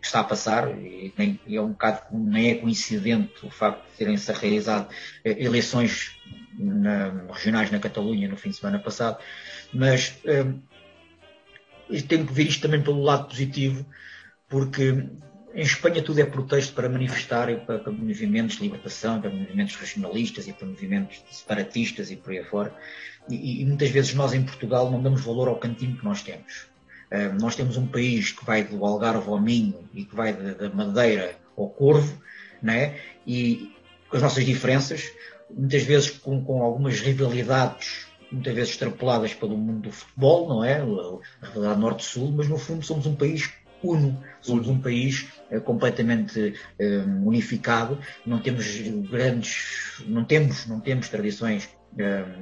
que 0.00 0.06
está 0.06 0.20
a 0.20 0.24
passar, 0.24 0.68
e 0.70 1.12
nem, 1.16 1.38
é 1.48 1.60
um 1.60 1.70
bocado, 1.70 2.02
nem 2.12 2.50
é 2.50 2.54
coincidente 2.54 3.34
o 3.44 3.50
facto 3.50 3.84
de 3.90 3.96
terem-se 3.98 4.32
realizado 4.32 4.88
uh, 4.88 4.94
eleições 5.24 6.16
na, 6.58 7.26
regionais 7.32 7.70
na 7.70 7.78
Catalunha 7.78 8.28
no 8.28 8.36
fim 8.36 8.50
de 8.50 8.56
semana 8.56 8.78
passado, 8.78 9.18
mas 9.72 10.18
um, 10.24 10.60
tenho 12.08 12.26
que 12.26 12.32
ver 12.32 12.44
isto 12.44 12.62
também 12.62 12.82
pelo 12.82 13.02
lado 13.02 13.28
positivo, 13.28 13.84
porque 14.48 15.06
em 15.54 15.62
Espanha 15.62 16.02
tudo 16.02 16.20
é 16.20 16.24
pretexto 16.24 16.74
para 16.74 16.88
manifestar 16.88 17.54
para, 17.66 17.78
para, 17.78 17.92
movimentos 17.92 18.56
de 18.56 18.62
libertação, 18.62 19.20
para 19.20 19.30
movimentos 19.30 19.74
regionalistas 19.76 20.46
e 20.46 20.52
para 20.52 20.66
movimentos 20.66 21.22
separatistas 21.30 22.10
e 22.10 22.16
por 22.16 22.30
aí 22.30 22.38
afora. 22.38 22.74
E, 23.28 23.62
e 23.62 23.66
muitas 23.66 23.90
vezes 23.90 24.14
nós 24.14 24.32
em 24.32 24.42
Portugal 24.42 24.90
não 24.90 25.02
damos 25.02 25.22
valor 25.22 25.48
ao 25.48 25.56
cantinho 25.56 25.96
que 25.96 26.04
nós 26.04 26.22
temos. 26.22 26.68
Uh, 27.10 27.40
nós 27.40 27.56
temos 27.56 27.76
um 27.76 27.86
país 27.86 28.32
que 28.32 28.44
vai 28.44 28.62
do 28.62 28.84
Algarve 28.84 29.28
ao 29.28 29.40
Minho 29.40 29.88
e 29.92 30.04
que 30.04 30.14
vai 30.14 30.32
da 30.32 30.70
Madeira 30.70 31.36
ao 31.56 31.68
Corvo, 31.68 32.20
né? 32.62 32.98
e 33.26 33.74
com 34.08 34.16
as 34.16 34.22
nossas 34.22 34.44
diferenças, 34.44 35.10
muitas 35.48 35.82
vezes 35.82 36.10
com, 36.10 36.44
com 36.44 36.62
algumas 36.62 37.00
rivalidades, 37.00 38.06
muitas 38.30 38.54
vezes 38.54 38.70
extrapoladas 38.70 39.34
pelo 39.34 39.56
mundo 39.56 39.82
do 39.82 39.92
futebol, 39.92 40.48
não 40.48 40.64
é? 40.64 40.80
A 40.80 41.46
rivalidade 41.46 41.80
norte-sul, 41.80 42.32
mas 42.32 42.48
no 42.48 42.58
fundo 42.58 42.84
somos 42.84 43.06
um 43.06 43.14
país 43.14 43.50
uno, 43.82 44.22
somos 44.42 44.68
um 44.68 44.78
país 44.78 45.28
uh, 45.50 45.60
completamente 45.60 46.54
uh, 46.78 47.26
unificado, 47.26 47.98
não 48.26 48.38
temos 48.40 48.66
grandes, 49.08 50.02
não 50.06 50.24
temos, 50.24 50.66
não 50.66 50.80
temos 50.80 51.08
tradições 51.08 51.68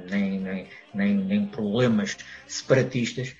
nem, 0.09 0.39
nem, 0.39 0.67
nem, 0.93 1.15
nem, 1.15 1.45
problemas 1.47 2.17
separatistas, 2.47 3.35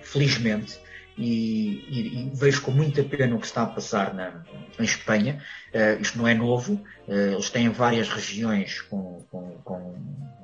felizmente, 0.00 0.78
e, 1.18 1.84
e, 1.88 2.20
e, 2.20 2.30
vejo 2.34 2.60
com 2.62 2.70
muita 2.70 3.02
pena 3.02 3.34
o 3.34 3.40
que 3.40 3.46
está 3.46 3.62
a 3.62 3.66
passar 3.66 4.12
na, 4.12 4.44
em 4.78 4.84
Espanha. 4.84 5.42
Uh, 5.72 6.00
isto 6.00 6.18
não 6.18 6.28
é 6.28 6.34
novo, 6.34 6.74
uh, 7.08 7.12
eles 7.12 7.48
têm 7.48 7.68
várias 7.70 8.08
regiões 8.08 8.82
com, 8.82 9.24
com, 9.30 9.50
com, 9.64 9.94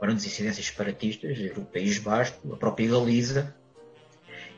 grandes 0.01 0.25
incidências 0.25 0.67
separatistas, 0.67 1.39
o 1.57 1.61
País 1.63 1.99
Basco, 1.99 2.55
a 2.55 2.57
própria 2.57 2.89
Galiza, 2.89 3.55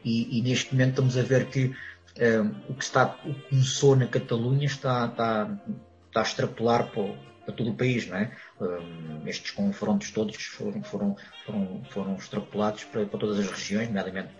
e, 0.04 0.38
e 0.38 0.42
neste 0.42 0.72
momento 0.72 0.90
estamos 0.90 1.18
a 1.18 1.22
ver 1.22 1.46
que 1.46 1.66
uh, 1.66 2.54
o 2.68 2.74
que 2.74 2.84
está, 2.84 3.18
o 3.24 3.34
que 3.34 3.48
começou 3.50 3.96
na 3.96 4.06
Catalunha 4.06 4.66
está, 4.66 5.06
está, 5.06 5.58
está 6.08 6.20
a 6.20 6.22
extrapolar 6.22 6.90
para, 6.92 7.14
para 7.44 7.54
todo 7.54 7.70
o 7.70 7.74
país, 7.74 8.06
não 8.06 8.16
é? 8.16 8.32
Um, 8.60 9.26
estes 9.26 9.50
confrontos 9.50 10.10
todos 10.10 10.36
foram, 10.36 10.82
foram, 10.82 11.16
foram, 11.44 11.84
foram 11.90 12.14
extrapolados 12.16 12.84
para, 12.84 13.06
para 13.06 13.18
todas 13.18 13.38
as 13.38 13.50
regiões, 13.50 13.88
nomeadamente 13.88 14.30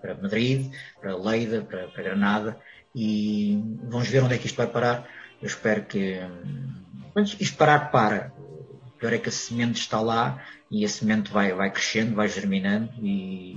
para 0.00 0.14
Madrid, 0.14 0.72
para 1.00 1.16
Leida, 1.16 1.62
para, 1.62 1.88
para, 1.88 2.02
Granada, 2.02 2.58
e 2.94 3.62
vamos 3.84 4.08
ver 4.08 4.22
onde 4.22 4.34
é 4.34 4.38
que 4.38 4.46
isto 4.46 4.56
vai 4.56 4.66
parar. 4.66 5.08
Eu 5.40 5.46
espero 5.46 5.84
que 5.84 6.18
um, 7.14 7.22
isto 7.22 7.56
parar 7.56 7.90
para. 7.90 8.32
O 8.38 8.98
pior 8.98 9.12
é 9.12 9.18
que 9.18 9.28
a 9.28 9.32
semente 9.32 9.78
está 9.78 10.00
lá 10.00 10.42
e 10.70 10.84
a 10.84 10.88
semente 10.88 11.30
vai, 11.30 11.52
vai 11.52 11.70
crescendo, 11.70 12.14
vai 12.14 12.28
germinando 12.28 12.90
e 13.02 13.56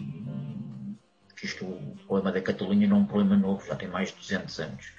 isto, 1.44 1.66
o 1.66 1.96
problema 2.06 2.32
da 2.32 2.42
Catalunha 2.42 2.88
não 2.88 2.98
é 2.98 3.00
um 3.00 3.06
problema 3.06 3.38
novo, 3.38 3.66
já 3.66 3.76
tem 3.76 3.88
mais 3.88 4.10
de 4.10 4.18
200 4.18 4.60
anos. 4.60 4.92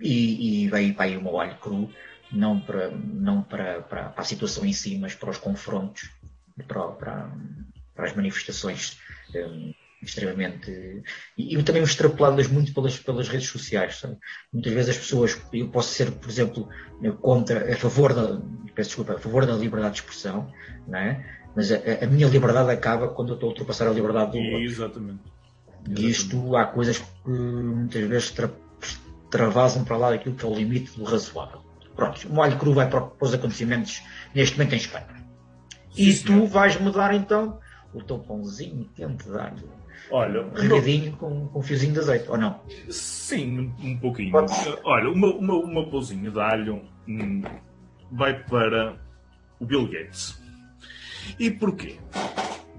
E, 0.00 0.64
e 0.64 0.68
veio 0.68 0.94
para 0.94 1.04
aí 1.04 1.16
o 1.16 1.22
meu 1.22 1.38
alho 1.38 1.56
cru 1.56 1.90
não 2.32 2.60
para, 2.60 2.90
não 2.90 3.42
para, 3.42 3.82
para, 3.82 4.08
para, 4.10 4.22
a 4.22 4.24
situação 4.24 4.64
em 4.64 4.72
si, 4.72 4.98
mas 4.98 5.14
para 5.14 5.30
os 5.30 5.38
confrontos, 5.38 6.10
para, 6.66 6.88
para, 6.88 7.30
para 7.94 8.04
as 8.06 8.14
manifestações 8.14 8.98
um, 9.34 9.72
extremamente. 10.02 11.02
E, 11.36 11.56
e 11.56 11.62
também 11.62 11.82
extrapoladas 11.82 12.48
muito 12.48 12.72
pelas, 12.74 12.98
pelas 12.98 13.28
redes 13.28 13.48
sociais. 13.48 13.96
Sabe? 14.00 14.16
Muitas 14.52 14.72
vezes 14.72 14.90
as 14.90 14.98
pessoas, 14.98 15.40
eu 15.52 15.68
posso 15.68 15.90
ser, 15.90 16.10
por 16.10 16.28
exemplo, 16.28 16.68
contra, 17.20 17.72
a 17.72 17.76
favor 17.76 18.12
da, 18.12 18.40
peço 18.74 18.90
desculpa, 18.90 19.14
a 19.14 19.18
favor 19.18 19.46
da 19.46 19.54
liberdade 19.54 19.94
de 19.94 20.00
expressão, 20.00 20.52
não 20.86 20.98
é? 20.98 21.44
mas 21.54 21.70
a, 21.70 21.76
a 22.02 22.06
minha 22.06 22.26
liberdade 22.26 22.70
acaba 22.70 23.08
quando 23.08 23.30
eu 23.30 23.34
estou 23.34 23.48
a 23.48 23.50
ultrapassar 23.50 23.86
a 23.86 23.92
liberdade 23.92 24.32
do 24.32 24.38
outro. 24.38 24.60
Exatamente. 24.60 25.20
E 25.96 26.10
isto 26.10 26.56
há 26.56 26.64
coisas 26.64 26.98
que 26.98 27.28
muitas 27.28 28.08
vezes 28.08 28.30
tra, 28.30 28.50
travasam 29.30 29.84
para 29.84 29.96
lá 29.96 30.10
daquilo 30.10 30.34
que 30.34 30.44
é 30.44 30.48
o 30.48 30.54
limite 30.54 30.96
do 30.98 31.04
razoável. 31.04 31.63
Pronto, 31.94 32.28
o 32.28 32.32
molho 32.32 32.58
cru 32.58 32.74
vai 32.74 32.88
para, 32.88 33.08
os 33.20 33.34
acontecimentos 33.34 34.02
neste 34.34 34.58
momento 34.58 34.72
em 34.72 34.76
Espanha. 34.76 35.24
E 35.96 36.12
Sim, 36.12 36.24
tu 36.26 36.46
vais 36.46 36.78
mudar 36.80 37.14
então 37.14 37.60
o 37.92 38.02
teu 38.02 38.18
pãozinho 38.18 38.88
quente 38.94 39.24
de 39.24 39.38
alho. 39.38 39.84
Olha, 40.10 40.48
regadinho 40.54 41.16
com, 41.16 41.46
com 41.48 41.60
um 41.60 41.62
fiozinho 41.62 41.92
de 41.92 42.00
azeite, 42.00 42.28
ou 42.28 42.36
não? 42.36 42.60
Sim, 42.90 43.72
um 43.80 43.96
pouquinho. 43.96 44.32
Olha, 44.84 45.08
uma, 45.08 45.28
uma, 45.28 45.54
uma 45.54 45.90
pãozinho 45.90 46.30
de 46.30 46.40
alho 46.40 46.82
hum, 47.08 47.42
vai 48.10 48.42
para 48.44 48.96
o 49.60 49.64
Bill 49.64 49.86
Gates. 49.86 50.42
E 51.38 51.50
porquê? 51.50 51.96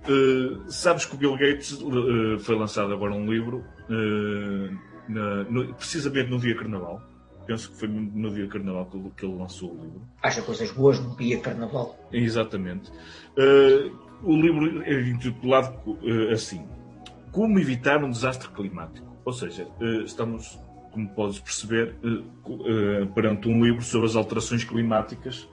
Uh, 0.08 0.70
sabes 0.70 1.06
que 1.06 1.16
o 1.16 1.18
Bill 1.18 1.36
Gates 1.38 1.72
uh, 1.72 2.38
foi 2.40 2.56
lançado 2.56 2.94
agora 2.94 3.14
um 3.14 3.32
livro, 3.32 3.66
uh, 3.90 4.78
na, 5.10 5.44
no, 5.46 5.74
precisamente 5.74 6.30
no 6.30 6.38
dia 6.38 6.56
Carnaval 6.56 7.02
penso 7.46 7.72
que 7.72 7.78
foi 7.78 7.88
no 7.88 8.34
dia 8.34 8.48
Carnaval 8.48 8.86
que 9.16 9.26
ele 9.26 9.36
lançou 9.36 9.72
o 9.72 9.76
livro. 9.76 10.02
Acha 10.22 10.42
coisas 10.42 10.72
boas 10.72 11.00
no 11.00 11.16
dia 11.16 11.40
Carnaval? 11.40 11.98
Exatamente. 12.12 12.92
Uh, 13.38 13.96
o 14.24 14.36
livro 14.36 14.82
é 14.84 15.02
intitulado 15.02 15.78
uh, 15.86 16.32
assim: 16.32 16.66
Como 17.32 17.60
evitar 17.60 18.04
um 18.04 18.10
desastre 18.10 18.50
climático. 18.50 19.06
Ou 19.24 19.34
seja, 19.34 19.68
uh, 19.80 20.02
estamos, 20.04 20.60
como 20.92 21.10
podes 21.10 21.40
perceber, 21.40 21.96
perante 23.14 23.48
um 23.48 23.64
livro 23.64 23.82
sobre 23.82 24.08
as 24.08 24.16
alterações 24.16 24.64
climáticas, 24.64 25.48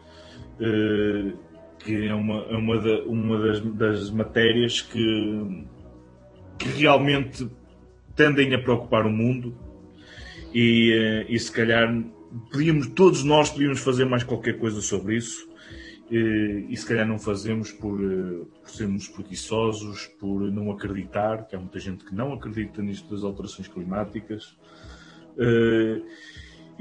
que 1.78 2.06
é 2.06 2.14
uma, 2.14 2.42
é 2.44 2.56
uma, 2.56 2.78
da, 2.78 3.02
uma 3.04 3.38
das, 3.38 3.60
das 3.60 4.10
matérias 4.10 4.80
que, 4.80 5.66
que 6.58 6.68
realmente 6.68 7.50
tendem 8.14 8.54
a 8.54 8.62
preocupar 8.62 9.04
o 9.04 9.10
mundo 9.10 9.56
e, 10.54 10.92
eh, 10.92 11.26
e 11.28 11.38
se 11.38 11.50
calhar 11.50 11.88
podíamos, 12.50 12.88
todos 12.88 13.24
nós 13.24 13.50
podíamos 13.50 13.80
fazer 13.80 14.04
mais 14.04 14.22
qualquer 14.24 14.58
coisa 14.58 14.80
sobre 14.80 15.16
isso 15.16 15.48
e, 16.10 16.66
e 16.68 16.76
se 16.76 16.86
calhar 16.86 17.06
não 17.06 17.18
fazemos 17.18 17.72
por, 17.72 17.98
eh, 18.02 18.44
por, 18.60 18.70
sermos 18.70 19.08
preguiçosos, 19.08 20.06
por 20.20 20.42
não 20.50 20.70
acreditar, 20.70 21.46
que 21.46 21.56
há 21.56 21.58
muita 21.58 21.78
gente 21.78 22.04
que 22.04 22.14
não 22.14 22.32
acredita 22.32 22.82
nisto 22.82 23.08
das 23.14 23.24
alterações 23.24 23.66
climáticas. 23.68 24.56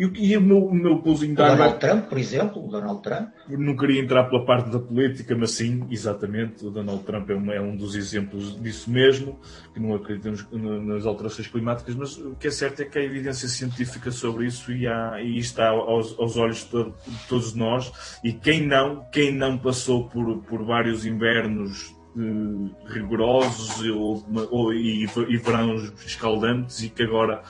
E, 0.01 0.05
o- 0.05 0.13
e 0.15 0.35
o 0.35 0.41
meu, 0.41 0.65
o 0.65 0.73
meu 0.73 0.93
O 0.95 1.03
Donald 1.35 1.79
Trump, 1.79 2.05
por 2.09 2.17
exemplo, 2.17 2.65
o 2.65 2.67
Donald 2.67 3.03
Trump. 3.03 3.29
não 3.47 3.75
queria 3.75 4.01
entrar 4.01 4.23
pela 4.23 4.43
parte 4.43 4.71
da 4.71 4.79
política, 4.79 5.35
mas 5.37 5.51
sim, 5.51 5.85
exatamente, 5.91 6.65
o 6.65 6.71
Donald 6.71 7.03
Trump 7.03 7.29
é, 7.29 7.35
uma- 7.35 7.53
é 7.53 7.61
um 7.61 7.75
dos 7.75 7.93
exemplos 7.93 8.59
disso 8.59 8.89
mesmo, 8.89 9.37
que 9.75 9.79
não 9.79 9.93
acreditamos 9.93 10.47
nas 10.51 11.05
alterações 11.05 11.47
climáticas, 11.47 11.93
mas 11.93 12.17
o 12.17 12.35
que 12.35 12.47
é 12.47 12.51
certo 12.51 12.81
é 12.81 12.85
que 12.85 12.97
há 12.97 13.03
evidência 13.03 13.47
científica 13.47 14.09
sobre 14.09 14.47
isso 14.47 14.71
e, 14.71 14.87
há, 14.87 15.21
e 15.21 15.37
está 15.37 15.69
aos, 15.69 16.17
aos 16.17 16.35
olhos 16.35 16.61
de, 16.63 16.69
to- 16.71 16.93
de 17.07 17.27
todos 17.29 17.53
nós, 17.53 17.91
e 18.23 18.33
quem 18.33 18.65
não, 18.65 19.05
quem 19.11 19.31
não 19.31 19.55
passou 19.55 20.09
por, 20.09 20.37
por 20.39 20.63
vários 20.63 21.05
invernos 21.05 21.95
eh, 22.17 22.91
rigorosos 22.93 23.79
ou, 23.89 24.25
ou- 24.49 24.73
e, 24.73 25.03
e 25.03 25.37
verões 25.37 25.93
escaldantes 26.05 26.81
e 26.81 26.89
que 26.89 27.03
agora 27.03 27.43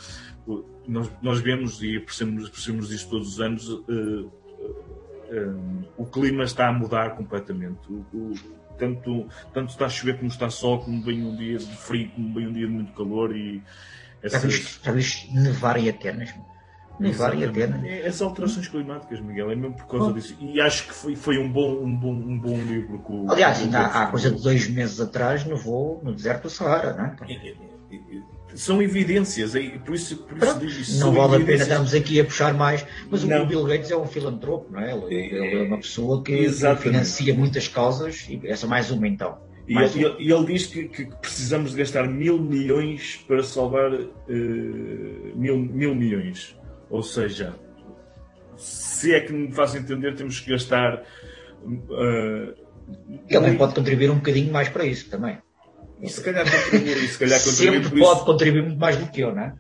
nós, 0.87 1.09
nós 1.21 1.39
vemos 1.39 1.81
e 1.81 1.99
percebemos, 1.99 2.49
percebemos 2.49 2.91
isso 2.91 3.09
todos 3.09 3.27
os 3.33 3.41
anos 3.41 3.67
eh, 3.89 4.25
um, 5.33 5.83
o 5.97 6.05
clima 6.05 6.43
está 6.43 6.67
a 6.67 6.73
mudar 6.73 7.15
completamente. 7.15 7.79
O- 7.89 8.05
o- 8.13 8.33
tanto, 8.77 9.27
tanto 9.53 9.69
está 9.69 9.85
a 9.85 9.89
chover 9.89 10.17
como 10.17 10.27
está 10.27 10.49
sol, 10.49 10.79
como 10.79 11.01
vem 11.03 11.23
um 11.23 11.35
dia 11.35 11.57
de 11.57 11.75
frio, 11.77 12.09
como 12.15 12.33
vem 12.33 12.47
um 12.47 12.53
dia 12.53 12.65
de 12.67 12.73
muito 12.73 12.91
calor 12.93 13.35
e 13.35 13.61
Já 14.23 14.27
essas, 14.37 14.43
viste, 14.43 14.79
já 14.83 14.91
viste 14.91 15.33
nevar 15.33 15.77
em 15.77 15.87
Atenas? 15.89 16.33
Nevar 16.99 17.33
em. 17.35 17.45
Atenas. 17.45 17.83
É, 17.83 18.07
As 18.07 18.21
alterações 18.21 18.67
climáticas, 18.67 19.19
Miguel, 19.19 19.51
é 19.51 19.55
mesmo 19.55 19.75
por 19.75 19.87
causa 19.87 20.13
disso. 20.13 20.35
E 20.39 20.59
acho 20.59 20.87
que 20.87 20.93
foi, 20.93 21.15
foi 21.15 21.37
um, 21.37 21.51
bom, 21.51 21.83
um, 21.83 21.95
bom, 21.95 22.11
um 22.13 22.37
bom 22.39 22.57
livro 22.57 22.99
o. 23.07 23.31
Aliás, 23.31 23.59
ainda 23.59 23.79
há, 23.85 24.07
coisa 24.07 24.31
de 24.31 24.41
dois 24.41 24.67
meses 24.67 24.99
atrás 24.99 25.45
nevou 25.45 26.01
no 26.03 26.13
deserto 26.13 26.43
do 26.43 26.49
Saara, 26.49 26.93
não 26.93 27.05
é? 27.05 27.15
São 28.55 28.81
evidências, 28.81 29.55
é, 29.55 29.61
por 29.79 29.95
isso, 29.95 30.17
por 30.17 30.37
isso 30.37 30.59
digo. 30.59 30.99
Não 30.99 31.11
vale 31.13 31.23
a 31.23 31.29
pena 31.29 31.35
evidências. 31.35 31.61
estarmos 31.67 31.93
aqui 31.93 32.19
a 32.19 32.25
puxar 32.25 32.53
mais, 32.53 32.85
mas 33.09 33.23
o 33.23 33.27
Não. 33.27 33.45
Bill 33.47 33.63
Gates 33.63 33.89
é 33.91 33.95
um 33.95 34.05
filantropo, 34.05 34.71
não 34.73 34.79
é? 34.81 34.93
Ele, 34.93 35.15
ele 35.15 35.55
é 35.59 35.63
uma 35.63 35.77
pessoa 35.77 36.21
que 36.23 36.33
Exatamente. 36.33 36.83
financia 36.83 37.33
muitas 37.33 37.67
causas 37.67 38.27
e 38.29 38.41
essa 38.45 38.65
é 38.65 38.69
mais 38.69 38.91
uma 38.91 39.07
então. 39.07 39.37
E 39.67 39.73
Mais 39.73 39.95
ele, 39.95 40.05
uma. 40.05 40.15
ele- 40.19 40.33
ele 40.33 40.45
diz 40.45 40.65
que, 40.67 40.83
que 40.89 41.05
precisamos 41.05 41.71
de 41.71 41.77
gastar 41.77 42.07
mil 42.07 42.37
milhões 42.39 43.23
para 43.27 43.41
salvar 43.43 43.93
eh, 43.93 44.03
mil, 45.35 45.57
mil 45.57 45.95
milhões. 45.95 46.57
Ou 46.89 47.01
seja, 47.03 47.55
se 48.57 49.13
é 49.13 49.21
que 49.21 49.31
me 49.31 49.51
faz 49.51 49.75
entender, 49.75 50.13
temos 50.15 50.39
que 50.41 50.49
gastar. 50.51 51.01
eh, 51.91 52.53
Ele 53.29 53.55
pode 53.57 53.73
contribuir 53.75 54.09
um 54.11 54.15
bocadinho 54.15 54.51
mais 54.51 54.67
para 54.67 54.85
isso 54.85 55.09
também. 55.09 55.37
E 56.01 56.09
se 56.09 56.21
calhar 56.23 56.45
contribuir, 56.49 57.07
se 57.07 57.17
calhar 57.19 57.39
contribuir 57.39 57.71
Sempre 57.73 57.89
por 57.89 57.97
isso. 57.99 58.07
pode 58.07 58.25
contribuir 58.25 58.61
muito 58.63 58.79
mais 58.79 58.97
do 58.97 59.05
que 59.07 59.21
eu, 59.21 59.35
não 59.35 59.41
é? 59.43 59.53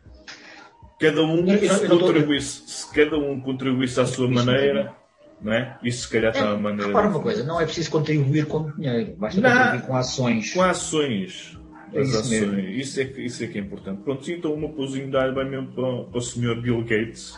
Cada 0.99 1.23
um 1.23 1.47
Eu- 1.47 1.57
eu- 1.57 1.73
se 1.73 1.87
contribuísse, 1.87 2.61
se 2.67 2.93
cada 2.93 3.17
um 3.17 3.39
contribuísse 3.41 3.99
à 3.99 4.05
sua 4.05 4.27
maneira, 4.29 4.93
não 5.41 5.51
é? 5.53 5.77
Isso 5.83 6.03
se 6.03 6.09
calhar 6.09 6.31
está 6.31 6.49
a 6.51 6.57
maneira. 6.57 6.87
Repara 6.87 7.07
uma 7.09 7.19
coisa, 7.19 7.43
não 7.43 7.59
é 7.59 7.65
preciso 7.65 7.89
contribuir 7.91 8.45
com 8.45 8.71
dinheiro, 8.71 9.15
basta 9.17 9.41
Não. 9.41 9.49
contribuir 9.51 9.87
com 9.87 9.95
ações. 9.95 10.53
Com 10.53 10.61
ações. 10.61 11.57
É 11.93 12.01
isso 12.03 12.19
ações. 12.19 12.29
mesmo. 12.29 12.59
Isso, 12.59 13.01
é 13.01 13.05
que, 13.05 13.21
isso 13.21 13.43
é 13.43 13.47
que 13.47 13.57
é 13.57 13.61
importante. 13.61 14.01
Pronto, 14.03 14.31
então 14.31 14.53
o 14.53 14.57
meu 14.57 14.69
de 14.87 15.17
ar 15.17 15.33
vai 15.33 15.43
mesmo 15.43 15.67
para, 15.73 16.03
para 16.05 16.17
o 16.17 16.21
Sr. 16.21 16.61
Bill 16.61 16.81
Gates. 16.83 17.37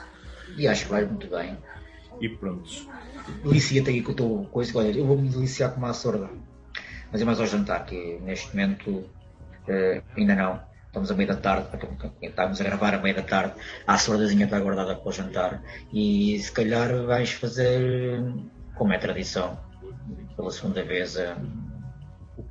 E 0.57 0.67
acho 0.67 0.85
que 0.85 0.91
vai 0.91 1.05
muito 1.05 1.27
bem. 1.27 1.57
E 2.21 2.29
pronto. 2.29 2.69
Delicia-te 3.43 3.89
aí 3.89 4.01
com 4.01 4.11
o 4.11 4.15
teu 4.15 4.47
coisa. 4.51 4.77
Olha, 4.77 4.95
eu 4.95 5.05
vou-me 5.05 5.27
deliciar 5.29 5.69
com 5.69 5.77
uma 5.79 5.93
sorda. 5.93 6.29
Mas 7.13 7.21
é 7.21 7.25
mais 7.25 7.39
ao 7.39 7.45
jantar, 7.45 7.85
que 7.85 8.17
neste 8.23 8.55
momento 8.55 9.07
eh, 9.67 10.01
ainda 10.17 10.33
não. 10.33 10.59
Estamos 10.87 11.11
a 11.11 11.15
meio 11.15 11.29
da 11.29 11.35
tarde, 11.35 11.67
estamos 12.21 12.59
a 12.59 12.63
gravar 12.63 12.95
a 12.95 12.97
meio 12.97 13.15
da 13.15 13.21
tarde. 13.21 13.53
A 13.85 13.97
sordazinha 13.99 14.45
está 14.45 14.59
guardada 14.59 14.95
para 14.95 15.09
o 15.09 15.11
jantar. 15.11 15.61
E 15.93 16.39
se 16.39 16.51
calhar 16.51 16.91
vais 17.05 17.31
fazer, 17.31 18.23
como 18.75 18.93
é 18.93 18.97
tradição, 18.97 19.59
pela 20.35 20.51
segunda 20.51 20.83
vez, 20.83 21.15
eh, 21.15 21.35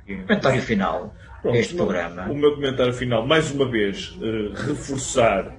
comentário 0.07 0.61
final 0.61 1.13
Pronto, 1.41 1.55
deste 1.55 1.75
programa. 1.75 2.29
O 2.29 2.35
meu 2.35 2.55
comentário 2.55 2.93
final, 2.93 3.27
mais 3.27 3.51
uma 3.51 3.69
vez, 3.69 4.17
eh, 4.21 4.65
reforçar 4.65 5.53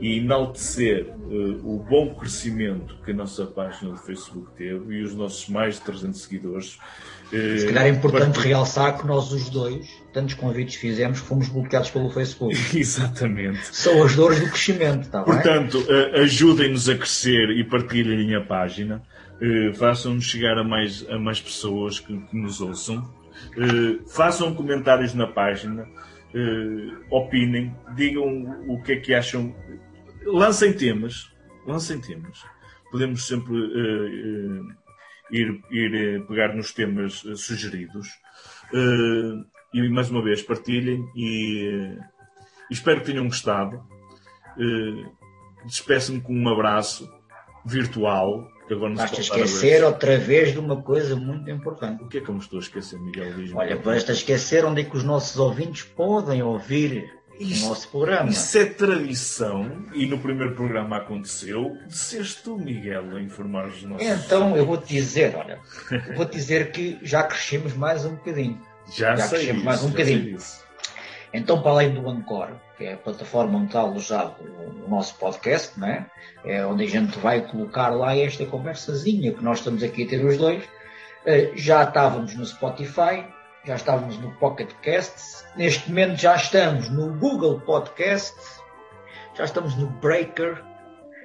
e 0.00 0.18
enaltecer 0.18 1.06
eh, 1.08 1.14
o 1.62 1.78
bom 1.88 2.14
crescimento 2.14 2.96
que 3.04 3.10
a 3.10 3.14
nossa 3.14 3.44
página 3.46 3.90
do 3.92 3.96
Facebook 3.98 4.50
teve 4.56 4.96
e 4.96 5.02
os 5.02 5.14
nossos 5.14 5.48
mais 5.48 5.74
de 5.76 5.82
300 5.82 6.20
seguidores. 6.22 6.78
Eh, 7.32 7.58
Se 7.58 7.66
calhar 7.66 7.84
é 7.86 7.88
importante 7.90 8.38
realçar 8.40 8.98
que 8.98 9.06
nós 9.06 9.30
os 9.32 9.48
dois, 9.50 9.86
tantos 10.12 10.34
convites 10.34 10.76
fizemos, 10.76 11.18
fomos 11.18 11.48
bloqueados 11.48 11.90
pelo 11.90 12.10
Facebook. 12.10 12.54
Exatamente. 12.76 13.60
São 13.76 14.02
as 14.02 14.16
dores 14.16 14.40
do 14.40 14.48
crescimento, 14.48 15.10
bem? 15.10 15.24
Portanto, 15.24 15.84
eh, 15.88 16.20
ajudem-nos 16.22 16.88
a 16.88 16.96
crescer 16.96 17.50
e 17.50 17.62
partilhem 17.64 18.34
a 18.34 18.40
página. 18.40 19.02
Façam-nos 19.78 20.24
chegar 20.26 20.58
a 20.58 20.62
mais, 20.64 21.06
a 21.08 21.18
mais 21.18 21.40
pessoas 21.40 21.98
que, 21.98 22.14
que 22.14 22.36
nos 22.36 22.60
ouçam. 22.60 23.02
Façam 24.06 24.54
comentários 24.54 25.14
na 25.14 25.26
página. 25.26 25.86
eh, 26.34 26.92
Opinem. 27.10 27.74
Digam 27.96 28.26
o 28.68 28.82
que 28.82 28.92
é 28.92 28.96
que 28.96 29.14
acham. 29.14 29.54
Lancem 30.24 30.72
temas. 30.72 31.30
Lancem 31.66 32.00
temas. 32.00 32.44
Podemos 32.90 33.26
sempre 33.26 33.54
eh, 33.54 34.10
eh, 35.32 35.38
ir, 35.38 35.60
ir 35.70 35.94
eh, 35.94 36.20
pegar 36.26 36.54
nos 36.54 36.72
temas 36.72 37.24
sugeridos. 37.36 38.08
E 39.72 39.88
mais 39.88 40.10
uma 40.10 40.22
vez, 40.22 40.42
partilhem 40.42 41.08
e 41.14 41.96
espero 42.70 43.00
que 43.00 43.06
tenham 43.06 43.26
gostado. 43.26 43.80
Despeço-me 45.64 46.20
com 46.20 46.34
um 46.34 46.48
abraço 46.48 47.08
virtual. 47.64 48.48
Agora 48.70 48.94
Basta 48.94 49.20
esquecer 49.20 49.82
outra 49.82 50.16
vez 50.16 50.52
de 50.52 50.58
uma 50.60 50.80
coisa 50.80 51.16
muito 51.16 51.50
importante. 51.50 52.04
O 52.04 52.08
que 52.08 52.18
é 52.18 52.20
que 52.20 52.28
eu 52.28 52.34
me 52.34 52.40
estou 52.40 52.58
a 52.58 52.62
esquecer, 52.62 53.00
Miguel? 53.00 53.32
Olha, 53.54 53.76
basta 53.76 54.12
esquecer 54.12 54.64
onde 54.64 54.82
é 54.82 54.84
que 54.84 54.96
os 54.96 55.02
nossos 55.02 55.36
ouvintes 55.38 55.82
podem 55.82 56.40
ouvir 56.40 57.19
Isso- 57.40 57.66
o 57.66 57.68
nosso 57.70 57.88
programa. 57.88 58.28
Isso 58.30 58.58
é 58.58 58.64
tradição, 58.66 59.84
e 59.94 60.06
no 60.06 60.18
primeiro 60.18 60.54
programa 60.54 60.98
aconteceu, 60.98 61.76
seres 61.88 62.34
tu, 62.36 62.56
Miguel, 62.58 63.16
a 63.16 63.20
informar 63.20 63.66
os 63.68 63.82
nossos. 63.82 64.06
Então, 64.06 64.56
eu 64.56 64.64
vou-te 64.66 64.88
dizer, 64.92 65.34
olha, 65.36 65.58
vou-te 66.16 66.32
dizer 66.36 66.70
que 66.70 66.98
já 67.02 67.22
crescemos 67.22 67.74
mais 67.74 68.04
um 68.04 68.10
bocadinho. 68.14 68.60
já, 68.92 69.16
já 69.16 69.22
sei 69.28 69.38
crescemos 69.38 69.54
disso, 69.56 69.64
mais 69.64 69.82
um 69.84 69.90
bocadinho. 69.90 70.38
Então, 71.32 71.62
para 71.62 71.70
além 71.70 71.94
do 71.94 72.08
Anchor, 72.08 72.48
que 72.76 72.84
é 72.84 72.94
a 72.94 72.96
plataforma 72.96 73.56
onde 73.58 73.66
está 73.68 73.80
alojado 73.80 74.34
o 74.84 74.90
nosso 74.90 75.14
podcast, 75.14 75.78
não 75.78 75.86
é? 75.86 76.06
É 76.44 76.66
onde 76.66 76.82
a 76.84 76.88
gente 76.88 77.16
vai 77.20 77.40
colocar 77.40 77.90
lá 77.90 78.16
esta 78.16 78.44
conversazinha 78.46 79.32
que 79.32 79.42
nós 79.44 79.58
estamos 79.58 79.82
aqui 79.82 80.02
a 80.04 80.08
ter 80.08 80.24
os 80.24 80.36
dois. 80.36 80.64
Eh, 81.24 81.52
Já 81.54 81.84
estávamos 81.84 82.34
no 82.34 82.44
Spotify, 82.44 83.24
já 83.66 83.74
estávamos 83.76 84.18
no 84.18 84.30
Pocket 84.36 84.70
Casts, 84.82 85.44
neste 85.56 85.88
momento 85.88 86.20
já 86.20 86.36
estamos 86.36 86.88
no 86.90 87.12
Google 87.18 87.60
Podcast, 87.60 88.34
já 89.36 89.44
estamos 89.44 89.76
no 89.76 89.86
Breaker, 89.86 90.62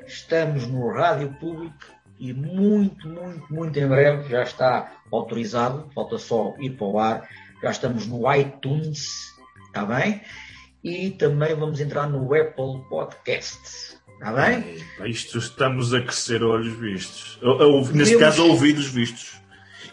estamos 0.05 0.67
no 0.67 0.91
Rádio 0.91 1.33
Público 1.39 1.85
e 2.19 2.33
muito, 2.33 3.07
muito, 3.07 3.53
muito 3.53 3.79
em 3.79 3.87
breve 3.87 4.29
já 4.29 4.43
está 4.43 4.91
autorizado, 5.11 5.89
falta 5.93 6.17
só 6.17 6.53
ir 6.59 6.71
para 6.71 6.87
o 6.87 6.99
ar, 6.99 7.29
já 7.61 7.71
estamos 7.71 8.05
no 8.07 8.31
iTunes, 8.33 9.07
está 9.67 9.85
bem? 9.85 10.21
E 10.83 11.11
também 11.11 11.55
vamos 11.55 11.79
entrar 11.79 12.07
no 12.07 12.25
Apple 12.33 12.83
Podcast, 12.89 13.97
está 14.13 14.31
bem? 14.33 14.83
Isto 15.09 15.39
estamos 15.39 15.93
a 15.93 16.01
crescer 16.01 16.43
olhos 16.43 16.73
vistos. 16.77 17.39
A- 17.41 17.91
neste 17.93 18.17
caso, 18.19 18.45
ouvidos 18.45 18.87
vistos. 18.87 19.41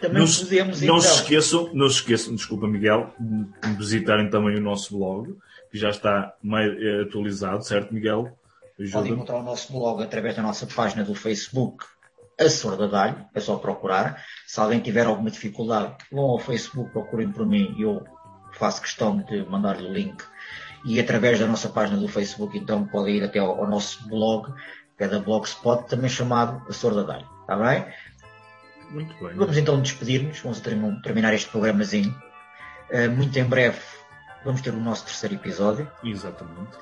Também 0.03 0.19
Não, 0.19 0.27
se- 0.27 0.43
podemos 0.43 0.81
não 0.81 0.97
então. 0.97 0.99
se 1.01 1.13
esqueçam, 1.21 1.69
não 1.73 1.87
se 1.87 1.95
esqueçam, 1.95 2.35
desculpa 2.35 2.67
Miguel, 2.67 3.13
de 3.17 3.73
visitarem 3.77 4.29
também 4.29 4.57
o 4.57 4.61
nosso 4.61 4.97
blog, 4.97 5.33
que 5.71 5.77
já 5.77 5.89
está 5.91 6.33
eh, 6.43 7.03
atualizado, 7.07 7.63
certo 7.63 7.93
Miguel? 7.93 8.37
Podem 8.91 9.13
encontrar 9.13 9.37
o 9.37 9.43
nosso 9.43 9.71
blog 9.71 10.03
através 10.03 10.35
da 10.35 10.41
nossa 10.41 10.67
página 10.67 11.05
do 11.05 11.15
Facebook, 11.15 11.85
A 12.37 12.49
Sorda 12.49 12.85
Dalho, 12.89 13.15
é 13.33 13.39
só 13.39 13.55
procurar. 13.55 14.21
Se 14.45 14.59
alguém 14.59 14.81
tiver 14.81 15.05
alguma 15.05 15.31
dificuldade, 15.31 15.95
vão 16.11 16.25
ao 16.25 16.39
Facebook, 16.39 16.91
procurem 16.91 17.31
por 17.31 17.45
mim 17.45 17.73
eu 17.79 18.03
faço 18.51 18.81
questão 18.81 19.17
de 19.19 19.45
mandar-lhe 19.45 19.87
o 19.87 19.93
link. 19.93 20.21
E 20.85 20.99
através 20.99 21.39
da 21.39 21.47
nossa 21.47 21.69
página 21.69 21.97
do 21.97 22.09
Facebook, 22.09 22.57
então, 22.57 22.85
podem 22.87 23.15
ir 23.15 23.23
até 23.23 23.39
ao, 23.39 23.57
ao 23.61 23.69
nosso 23.69 24.05
blog, 24.09 24.51
que 24.97 25.03
é 25.05 25.07
da 25.07 25.19
Blogspot, 25.19 25.87
também 25.87 26.09
chamado 26.09 26.61
A 26.67 26.73
Sorda 26.73 27.05
Dalho. 27.05 27.25
Está 27.41 27.55
bem? 27.55 27.85
Muito 28.93 29.13
bem. 29.23 29.33
Vamos 29.35 29.57
então 29.57 29.81
despedir-nos, 29.81 30.39
vamos 30.39 30.59
term- 30.61 31.01
terminar 31.01 31.33
este 31.33 31.49
programazinho. 31.49 32.15
Eh, 32.89 33.07
muito 33.07 33.37
em 33.37 33.43
breve 33.43 33.79
vamos 34.45 34.61
ter 34.61 34.71
o 34.73 34.79
nosso 34.79 35.05
terceiro 35.05 35.35
episódio. 35.35 35.89
Exatamente. 36.03 36.77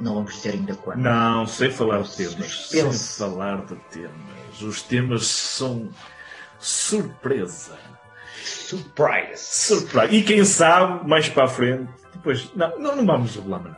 Não 0.00 0.14
vamos 0.14 0.34
dizer 0.34 0.54
ainda 0.54 0.74
quando. 0.74 0.98
Não, 0.98 1.46
sem 1.46 1.70
falar 1.70 2.02
de 2.02 2.16
temas. 2.16 2.68
Sem 2.68 2.92
falar 2.92 3.64
de 3.64 3.76
temas. 3.90 4.60
Os 4.62 4.82
temas 4.82 5.26
são 5.26 5.88
surpresa. 6.58 7.76
Surprise! 8.42 9.36
Surprise. 9.36 10.14
E 10.16 10.22
quem 10.22 10.44
sabe, 10.44 11.08
mais 11.08 11.28
para 11.28 11.44
a 11.44 11.48
frente, 11.48 11.88
depois. 12.12 12.50
Não, 12.54 12.78
não, 12.78 12.96
não 12.96 13.06
vamos 13.06 13.36
revelar, 13.36 13.62
não. 13.62 13.76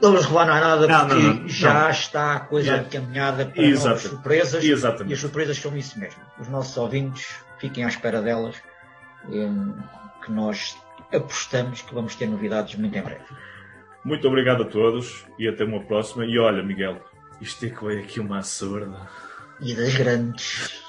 Não 0.00 0.12
vamos 0.12 0.24
revelar 0.24 0.46
não 0.46 0.54
há 0.54 0.60
nada 0.60 0.86
não, 0.86 1.06
porque 1.06 1.22
não, 1.22 1.34
não, 1.34 1.48
já 1.48 1.90
está 1.90 2.34
a 2.36 2.40
coisa 2.40 2.76
encaminhada 2.78 3.46
para 3.46 3.62
Exato. 3.62 3.88
novas 3.88 4.02
surpresas 4.02 4.64
Exatamente. 4.64 5.10
e 5.10 5.14
as 5.14 5.20
surpresas 5.20 5.58
são 5.58 5.76
isso 5.76 5.98
mesmo. 5.98 6.20
Os 6.38 6.48
nossos 6.48 6.76
ouvintes 6.76 7.28
fiquem 7.58 7.84
à 7.84 7.88
espera 7.88 8.22
delas, 8.22 8.56
que 10.24 10.32
nós 10.32 10.76
apostamos 11.12 11.82
que 11.82 11.94
vamos 11.94 12.14
ter 12.14 12.26
novidades 12.26 12.74
muito 12.76 12.96
em 12.96 13.02
breve. 13.02 13.24
Muito 14.04 14.26
obrigado 14.26 14.62
a 14.62 14.66
todos 14.66 15.26
e 15.38 15.46
até 15.46 15.64
uma 15.64 15.80
próxima. 15.80 16.24
E 16.24 16.38
olha, 16.38 16.62
Miguel, 16.62 16.96
isto 17.40 17.66
é 17.66 17.68
que 17.68 17.84
veio 17.84 18.00
aqui 18.00 18.20
uma 18.20 18.42
surda. 18.42 18.96
E 19.60 19.74
das 19.74 19.94
grandes. 19.94 20.82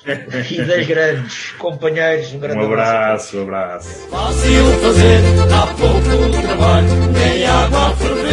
e 0.50 0.64
das 0.64 0.88
grandes. 0.88 1.52
Companheiros, 1.58 2.32
um 2.34 2.40
grande 2.40 2.60
um 2.60 2.66
abraço. 2.66 3.38
Um 3.38 3.44
abraço. 3.44 4.08
Fácil 4.10 4.66
fazer, 4.82 5.20
há 5.54 5.68
pouco 5.76 6.42
trabalho, 6.42 7.12
nem 7.12 7.46
água 7.46 7.88
a 7.88 7.96
ferver. 7.98 8.31